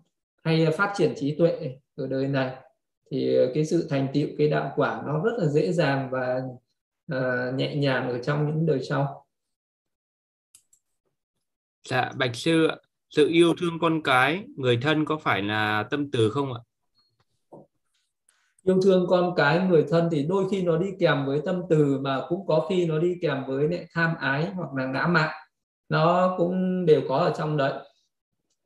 hay 0.44 0.66
phát 0.66 0.92
triển 0.96 1.12
trí 1.16 1.34
tuệ 1.38 1.78
ở 1.96 2.06
đời 2.06 2.28
này. 2.28 2.56
Thì 3.10 3.36
cái 3.54 3.64
sự 3.64 3.86
thành 3.90 4.08
tựu 4.12 4.28
cái 4.38 4.48
đạo 4.48 4.72
quả 4.76 5.02
nó 5.06 5.20
rất 5.24 5.32
là 5.38 5.46
dễ 5.46 5.72
dàng 5.72 6.08
và 6.10 6.42
uh, 7.16 7.54
nhẹ 7.54 7.76
nhàng 7.76 8.10
ở 8.10 8.18
trong 8.22 8.46
những 8.46 8.66
đời 8.66 8.82
sau. 8.82 9.26
Dạ 11.88 12.12
bạch 12.16 12.36
sư 12.36 12.68
sự 13.10 13.28
yêu 13.28 13.54
thương 13.60 13.78
con 13.80 14.02
cái 14.02 14.44
người 14.56 14.78
thân 14.82 15.04
có 15.04 15.16
phải 15.16 15.42
là 15.42 15.82
tâm 15.90 16.10
từ 16.10 16.30
không 16.30 16.52
ạ? 16.52 16.60
Yêu 18.62 18.80
thương 18.82 19.06
con 19.08 19.34
cái 19.36 19.60
người 19.60 19.84
thân 19.90 20.08
thì 20.12 20.26
đôi 20.28 20.44
khi 20.50 20.62
nó 20.62 20.76
đi 20.76 20.86
kèm 21.00 21.26
với 21.26 21.40
tâm 21.44 21.62
từ 21.70 21.98
mà 21.98 22.20
cũng 22.28 22.46
có 22.46 22.66
khi 22.70 22.86
nó 22.86 22.98
đi 22.98 23.14
kèm 23.22 23.44
với 23.46 23.68
lại 23.68 23.86
tham 23.94 24.14
ái 24.20 24.50
hoặc 24.54 24.68
là 24.76 24.86
ngã 24.86 25.06
mạn. 25.06 25.34
Nó 25.88 26.34
cũng 26.38 26.86
đều 26.86 27.02
có 27.08 27.16
ở 27.16 27.34
trong 27.38 27.56
đấy. 27.56 27.72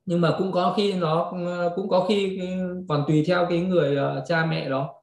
Nhưng 0.05 0.21
mà 0.21 0.35
cũng 0.39 0.53
có 0.53 0.75
khi 0.77 0.93
nó 0.93 1.33
cũng 1.77 1.89
có 1.89 2.07
khi 2.09 2.41
còn 2.89 3.05
tùy 3.09 3.25
theo 3.27 3.47
cái 3.49 3.61
người 3.61 3.97
uh, 3.97 4.25
cha 4.29 4.47
mẹ 4.47 4.69
đó. 4.69 5.03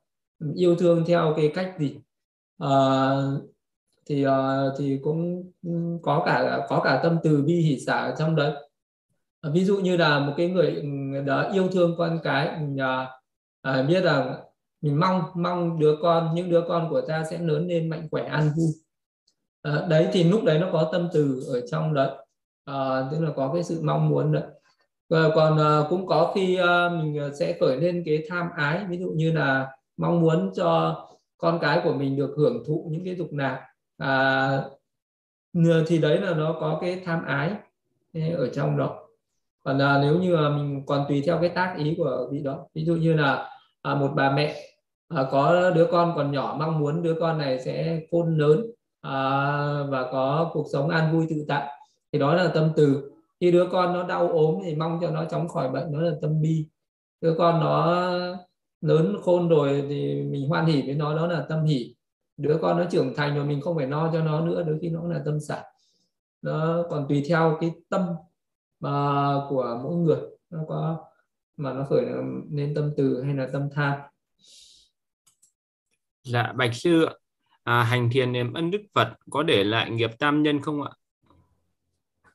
Yêu 0.56 0.76
thương 0.76 1.04
theo 1.08 1.34
cái 1.38 1.52
cách 1.56 1.76
gì 1.80 1.98
uh, 2.66 3.52
thì 4.06 4.28
uh, 4.28 4.32
thì 4.78 5.00
cũng 5.04 5.52
ừ, 5.64 5.72
có 6.02 6.24
cả 6.26 6.66
có 6.70 6.82
cả 6.84 7.00
tâm 7.04 7.18
từ 7.24 7.44
bi 7.44 7.56
hỷ 7.56 7.80
xả 7.80 7.98
ở 7.98 8.16
trong 8.20 8.36
đấy. 8.36 8.54
Uh, 9.48 9.54
ví 9.54 9.66
dụ 9.66 9.78
như 9.78 9.98
là 9.98 10.20
một 10.20 10.34
cái 10.38 10.48
người 10.48 10.76
ừ, 10.76 10.88
đã 11.26 11.50
yêu 11.54 11.68
thương 11.68 11.96
con 11.98 12.20
cái 12.24 12.48
ừ, 12.48 12.54
mình 12.60 12.76
uh, 12.76 13.80
uh, 13.80 13.88
biết 13.88 14.02
rằng 14.02 14.36
mình 14.82 15.00
mong 15.00 15.22
mong 15.36 15.80
đứa 15.80 15.96
con 16.02 16.36
những 16.36 16.50
đứa 16.50 16.64
con 16.68 16.90
của 16.90 17.02
ta 17.02 17.24
sẽ 17.30 17.38
lớn 17.38 17.68
lên 17.68 17.90
mạnh 17.90 18.08
khỏe 18.12 18.24
an 18.24 18.52
vui. 18.58 18.68
Uh, 19.70 19.88
đấy 19.88 20.08
thì 20.12 20.24
lúc 20.24 20.44
đấy 20.44 20.60
nó 20.60 20.70
có 20.74 20.90
tâm 20.92 21.10
từ 21.14 21.44
ở 21.48 21.68
trong 21.68 21.94
đấy. 21.94 22.10
Uh, 22.72 23.12
tức 23.12 23.20
là 23.20 23.32
có 23.36 23.52
cái 23.54 23.64
sự 23.64 23.82
mong 23.84 24.10
muốn 24.10 24.32
đấy. 24.32 24.44
Còn 25.10 25.58
cũng 25.90 26.08
có 26.08 26.32
khi 26.36 26.58
mình 26.92 27.32
sẽ 27.40 27.58
khởi 27.60 27.78
lên 27.78 28.04
cái 28.06 28.24
tham 28.30 28.50
ái 28.56 28.86
ví 28.90 28.98
dụ 28.98 29.10
như 29.16 29.32
là 29.32 29.72
mong 29.98 30.22
muốn 30.22 30.52
cho 30.56 30.96
con 31.42 31.60
cái 31.62 31.82
của 31.84 31.94
mình 31.94 32.16
được 32.18 32.34
hưởng 32.38 32.64
thụ 32.68 32.88
những 32.92 33.06
cái 33.06 33.16
dục 33.16 33.28
lạc. 33.32 33.68
À, 33.98 34.64
thì 35.88 35.98
đấy 35.98 36.22
là 36.22 36.34
nó 36.34 36.56
có 36.60 36.78
cái 36.82 37.02
tham 37.06 37.26
ái 37.26 37.52
ở 38.38 38.50
trong 38.54 38.78
đó. 38.78 39.08
Còn 39.64 39.82
à, 39.82 40.00
nếu 40.02 40.20
như 40.20 40.36
mà 40.36 40.50
mình 40.50 40.84
còn 40.86 41.06
tùy 41.10 41.24
theo 41.26 41.38
cái 41.42 41.50
tác 41.50 41.76
ý 41.78 41.96
của 41.98 42.30
vị 42.32 42.40
đó 42.40 42.68
ví 42.74 42.86
dụ 42.86 42.96
như 42.96 43.14
là 43.14 43.50
à, 43.82 43.96
một 43.96 44.12
bà 44.16 44.32
mẹ 44.32 44.56
à, 45.08 45.26
có 45.32 45.72
đứa 45.72 45.88
con 45.92 46.14
còn 46.16 46.32
nhỏ 46.32 46.56
mong 46.60 46.80
muốn 46.80 47.04
đứa 47.04 47.16
con 47.20 47.38
này 47.38 47.60
sẽ 47.60 48.02
khôn 48.12 48.38
lớn 48.38 48.66
à, 49.02 49.14
và 49.90 50.12
có 50.12 50.50
cuộc 50.54 50.66
sống 50.74 50.90
an 50.90 51.14
vui 51.14 51.26
tự 51.30 51.46
tại 51.48 51.68
thì 52.14 52.20
đó 52.20 52.36
là 52.36 52.48
tâm 52.48 52.70
từ. 52.76 53.12
Khi 53.40 53.52
đứa 53.52 53.68
con 53.72 53.94
nó 53.94 54.04
đau 54.04 54.28
ốm 54.28 54.56
thì 54.64 54.76
mong 54.76 55.00
cho 55.02 55.12
nó 55.12 55.26
chóng 55.26 55.48
khỏi 55.48 55.70
bệnh 55.70 55.94
đó 55.94 56.00
là 56.00 56.12
tâm 56.22 56.42
bi. 56.42 56.66
Đứa 57.22 57.36
con 57.38 57.60
nó 57.60 58.06
lớn 58.82 59.18
khôn 59.22 59.50
rồi 59.50 59.86
thì 59.90 60.22
mình 60.22 60.50
hoan 60.50 60.66
hỉ 60.66 60.82
với 60.82 60.96
nó 60.96 61.16
đó 61.16 61.28
là 61.28 61.46
tâm 61.50 61.64
hỷ 61.64 61.96
đứa 62.38 62.58
con 62.62 62.78
nó 62.78 62.86
trưởng 62.92 63.14
thành 63.16 63.36
rồi 63.36 63.46
mình 63.46 63.62
không 63.62 63.76
phải 63.78 63.88
no 63.88 64.10
cho 64.14 64.24
nó 64.24 64.46
nữa 64.46 64.64
đôi 64.64 64.78
khi 64.82 64.90
nó 64.90 65.08
là 65.08 65.22
tâm 65.26 65.40
xả 65.40 65.64
nó 66.42 66.86
còn 66.90 67.06
tùy 67.10 67.24
theo 67.28 67.58
cái 67.62 67.72
tâm 67.90 68.02
mà 68.80 68.92
của 69.50 69.80
mỗi 69.84 69.96
người. 69.96 70.20
Nó 70.50 70.60
có 70.68 71.06
mà 71.58 71.74
nó 71.74 71.86
khởi 71.90 72.06
nên 72.50 72.76
tâm 72.76 72.92
từ 72.98 73.24
hay 73.24 73.36
là 73.36 73.50
tâm 73.54 73.70
tham 73.76 74.00
Dạ, 76.24 76.54
Bạch 76.56 76.76
Sư, 76.76 77.06
à, 77.64 77.84
hành 77.84 78.10
thiền 78.12 78.32
niệm 78.32 78.54
ân 78.54 78.72
đức 78.72 78.82
Phật 78.94 79.14
có 79.30 79.44
để 79.44 79.64
lại 79.64 79.92
nghiệp 79.92 80.12
tam 80.20 80.44
nhân 80.44 80.62
không 80.62 80.84
ạ? 80.84 80.92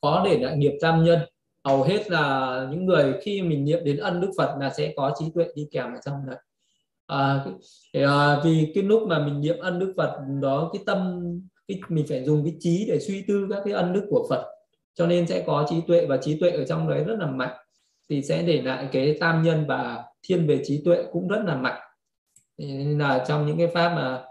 Có 0.00 0.22
để 0.24 0.38
lại 0.38 0.56
nghiệp 0.56 0.78
tam 0.80 1.04
nhân. 1.04 1.18
Hầu 1.66 1.82
hết 1.82 2.10
là 2.10 2.66
những 2.70 2.86
người 2.86 3.14
khi 3.22 3.42
mình 3.42 3.64
niệm 3.64 3.84
đến 3.84 3.96
ân 3.96 4.20
đức 4.20 4.30
Phật 4.38 4.56
là 4.60 4.70
sẽ 4.70 4.92
có 4.96 5.14
trí 5.18 5.24
tuệ 5.34 5.46
đi 5.54 5.68
kèm 5.70 5.92
ở 5.92 6.00
trong 6.04 6.14
đấy. 6.26 6.36
à, 7.06 7.44
thì, 7.92 8.02
à, 8.02 8.40
vì 8.44 8.72
cái 8.74 8.84
lúc 8.84 9.08
mà 9.08 9.18
mình 9.26 9.40
niệm 9.40 9.58
ân 9.58 9.78
đức 9.78 9.94
Phật 9.96 10.18
đó 10.42 10.70
cái 10.72 10.82
tâm 10.86 11.22
cái, 11.68 11.80
mình 11.88 12.04
phải 12.08 12.24
dùng 12.24 12.44
cái 12.44 12.54
trí 12.60 12.86
để 12.88 13.00
suy 13.00 13.24
tư 13.28 13.46
các 13.50 13.62
cái 13.64 13.74
ân 13.74 13.92
đức 13.92 14.06
của 14.10 14.26
Phật. 14.30 14.44
Cho 14.94 15.06
nên 15.06 15.26
sẽ 15.26 15.44
có 15.46 15.66
trí 15.70 15.80
tuệ 15.86 16.06
và 16.06 16.16
trí 16.16 16.40
tuệ 16.40 16.50
ở 16.50 16.64
trong 16.64 16.88
đấy 16.88 17.04
rất 17.04 17.16
là 17.18 17.26
mạnh. 17.26 17.56
Thì 18.10 18.22
sẽ 18.22 18.42
để 18.42 18.62
lại 18.62 18.88
cái 18.92 19.16
tam 19.20 19.42
nhân 19.42 19.64
và 19.68 20.04
thiên 20.28 20.46
về 20.46 20.60
trí 20.64 20.82
tuệ 20.84 21.04
cũng 21.12 21.28
rất 21.28 21.42
là 21.46 21.56
mạnh. 21.56 21.80
Nên 22.58 22.98
là 22.98 23.24
trong 23.28 23.46
những 23.46 23.58
cái 23.58 23.66
pháp 23.66 23.94
mà 23.94 24.24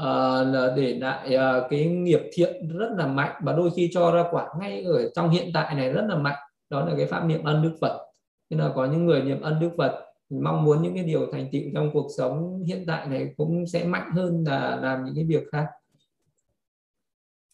uh, 0.00 0.76
để 0.76 0.94
lại 0.94 1.36
uh, 1.36 1.70
cái 1.70 1.86
nghiệp 1.86 2.20
thiện 2.32 2.78
rất 2.78 2.88
là 2.96 3.06
mạnh 3.06 3.40
và 3.44 3.52
đôi 3.52 3.70
khi 3.76 3.90
cho 3.92 4.10
ra 4.10 4.24
quả 4.30 4.48
ngay 4.60 4.82
ở 4.82 5.10
trong 5.14 5.30
hiện 5.30 5.50
tại 5.54 5.74
này 5.74 5.92
rất 5.92 6.04
là 6.08 6.16
mạnh 6.16 6.36
đó 6.70 6.84
là 6.84 6.94
cái 6.96 7.06
pháp 7.06 7.24
niệm 7.24 7.44
ân 7.44 7.62
đức 7.62 7.76
Phật 7.80 8.06
nên 8.50 8.60
là 8.60 8.72
có 8.74 8.84
những 8.86 9.06
người 9.06 9.22
niệm 9.22 9.40
ân 9.40 9.60
đức 9.60 9.70
Phật 9.78 10.06
mong 10.30 10.64
muốn 10.64 10.82
những 10.82 10.94
cái 10.94 11.04
điều 11.04 11.32
thành 11.32 11.48
tựu 11.52 11.62
trong 11.74 11.90
cuộc 11.92 12.08
sống 12.18 12.62
hiện 12.66 12.84
tại 12.86 13.06
này 13.06 13.34
cũng 13.36 13.66
sẽ 13.66 13.84
mạnh 13.84 14.10
hơn 14.14 14.44
là 14.46 14.76
làm 14.76 15.04
những 15.04 15.14
cái 15.14 15.24
việc 15.24 15.42
khác. 15.52 15.66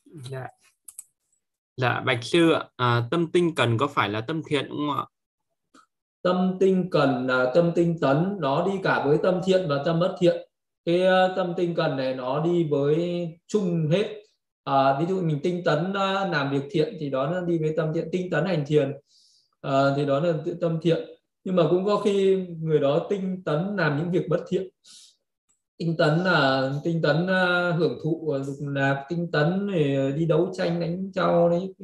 Dạ. 0.05 0.47
Dạ, 1.77 2.01
Bạch 2.01 2.25
sư 2.25 2.53
ạ, 2.53 2.65
à, 2.77 3.09
tâm 3.11 3.33
tinh 3.33 3.55
cần 3.55 3.79
có 3.79 3.87
phải 3.87 4.09
là 4.09 4.21
tâm 4.21 4.43
thiện 4.47 4.69
không 4.69 4.91
ạ? 4.91 5.05
Tâm 6.23 6.57
tinh 6.61 6.89
cần 6.91 7.27
là 7.27 7.53
tâm 7.55 7.73
tinh 7.75 7.99
tấn, 8.01 8.37
nó 8.41 8.67
đi 8.67 8.73
cả 8.83 9.05
với 9.07 9.19
tâm 9.23 9.41
thiện 9.45 9.69
và 9.69 9.83
tâm 9.85 10.01
bất 10.01 10.17
thiện. 10.21 10.49
Cái 10.85 11.03
ờ, 11.03 11.35
tâm 11.37 11.53
tinh 11.57 11.75
cần 11.75 11.97
này 11.97 12.15
nó 12.15 12.41
đi 12.45 12.69
với 12.71 13.29
chung 13.47 13.89
hết. 13.91 14.22
À, 14.65 14.97
ví 15.01 15.07
dụ 15.09 15.23
mình 15.23 15.41
tinh 15.43 15.65
tấn 15.65 15.93
ờ, 15.93 16.29
làm 16.29 16.51
việc 16.51 16.63
thiện 16.71 16.97
thì 17.01 17.11
đó 17.11 17.31
là 17.31 17.41
đi 17.47 17.59
với 17.59 17.75
tâm 17.77 17.93
thiện, 17.95 18.09
tinh 18.13 18.31
tấn 18.31 18.45
hành 18.45 18.65
thiền 18.67 18.93
à, 19.61 19.95
thì 19.97 20.07
đó 20.07 20.21
là 20.21 20.33
tâm 20.61 20.79
thiện. 20.83 21.09
Nhưng 21.45 21.57
mà 21.57 21.63
cũng 21.71 21.85
có 21.85 21.97
khi 21.97 22.47
người 22.61 22.79
đó 22.79 23.07
tinh 23.11 23.43
tấn 23.45 23.77
làm 23.77 23.99
những 23.99 24.11
việc 24.11 24.29
bất 24.29 24.45
thiện. 24.49 24.69
Tinh 25.79 25.97
tấn 25.97 26.19
là 26.19 26.73
tinh 26.85 27.03
tấn 27.03 27.27
hưởng 27.79 27.99
thụ 28.05 28.35
dục 28.43 28.57
lạc 28.61 29.05
tinh 29.09 29.31
tấn 29.31 29.71
để 29.73 30.13
đi 30.17 30.27
đấu 30.27 30.53
tranh 30.57 30.81
đánh 30.81 31.11
nhau 31.15 31.49
đấy 31.49 31.75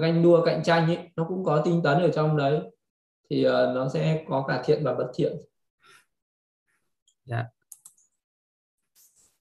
ganh 0.00 0.22
đua 0.22 0.44
cạnh 0.44 0.62
tranh 0.62 0.86
ấy 0.86 0.98
nó 1.16 1.24
cũng 1.28 1.44
có 1.44 1.62
tinh 1.64 1.80
tấn 1.84 1.98
ở 1.98 2.08
trong 2.08 2.36
đấy. 2.36 2.60
Thì 3.30 3.44
nó 3.44 3.88
sẽ 3.88 4.24
có 4.28 4.44
cả 4.48 4.62
thiện 4.64 4.84
và 4.84 4.94
bất 4.94 5.10
thiện. 5.14 5.36
Dạ 7.24 7.44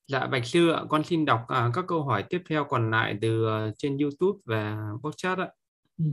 dạ 0.07 0.25
bạch 0.25 0.45
sư 0.45 0.69
ạ 0.69 0.81
con 0.89 1.03
xin 1.03 1.25
đọc 1.25 1.39
uh, 1.43 1.73
các 1.73 1.85
câu 1.87 2.03
hỏi 2.03 2.23
tiếp 2.29 2.41
theo 2.49 2.63
còn 2.63 2.91
lại 2.91 3.17
từ 3.21 3.45
uh, 3.45 3.73
trên 3.77 3.97
youtube 3.97 4.39
và 4.45 4.77
podcast 5.03 5.39
ạ 5.39 5.49
ừ. 5.97 6.05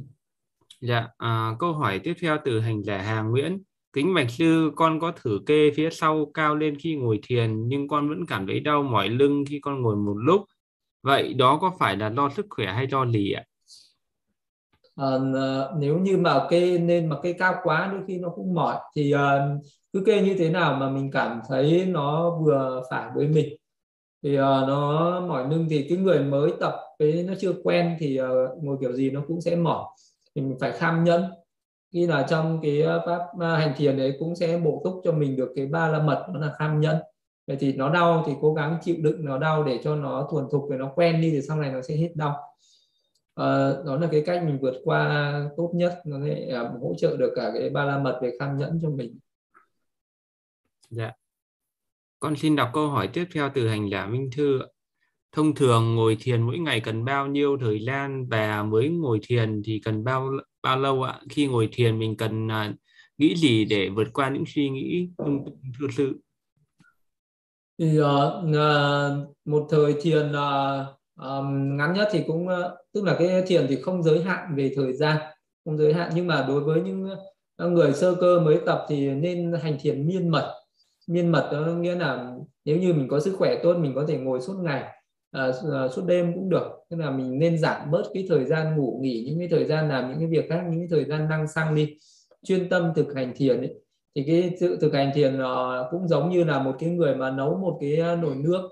dạ 0.80 1.08
uh, 1.24 1.58
câu 1.58 1.72
hỏi 1.72 2.00
tiếp 2.04 2.14
theo 2.20 2.38
từ 2.44 2.60
hành 2.60 2.82
giả 2.82 2.98
Hà 2.98 3.22
Nguyễn 3.22 3.62
Kính 3.92 4.14
bạch 4.14 4.30
sư, 4.30 4.72
con 4.76 5.00
có 5.00 5.12
thử 5.22 5.40
kê 5.46 5.70
phía 5.76 5.90
sau 5.90 6.26
cao 6.34 6.56
lên 6.56 6.78
khi 6.78 6.96
ngồi 6.96 7.20
thiền 7.22 7.68
nhưng 7.68 7.88
con 7.88 8.08
vẫn 8.08 8.26
cảm 8.28 8.46
thấy 8.46 8.60
đau 8.60 8.82
mỏi 8.82 9.08
lưng 9.08 9.44
khi 9.48 9.60
con 9.60 9.82
ngồi 9.82 9.96
một 9.96 10.14
lúc. 10.14 10.42
Vậy 11.02 11.34
đó 11.34 11.58
có 11.60 11.72
phải 11.78 11.96
là 11.96 12.10
do 12.16 12.30
sức 12.36 12.46
khỏe 12.50 12.66
hay 12.66 12.86
do 12.86 13.04
lì 13.04 13.32
ạ? 13.32 13.44
À, 14.96 15.06
nếu 15.78 15.98
như 15.98 16.16
mà 16.16 16.46
kê 16.50 16.78
nên 16.78 17.08
mà 17.08 17.16
kê 17.22 17.32
cao 17.32 17.54
quá 17.62 17.88
đôi 17.92 18.02
khi 18.06 18.18
nó 18.18 18.28
cũng 18.28 18.54
mỏi 18.54 18.76
thì 18.96 19.14
uh, 19.14 19.20
cứ 19.92 20.02
kê 20.06 20.22
như 20.22 20.34
thế 20.38 20.50
nào 20.50 20.76
mà 20.76 20.90
mình 20.90 21.10
cảm 21.10 21.40
thấy 21.48 21.84
nó 21.86 22.38
vừa 22.44 22.82
phải 22.90 23.10
với 23.14 23.28
mình 23.28 23.56
thì 24.22 24.34
uh, 24.34 24.40
nó 24.40 25.20
mỏi 25.20 25.50
lưng 25.50 25.66
thì 25.70 25.86
cái 25.88 25.98
người 25.98 26.20
mới 26.20 26.52
tập 26.60 26.74
cái 26.98 27.24
nó 27.28 27.34
chưa 27.40 27.52
quen 27.64 27.96
thì 27.98 28.20
uh, 28.20 28.62
ngồi 28.62 28.76
kiểu 28.80 28.92
gì 28.92 29.10
nó 29.10 29.22
cũng 29.28 29.40
sẽ 29.40 29.56
mỏi. 29.56 29.84
Thì 30.34 30.42
mình 30.42 30.56
phải 30.60 30.72
kham 30.72 31.04
nhẫn. 31.04 31.24
Khi 31.92 32.06
là 32.06 32.26
trong 32.28 32.60
cái 32.62 32.82
ờ, 32.82 33.02
pháp 33.06 33.46
hành 33.56 33.74
thiền 33.76 33.96
đấy 33.96 34.16
cũng 34.18 34.36
sẽ 34.36 34.58
bổ 34.58 34.80
túc 34.84 35.00
cho 35.04 35.12
mình 35.12 35.36
được 35.36 35.52
cái 35.56 35.66
ba 35.66 35.88
la 35.88 36.02
mật 36.02 36.26
đó 36.34 36.40
là 36.40 36.52
kham 36.58 36.80
nhẫn. 36.80 36.96
Vậy 37.46 37.56
thì 37.60 37.72
nó 37.72 37.90
đau 37.90 38.24
thì 38.26 38.32
cố 38.40 38.54
gắng 38.54 38.78
chịu 38.82 38.96
đựng 38.98 39.24
nó 39.24 39.38
đau 39.38 39.64
để 39.64 39.80
cho 39.84 39.96
nó 39.96 40.28
thuần 40.30 40.44
thục 40.50 40.70
để 40.70 40.76
nó 40.76 40.92
quen 40.94 41.20
đi 41.20 41.30
thì 41.30 41.42
sau 41.42 41.60
này 41.60 41.72
nó 41.72 41.82
sẽ 41.82 41.94
hết 41.94 42.12
đau. 42.14 42.36
À, 43.34 43.72
đó 43.86 43.96
là 43.96 44.08
cái 44.12 44.22
cách 44.26 44.44
mình 44.44 44.58
vượt 44.58 44.74
qua 44.84 45.32
tốt 45.56 45.70
nhất. 45.74 46.00
Nó 46.04 46.16
sẽ 46.24 46.60
uh, 46.60 46.82
hỗ 46.82 46.94
trợ 46.98 47.16
được 47.16 47.32
cả 47.36 47.50
cái 47.58 47.70
ba 47.70 47.84
la 47.84 47.98
mật 47.98 48.18
về 48.22 48.32
kham 48.38 48.56
nhẫn 48.56 48.78
cho 48.82 48.90
mình. 48.90 49.18
Dạ 50.90 51.12
con 52.22 52.36
xin 52.36 52.56
đọc 52.56 52.70
câu 52.72 52.88
hỏi 52.88 53.08
tiếp 53.12 53.24
theo 53.34 53.50
từ 53.54 53.68
hành 53.68 53.90
giả 53.90 54.06
Minh 54.06 54.30
Thư 54.36 54.60
thông 55.32 55.54
thường 55.54 55.94
ngồi 55.94 56.16
thiền 56.20 56.42
mỗi 56.42 56.58
ngày 56.58 56.80
cần 56.80 57.04
bao 57.04 57.26
nhiêu 57.26 57.58
thời 57.60 57.84
gian 57.84 58.26
và 58.28 58.62
mới 58.62 58.88
ngồi 58.88 59.20
thiền 59.22 59.62
thì 59.64 59.80
cần 59.84 60.04
bao 60.04 60.30
bao 60.62 60.78
lâu 60.78 61.02
ạ? 61.02 61.20
Khi 61.30 61.46
ngồi 61.46 61.68
thiền 61.72 61.98
mình 61.98 62.16
cần 62.16 62.46
uh, 62.46 62.74
nghĩ 63.18 63.36
gì 63.36 63.64
để 63.64 63.88
vượt 63.88 64.08
qua 64.12 64.28
những 64.28 64.44
suy 64.46 64.70
nghĩ 64.70 65.08
Thực 65.80 65.88
sự 65.96 66.20
thì 67.78 68.00
uh, 68.00 68.06
một 69.44 69.66
thời 69.70 69.94
thiền 70.02 70.30
uh, 70.30 70.86
um, 71.16 71.76
ngắn 71.76 71.94
nhất 71.94 72.08
thì 72.12 72.20
cũng 72.26 72.46
uh, 72.46 72.52
tức 72.92 73.04
là 73.04 73.16
cái 73.18 73.42
thiền 73.46 73.66
thì 73.68 73.76
không 73.82 74.02
giới 74.02 74.22
hạn 74.22 74.56
về 74.56 74.72
thời 74.76 74.92
gian 74.92 75.16
không 75.64 75.78
giới 75.78 75.94
hạn. 75.94 76.12
Nhưng 76.14 76.26
mà 76.26 76.44
đối 76.48 76.60
với 76.60 76.80
những 76.82 77.08
ờ, 77.56 77.68
người 77.68 77.92
sơ 77.92 78.14
cơ 78.20 78.40
mới 78.40 78.60
tập 78.66 78.86
thì 78.88 79.10
nên 79.10 79.52
hành 79.62 79.76
thiền 79.80 80.06
miên 80.06 80.28
mật 80.28 80.61
miên 81.08 81.32
mật 81.32 81.48
đó 81.52 81.58
nghĩa 81.58 81.94
là 81.94 82.32
nếu 82.64 82.76
như 82.76 82.94
mình 82.94 83.08
có 83.08 83.20
sức 83.20 83.34
khỏe 83.38 83.60
tốt 83.62 83.76
mình 83.78 83.92
có 83.94 84.04
thể 84.08 84.18
ngồi 84.18 84.40
suốt 84.40 84.54
ngày 84.62 84.84
uh, 85.38 85.54
suốt 85.92 86.02
đêm 86.06 86.32
cũng 86.34 86.48
được. 86.48 86.68
Tức 86.90 86.96
là 86.96 87.10
mình 87.10 87.38
nên 87.38 87.58
giảm 87.58 87.90
bớt 87.90 88.02
cái 88.14 88.26
thời 88.28 88.44
gian 88.44 88.76
ngủ 88.76 88.98
nghỉ 89.02 89.24
những 89.26 89.38
cái 89.38 89.48
thời 89.48 89.64
gian 89.64 89.88
làm 89.88 90.10
những 90.10 90.18
cái 90.18 90.28
việc 90.28 90.48
khác 90.48 90.62
những 90.70 90.80
cái 90.80 90.88
thời 90.90 91.04
gian 91.04 91.28
năng 91.28 91.48
xăng 91.48 91.74
đi. 91.74 91.96
Chuyên 92.44 92.68
tâm 92.68 92.92
thực 92.96 93.14
hành 93.14 93.32
thiền 93.36 93.58
ấy. 93.58 93.74
Thì 94.14 94.24
cái 94.26 94.56
sự 94.60 94.78
thực 94.80 94.94
hành 94.94 95.10
thiền 95.14 95.38
uh, 95.42 95.86
cũng 95.90 96.08
giống 96.08 96.30
như 96.30 96.44
là 96.44 96.62
một 96.62 96.76
cái 96.78 96.90
người 96.90 97.14
mà 97.14 97.30
nấu 97.30 97.56
một 97.56 97.78
cái 97.80 97.96
nồi 98.22 98.34
nước. 98.34 98.68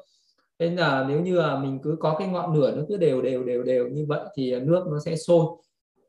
Nên 0.59 0.77
là 0.77 1.07
nếu 1.09 1.21
như 1.21 1.41
là 1.41 1.59
mình 1.59 1.79
cứ 1.83 1.97
có 2.01 2.17
cái 2.19 2.29
ngọn 2.29 2.55
lửa 2.55 2.73
nó 2.77 2.83
cứ 2.89 2.97
đều 2.97 3.23
đều 3.23 3.45
đều 3.45 3.63
đều 3.63 3.89
như 3.89 4.07
vậy 4.09 4.21
thì 4.37 4.61
nước 4.61 4.87
nó 4.91 4.99
sẽ 5.05 5.17
sôi. 5.17 5.45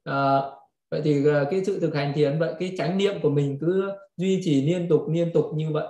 À, 0.04 0.42
vậy 0.92 1.02
thì 1.04 1.24
cái 1.52 1.66
sự 1.66 1.80
thực 1.80 1.96
hành 1.96 2.14
thiền 2.16 2.40
vậy 2.40 2.54
cái 2.60 2.74
chánh 2.78 2.98
niệm 2.98 3.14
của 3.22 3.30
mình 3.30 3.58
cứ 3.62 3.90
duy 4.18 4.42
trì 4.44 4.62
liên 4.62 4.88
tục 4.90 5.02
liên 5.10 5.32
tục 5.34 5.46
như 5.56 5.72
vậy 5.72 5.88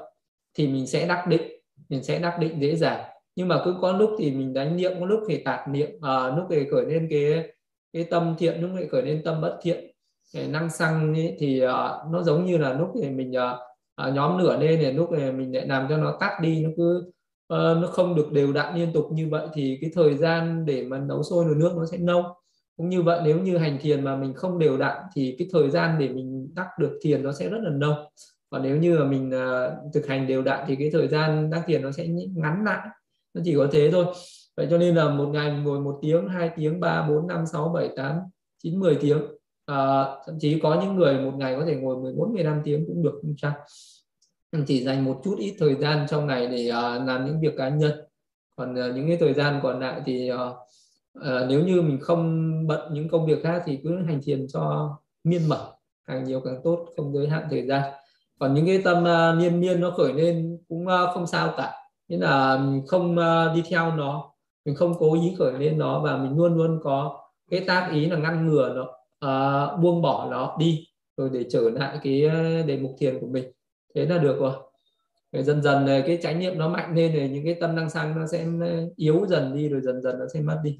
thì 0.54 0.68
mình 0.68 0.88
sẽ 0.88 1.08
đắc 1.08 1.28
định 1.28 1.42
mình 1.90 2.04
sẽ 2.04 2.20
đắc 2.20 2.38
định 2.40 2.62
dễ 2.62 2.76
dàng. 2.76 3.04
Nhưng 3.36 3.48
mà 3.48 3.62
cứ 3.66 3.76
có 3.82 3.92
lúc 3.92 4.10
thì 4.20 4.32
mình 4.32 4.54
đánh 4.54 4.78
niệm 4.78 4.92
có 5.00 5.06
lúc 5.06 5.20
thì 5.30 5.44
tạp 5.44 5.68
niệm 5.68 5.90
à, 6.02 6.36
lúc 6.36 6.46
thì 6.50 6.66
khởi 6.72 6.86
lên 6.86 7.08
cái 7.10 7.50
cái 7.94 8.04
tâm 8.04 8.36
thiện 8.40 8.62
lúc 8.62 8.72
lại 8.76 8.88
khởi 8.92 9.02
lên 9.02 9.22
tâm 9.26 9.42
bất 9.42 9.60
thiện. 9.62 9.92
Cái 10.34 10.48
năng 10.48 10.70
xăng 10.70 11.14
ấy, 11.14 11.36
thì 11.40 11.66
uh, 11.66 12.12
nó 12.12 12.24
giống 12.24 12.46
như 12.46 12.58
là 12.58 12.74
lúc 12.74 12.90
thì 13.02 13.10
mình 13.10 13.32
uh, 13.32 14.14
nhóm 14.14 14.38
lửa 14.38 14.58
lên 14.58 14.80
thì 14.82 14.92
lúc 14.92 15.10
thì 15.18 15.32
mình 15.32 15.56
lại 15.56 15.68
làm 15.68 15.86
cho 15.90 15.98
nó 15.98 16.18
tắt 16.20 16.40
đi 16.42 16.64
nó 16.64 16.70
cứ 16.78 16.98
uh, 17.54 17.82
nó 17.82 17.88
không 17.92 18.16
được 18.16 18.32
đều 18.32 18.54
đặn 18.54 18.76
liên 18.76 18.94
tục 18.94 19.06
như 19.12 19.28
vậy 19.30 19.48
thì 19.54 19.78
cái 19.82 19.90
thời 19.94 20.18
gian 20.18 20.66
để 20.66 20.84
mà 20.84 20.98
nấu 20.98 21.24
sôi 21.24 21.46
nồi 21.46 21.56
nước 21.56 21.74
nó 21.78 21.86
sẽ 21.86 21.98
lâu 21.98 22.24
cũng 22.78 22.90
như 22.90 23.02
vậy 23.02 23.22
nếu 23.24 23.40
như 23.40 23.58
hành 23.58 23.78
thiền 23.82 24.04
mà 24.04 24.16
mình 24.16 24.34
không 24.34 24.60
đều 24.60 24.78
đặn 24.78 24.98
thì 25.16 25.36
cái 25.40 25.48
thời 25.52 25.70
gian 25.70 26.00
để 26.00 26.10
mình 26.10 26.50
đắc 26.56 26.68
được 26.80 27.00
thiền 27.02 27.24
nó 27.24 27.32
sẽ 27.32 27.50
rất 27.50 27.60
là 27.64 27.70
lâu 27.70 27.96
còn 28.52 28.64
nếu 28.64 28.78
như 28.78 29.00
mà 29.00 29.06
mình 29.06 29.30
uh, 29.30 29.94
thực 29.94 30.08
hành 30.08 30.28
đều 30.28 30.42
đặn 30.42 30.66
thì 30.68 30.76
cái 30.76 30.90
thời 30.94 31.08
gian 31.08 31.50
đắc 31.50 31.64
thiền 31.68 31.82
nó 31.82 31.92
sẽ 31.92 32.08
ngắn 32.08 32.64
lại. 32.66 32.88
Nó 33.34 33.42
chỉ 33.46 33.56
có 33.56 33.68
thế 33.72 33.90
thôi. 33.92 34.06
Vậy 34.58 34.68
cho 34.70 34.78
nên 34.78 34.96
là 34.96 35.10
một 35.10 35.30
ngày 35.34 35.52
ngồi 35.52 35.80
một 35.80 36.00
tiếng 36.02 36.28
hai 36.28 36.52
tiếng 36.56 36.80
ba 36.80 37.08
bốn 37.10 37.28
năm 37.28 37.46
sáu 37.46 37.70
bảy 37.70 37.90
tám 37.96 38.20
chín 38.64 38.80
mười 38.80 38.96
tiếng. 38.96 39.22
À, 39.66 40.06
thậm 40.26 40.40
chí 40.40 40.60
có 40.60 40.82
những 40.82 40.96
người 40.96 41.20
một 41.20 41.34
ngày 41.38 41.56
có 41.60 41.66
thể 41.66 41.76
ngồi 41.76 41.98
14 41.98 42.34
15 42.34 42.62
tiếng 42.64 42.86
cũng 42.88 43.04
được 43.04 43.20
không 43.22 43.36
chăng? 43.38 43.54
Chỉ 44.68 44.84
dành 44.84 45.06
một 45.06 45.22
chút 45.24 45.36
ít 45.40 45.56
thời 45.60 45.76
gian 45.76 46.06
trong 46.10 46.28
ngày 46.28 46.48
để 46.48 46.70
uh, 46.70 47.08
làm 47.08 47.26
những 47.26 47.42
việc 47.42 47.54
cá 47.58 47.70
nhân. 47.70 47.92
Còn 48.56 48.74
uh, 48.74 48.96
những 48.96 49.08
cái 49.08 49.18
thời 49.20 49.34
gian 49.34 49.60
còn 49.64 49.80
lại 49.80 50.02
thì 50.06 50.32
uh, 50.32 50.38
uh, 51.20 51.50
nếu 51.50 51.66
như 51.66 51.82
mình 51.82 52.00
không 52.02 52.52
bận 52.68 52.94
những 52.94 53.10
công 53.10 53.26
việc 53.26 53.44
khác 53.44 53.64
thì 53.66 53.80
cứ 53.84 54.02
hành 54.02 54.20
thiền 54.24 54.48
cho 54.48 54.96
miên 55.24 55.50
mật. 55.50 55.74
Càng 56.08 56.24
nhiều 56.24 56.42
càng 56.46 56.62
tốt 56.64 56.86
không 56.98 57.14
giới 57.14 57.28
hạn 57.28 57.48
thời 57.50 57.68
gian 57.68 57.92
còn 58.42 58.54
những 58.54 58.66
cái 58.66 58.82
tâm 58.84 58.98
uh, 58.98 59.38
miên 59.38 59.60
miên 59.60 59.82
nó 59.82 59.92
khởi 59.92 60.14
lên 60.14 60.58
cũng 60.70 60.86
uh, 60.88 61.14
không 61.14 61.28
sao 61.28 61.54
cả. 61.58 61.74
Nghĩa 62.08 62.18
là 62.18 62.66
không 62.88 63.16
uh, 63.16 63.56
đi 63.56 63.64
theo 63.70 63.96
nó 63.96 64.34
mình 64.66 64.76
không 64.76 64.94
cố 65.00 65.14
ý 65.14 65.36
khởi 65.40 65.54
lên 65.60 65.78
nó 65.78 66.00
và 66.00 66.18
mình 66.18 66.38
luôn 66.38 66.56
luôn 66.56 66.80
có 66.84 67.24
cái 67.52 67.64
tác 67.68 67.90
ý 67.94 68.06
là 68.06 68.18
ngăn 68.18 68.48
ngừa 68.48 68.74
nó 68.76 68.84
uh, 69.74 69.80
buông 69.80 70.02
bỏ 70.02 70.28
nó 70.32 70.56
đi 70.60 70.88
rồi 71.18 71.30
để 71.34 71.46
trở 71.50 71.70
lại 71.70 72.00
cái 72.04 72.22
đề 72.68 72.78
mục 72.82 72.96
thiền 73.00 73.20
của 73.20 73.28
mình. 73.28 73.52
Thế 73.96 74.06
là 74.06 74.18
được 74.18 74.40
rồi. 74.40 74.54
Rồi 75.32 75.44
dần 75.44 75.64
dần 75.64 75.86
này 75.86 76.04
cái 76.08 76.20
chánh 76.22 76.40
niệm 76.40 76.58
nó 76.58 76.70
mạnh 76.70 76.96
lên 76.96 77.16
rồi 77.16 77.30
những 77.30 77.46
cái 77.46 77.58
tâm 77.62 77.76
năng 77.76 77.90
sang 77.90 78.20
nó 78.20 78.28
sẽ 78.28 78.48
yếu 78.96 79.26
dần 79.30 79.56
đi 79.56 79.70
rồi 79.70 79.82
dần 79.82 80.02
dần 80.02 80.20
nó 80.20 80.26
sẽ 80.34 80.42
mất 80.42 80.62
đi. 80.64 80.80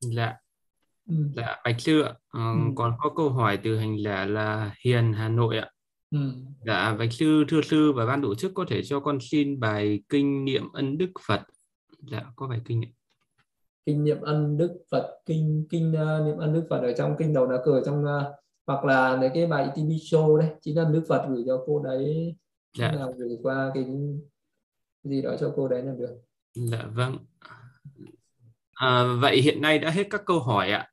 Dạ 0.00 0.43
ừ. 1.08 1.14
dạ 1.36 1.56
bạch 1.64 1.80
sư 1.80 2.02
ạ 2.02 2.12
ừ. 2.32 2.40
còn 2.76 2.92
có 2.98 3.10
câu 3.16 3.30
hỏi 3.30 3.58
từ 3.62 3.78
hành 3.78 3.96
giả 4.04 4.24
là 4.24 4.74
hiền 4.84 5.12
hà 5.12 5.28
nội 5.28 5.58
ạ 5.58 5.70
Ừ. 6.14 6.20
Dạ, 6.66 6.96
Bạch 6.98 7.12
Sư, 7.12 7.44
thưa 7.48 7.60
Sư 7.62 7.92
và 7.92 8.06
ban 8.06 8.22
tổ 8.22 8.34
chức 8.34 8.52
có 8.54 8.64
thể 8.68 8.82
cho 8.82 9.00
con 9.00 9.18
xin 9.20 9.60
bài 9.60 10.00
kinh 10.08 10.44
niệm 10.44 10.72
ân 10.72 10.98
đức 10.98 11.10
Phật. 11.26 11.40
Dạ, 12.10 12.22
có 12.36 12.46
bài 12.46 12.60
kinh 12.64 12.80
niệm. 12.80 12.90
Kinh 13.86 14.04
niệm 14.04 14.20
ân 14.20 14.56
đức 14.56 14.84
Phật, 14.90 15.18
kinh 15.26 15.66
kinh 15.70 15.90
uh, 15.90 16.26
niệm 16.26 16.36
ân 16.38 16.54
đức 16.54 16.66
Phật 16.70 16.80
ở 16.80 16.92
trong 16.98 17.16
kinh 17.18 17.34
đầu 17.34 17.46
lá 17.46 17.58
cờ 17.64 17.82
trong 17.84 18.04
uh, 18.04 18.34
hoặc 18.66 18.84
là 18.84 19.16
lấy 19.16 19.30
cái 19.34 19.46
bài 19.46 19.68
TV 19.74 19.78
show 19.78 20.36
đấy 20.36 20.50
chính 20.60 20.76
là 20.76 20.84
Đức 20.84 21.04
Phật 21.08 21.26
gửi 21.28 21.44
cho 21.46 21.64
cô 21.66 21.82
đấy 21.82 22.36
dạ 22.78 22.92
là 22.92 23.06
gửi 23.16 23.38
qua 23.42 23.70
cái 23.74 23.84
gì 25.04 25.22
đó 25.22 25.36
cho 25.40 25.52
cô 25.56 25.68
đấy 25.68 25.82
là 25.82 25.92
được 25.98 26.16
dạ 26.54 26.84
vâng 26.94 27.16
à, 28.74 29.04
vậy 29.20 29.40
hiện 29.40 29.60
nay 29.60 29.78
đã 29.78 29.90
hết 29.90 30.06
các 30.10 30.22
câu 30.26 30.40
hỏi 30.40 30.70
ạ 30.70 30.88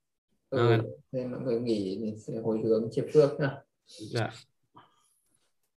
ừ, 0.52 0.78
nên 1.12 1.32
mọi 1.32 1.40
người 1.42 1.60
nghỉ 1.60 1.98
mình 2.02 2.20
sẽ 2.20 2.34
hồi 2.44 2.62
hướng 2.64 2.90
chiếc 2.92 3.06
phước 3.14 3.40
nha 3.40 3.62
dạ. 4.12 4.30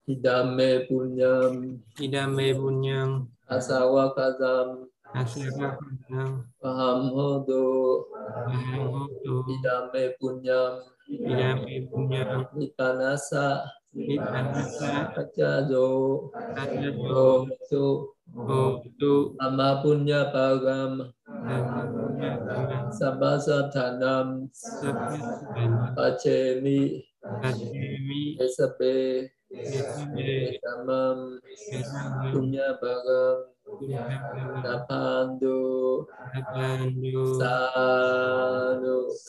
Idame 0.05 0.85
punyam. 0.85 1.81
Idame 1.97 2.53
bunyang 2.53 3.25
asawakazam 3.49 4.85
asavakang 5.16 6.45
aham 6.61 7.01
hodo. 7.16 7.64
Ahamoto 8.45 9.49
Idame 9.49 10.12
punyam. 10.20 10.85
Idame 11.09 11.89
bunyang 11.89 12.45
Nipanasa 12.53 13.64
Amapunya 19.45 20.20
bagam 20.34 20.92
sabasa 22.97 23.70
tanam 23.72 24.28
pacemi 25.95 26.78
esape 28.45 28.95
tamam 30.62 31.18
punya 32.30 32.66
bagam 32.82 33.38
dapandu. 34.62 35.61
Dapandu. 36.34 37.22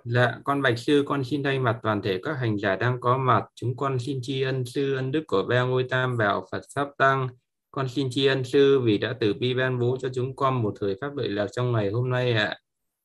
Dạ, 0.05 0.39
con 0.43 0.61
Bạch 0.61 0.79
Sư, 0.79 1.03
con 1.05 1.23
xin 1.23 1.43
thay 1.43 1.59
mặt 1.59 1.79
toàn 1.83 2.01
thể 2.01 2.19
các 2.23 2.33
hành 2.33 2.57
giả 2.57 2.75
đang 2.75 2.99
có 2.99 3.17
mặt. 3.17 3.43
Chúng 3.55 3.75
con 3.75 3.99
xin 3.99 4.19
tri 4.21 4.41
ân 4.41 4.65
sư 4.65 4.95
ân 4.95 5.11
đức 5.11 5.23
của 5.27 5.43
Ba 5.49 5.61
Ngôi 5.61 5.83
Tam 5.83 6.17
Bảo 6.17 6.47
Phật 6.51 6.61
Pháp 6.75 6.87
Tăng. 6.97 7.27
Con 7.71 7.87
xin 7.89 8.07
tri 8.11 8.25
ân 8.25 8.43
sư 8.43 8.79
vì 8.79 8.97
đã 8.97 9.15
từ 9.19 9.33
bi 9.33 9.53
ban 9.53 9.79
bố 9.79 9.97
cho 10.01 10.09
chúng 10.13 10.35
con 10.35 10.61
một 10.61 10.73
thời 10.79 10.97
pháp 11.01 11.15
lợi 11.15 11.29
lạc 11.29 11.47
trong 11.51 11.71
ngày 11.71 11.89
hôm 11.89 12.09
nay 12.09 12.33
ạ. 12.33 12.57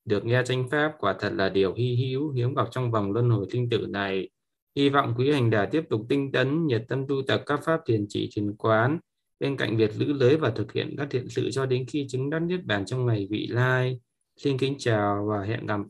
Được 0.05 0.25
nghe 0.25 0.43
tranh 0.45 0.69
pháp 0.71 0.93
quả 0.99 1.15
thật 1.19 1.33
là 1.35 1.49
điều 1.49 1.75
hy 1.75 1.97
hữu, 1.97 2.31
hiếm 2.33 2.55
gặp 2.55 2.69
trong 2.71 2.91
vòng 2.91 3.13
luân 3.13 3.31
hồi 3.31 3.47
sinh 3.53 3.71
tử 3.71 3.87
này. 3.89 4.29
Hy 4.77 4.89
vọng 4.89 5.15
quý 5.19 5.33
hành 5.33 5.51
giả 5.51 5.67
tiếp 5.67 5.85
tục 5.91 6.01
tinh 6.09 6.33
tấn, 6.33 6.67
nhiệt 6.67 6.83
tâm 6.89 7.07
tu 7.09 7.23
tập 7.27 7.43
các 7.47 7.61
pháp 7.65 7.81
thiền 7.87 8.07
chỉ 8.09 8.31
thiền 8.37 8.57
quán, 8.57 8.99
bên 9.41 9.57
cạnh 9.57 9.77
việc 9.77 9.93
giữ 9.93 10.13
lưới 10.13 10.37
và 10.37 10.51
thực 10.51 10.73
hiện 10.73 10.95
các 10.99 11.07
thiện 11.11 11.29
sự 11.29 11.51
cho 11.51 11.67
đến 11.67 11.85
khi 11.89 12.07
chứng 12.09 12.31
đắc 12.31 12.39
niết 12.39 12.65
bàn 12.65 12.85
trong 12.87 13.07
ngày 13.07 13.27
vị 13.31 13.47
lai. 13.51 14.01
Xin 14.37 14.59
kính 14.59 14.75
chào 14.79 15.27
và 15.31 15.45
hẹn 15.45 15.67
gặp 15.67 15.81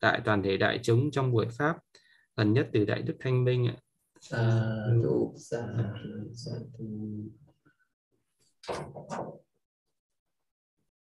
tại 0.00 0.20
toàn 0.24 0.42
thể 0.42 0.56
đại 0.56 0.80
chúng 0.82 1.10
trong 1.10 1.32
buổi 1.32 1.46
pháp 1.48 1.76
gần 2.36 2.52
nhất 2.52 2.68
từ 2.72 2.84
đại 2.84 3.02
đức 3.02 3.16
thanh 3.20 3.44
minh 3.44 3.66
ạ. 3.66 3.76
Sadu 4.20 5.34
Sadu 5.36 6.34
Sadu 6.34 7.30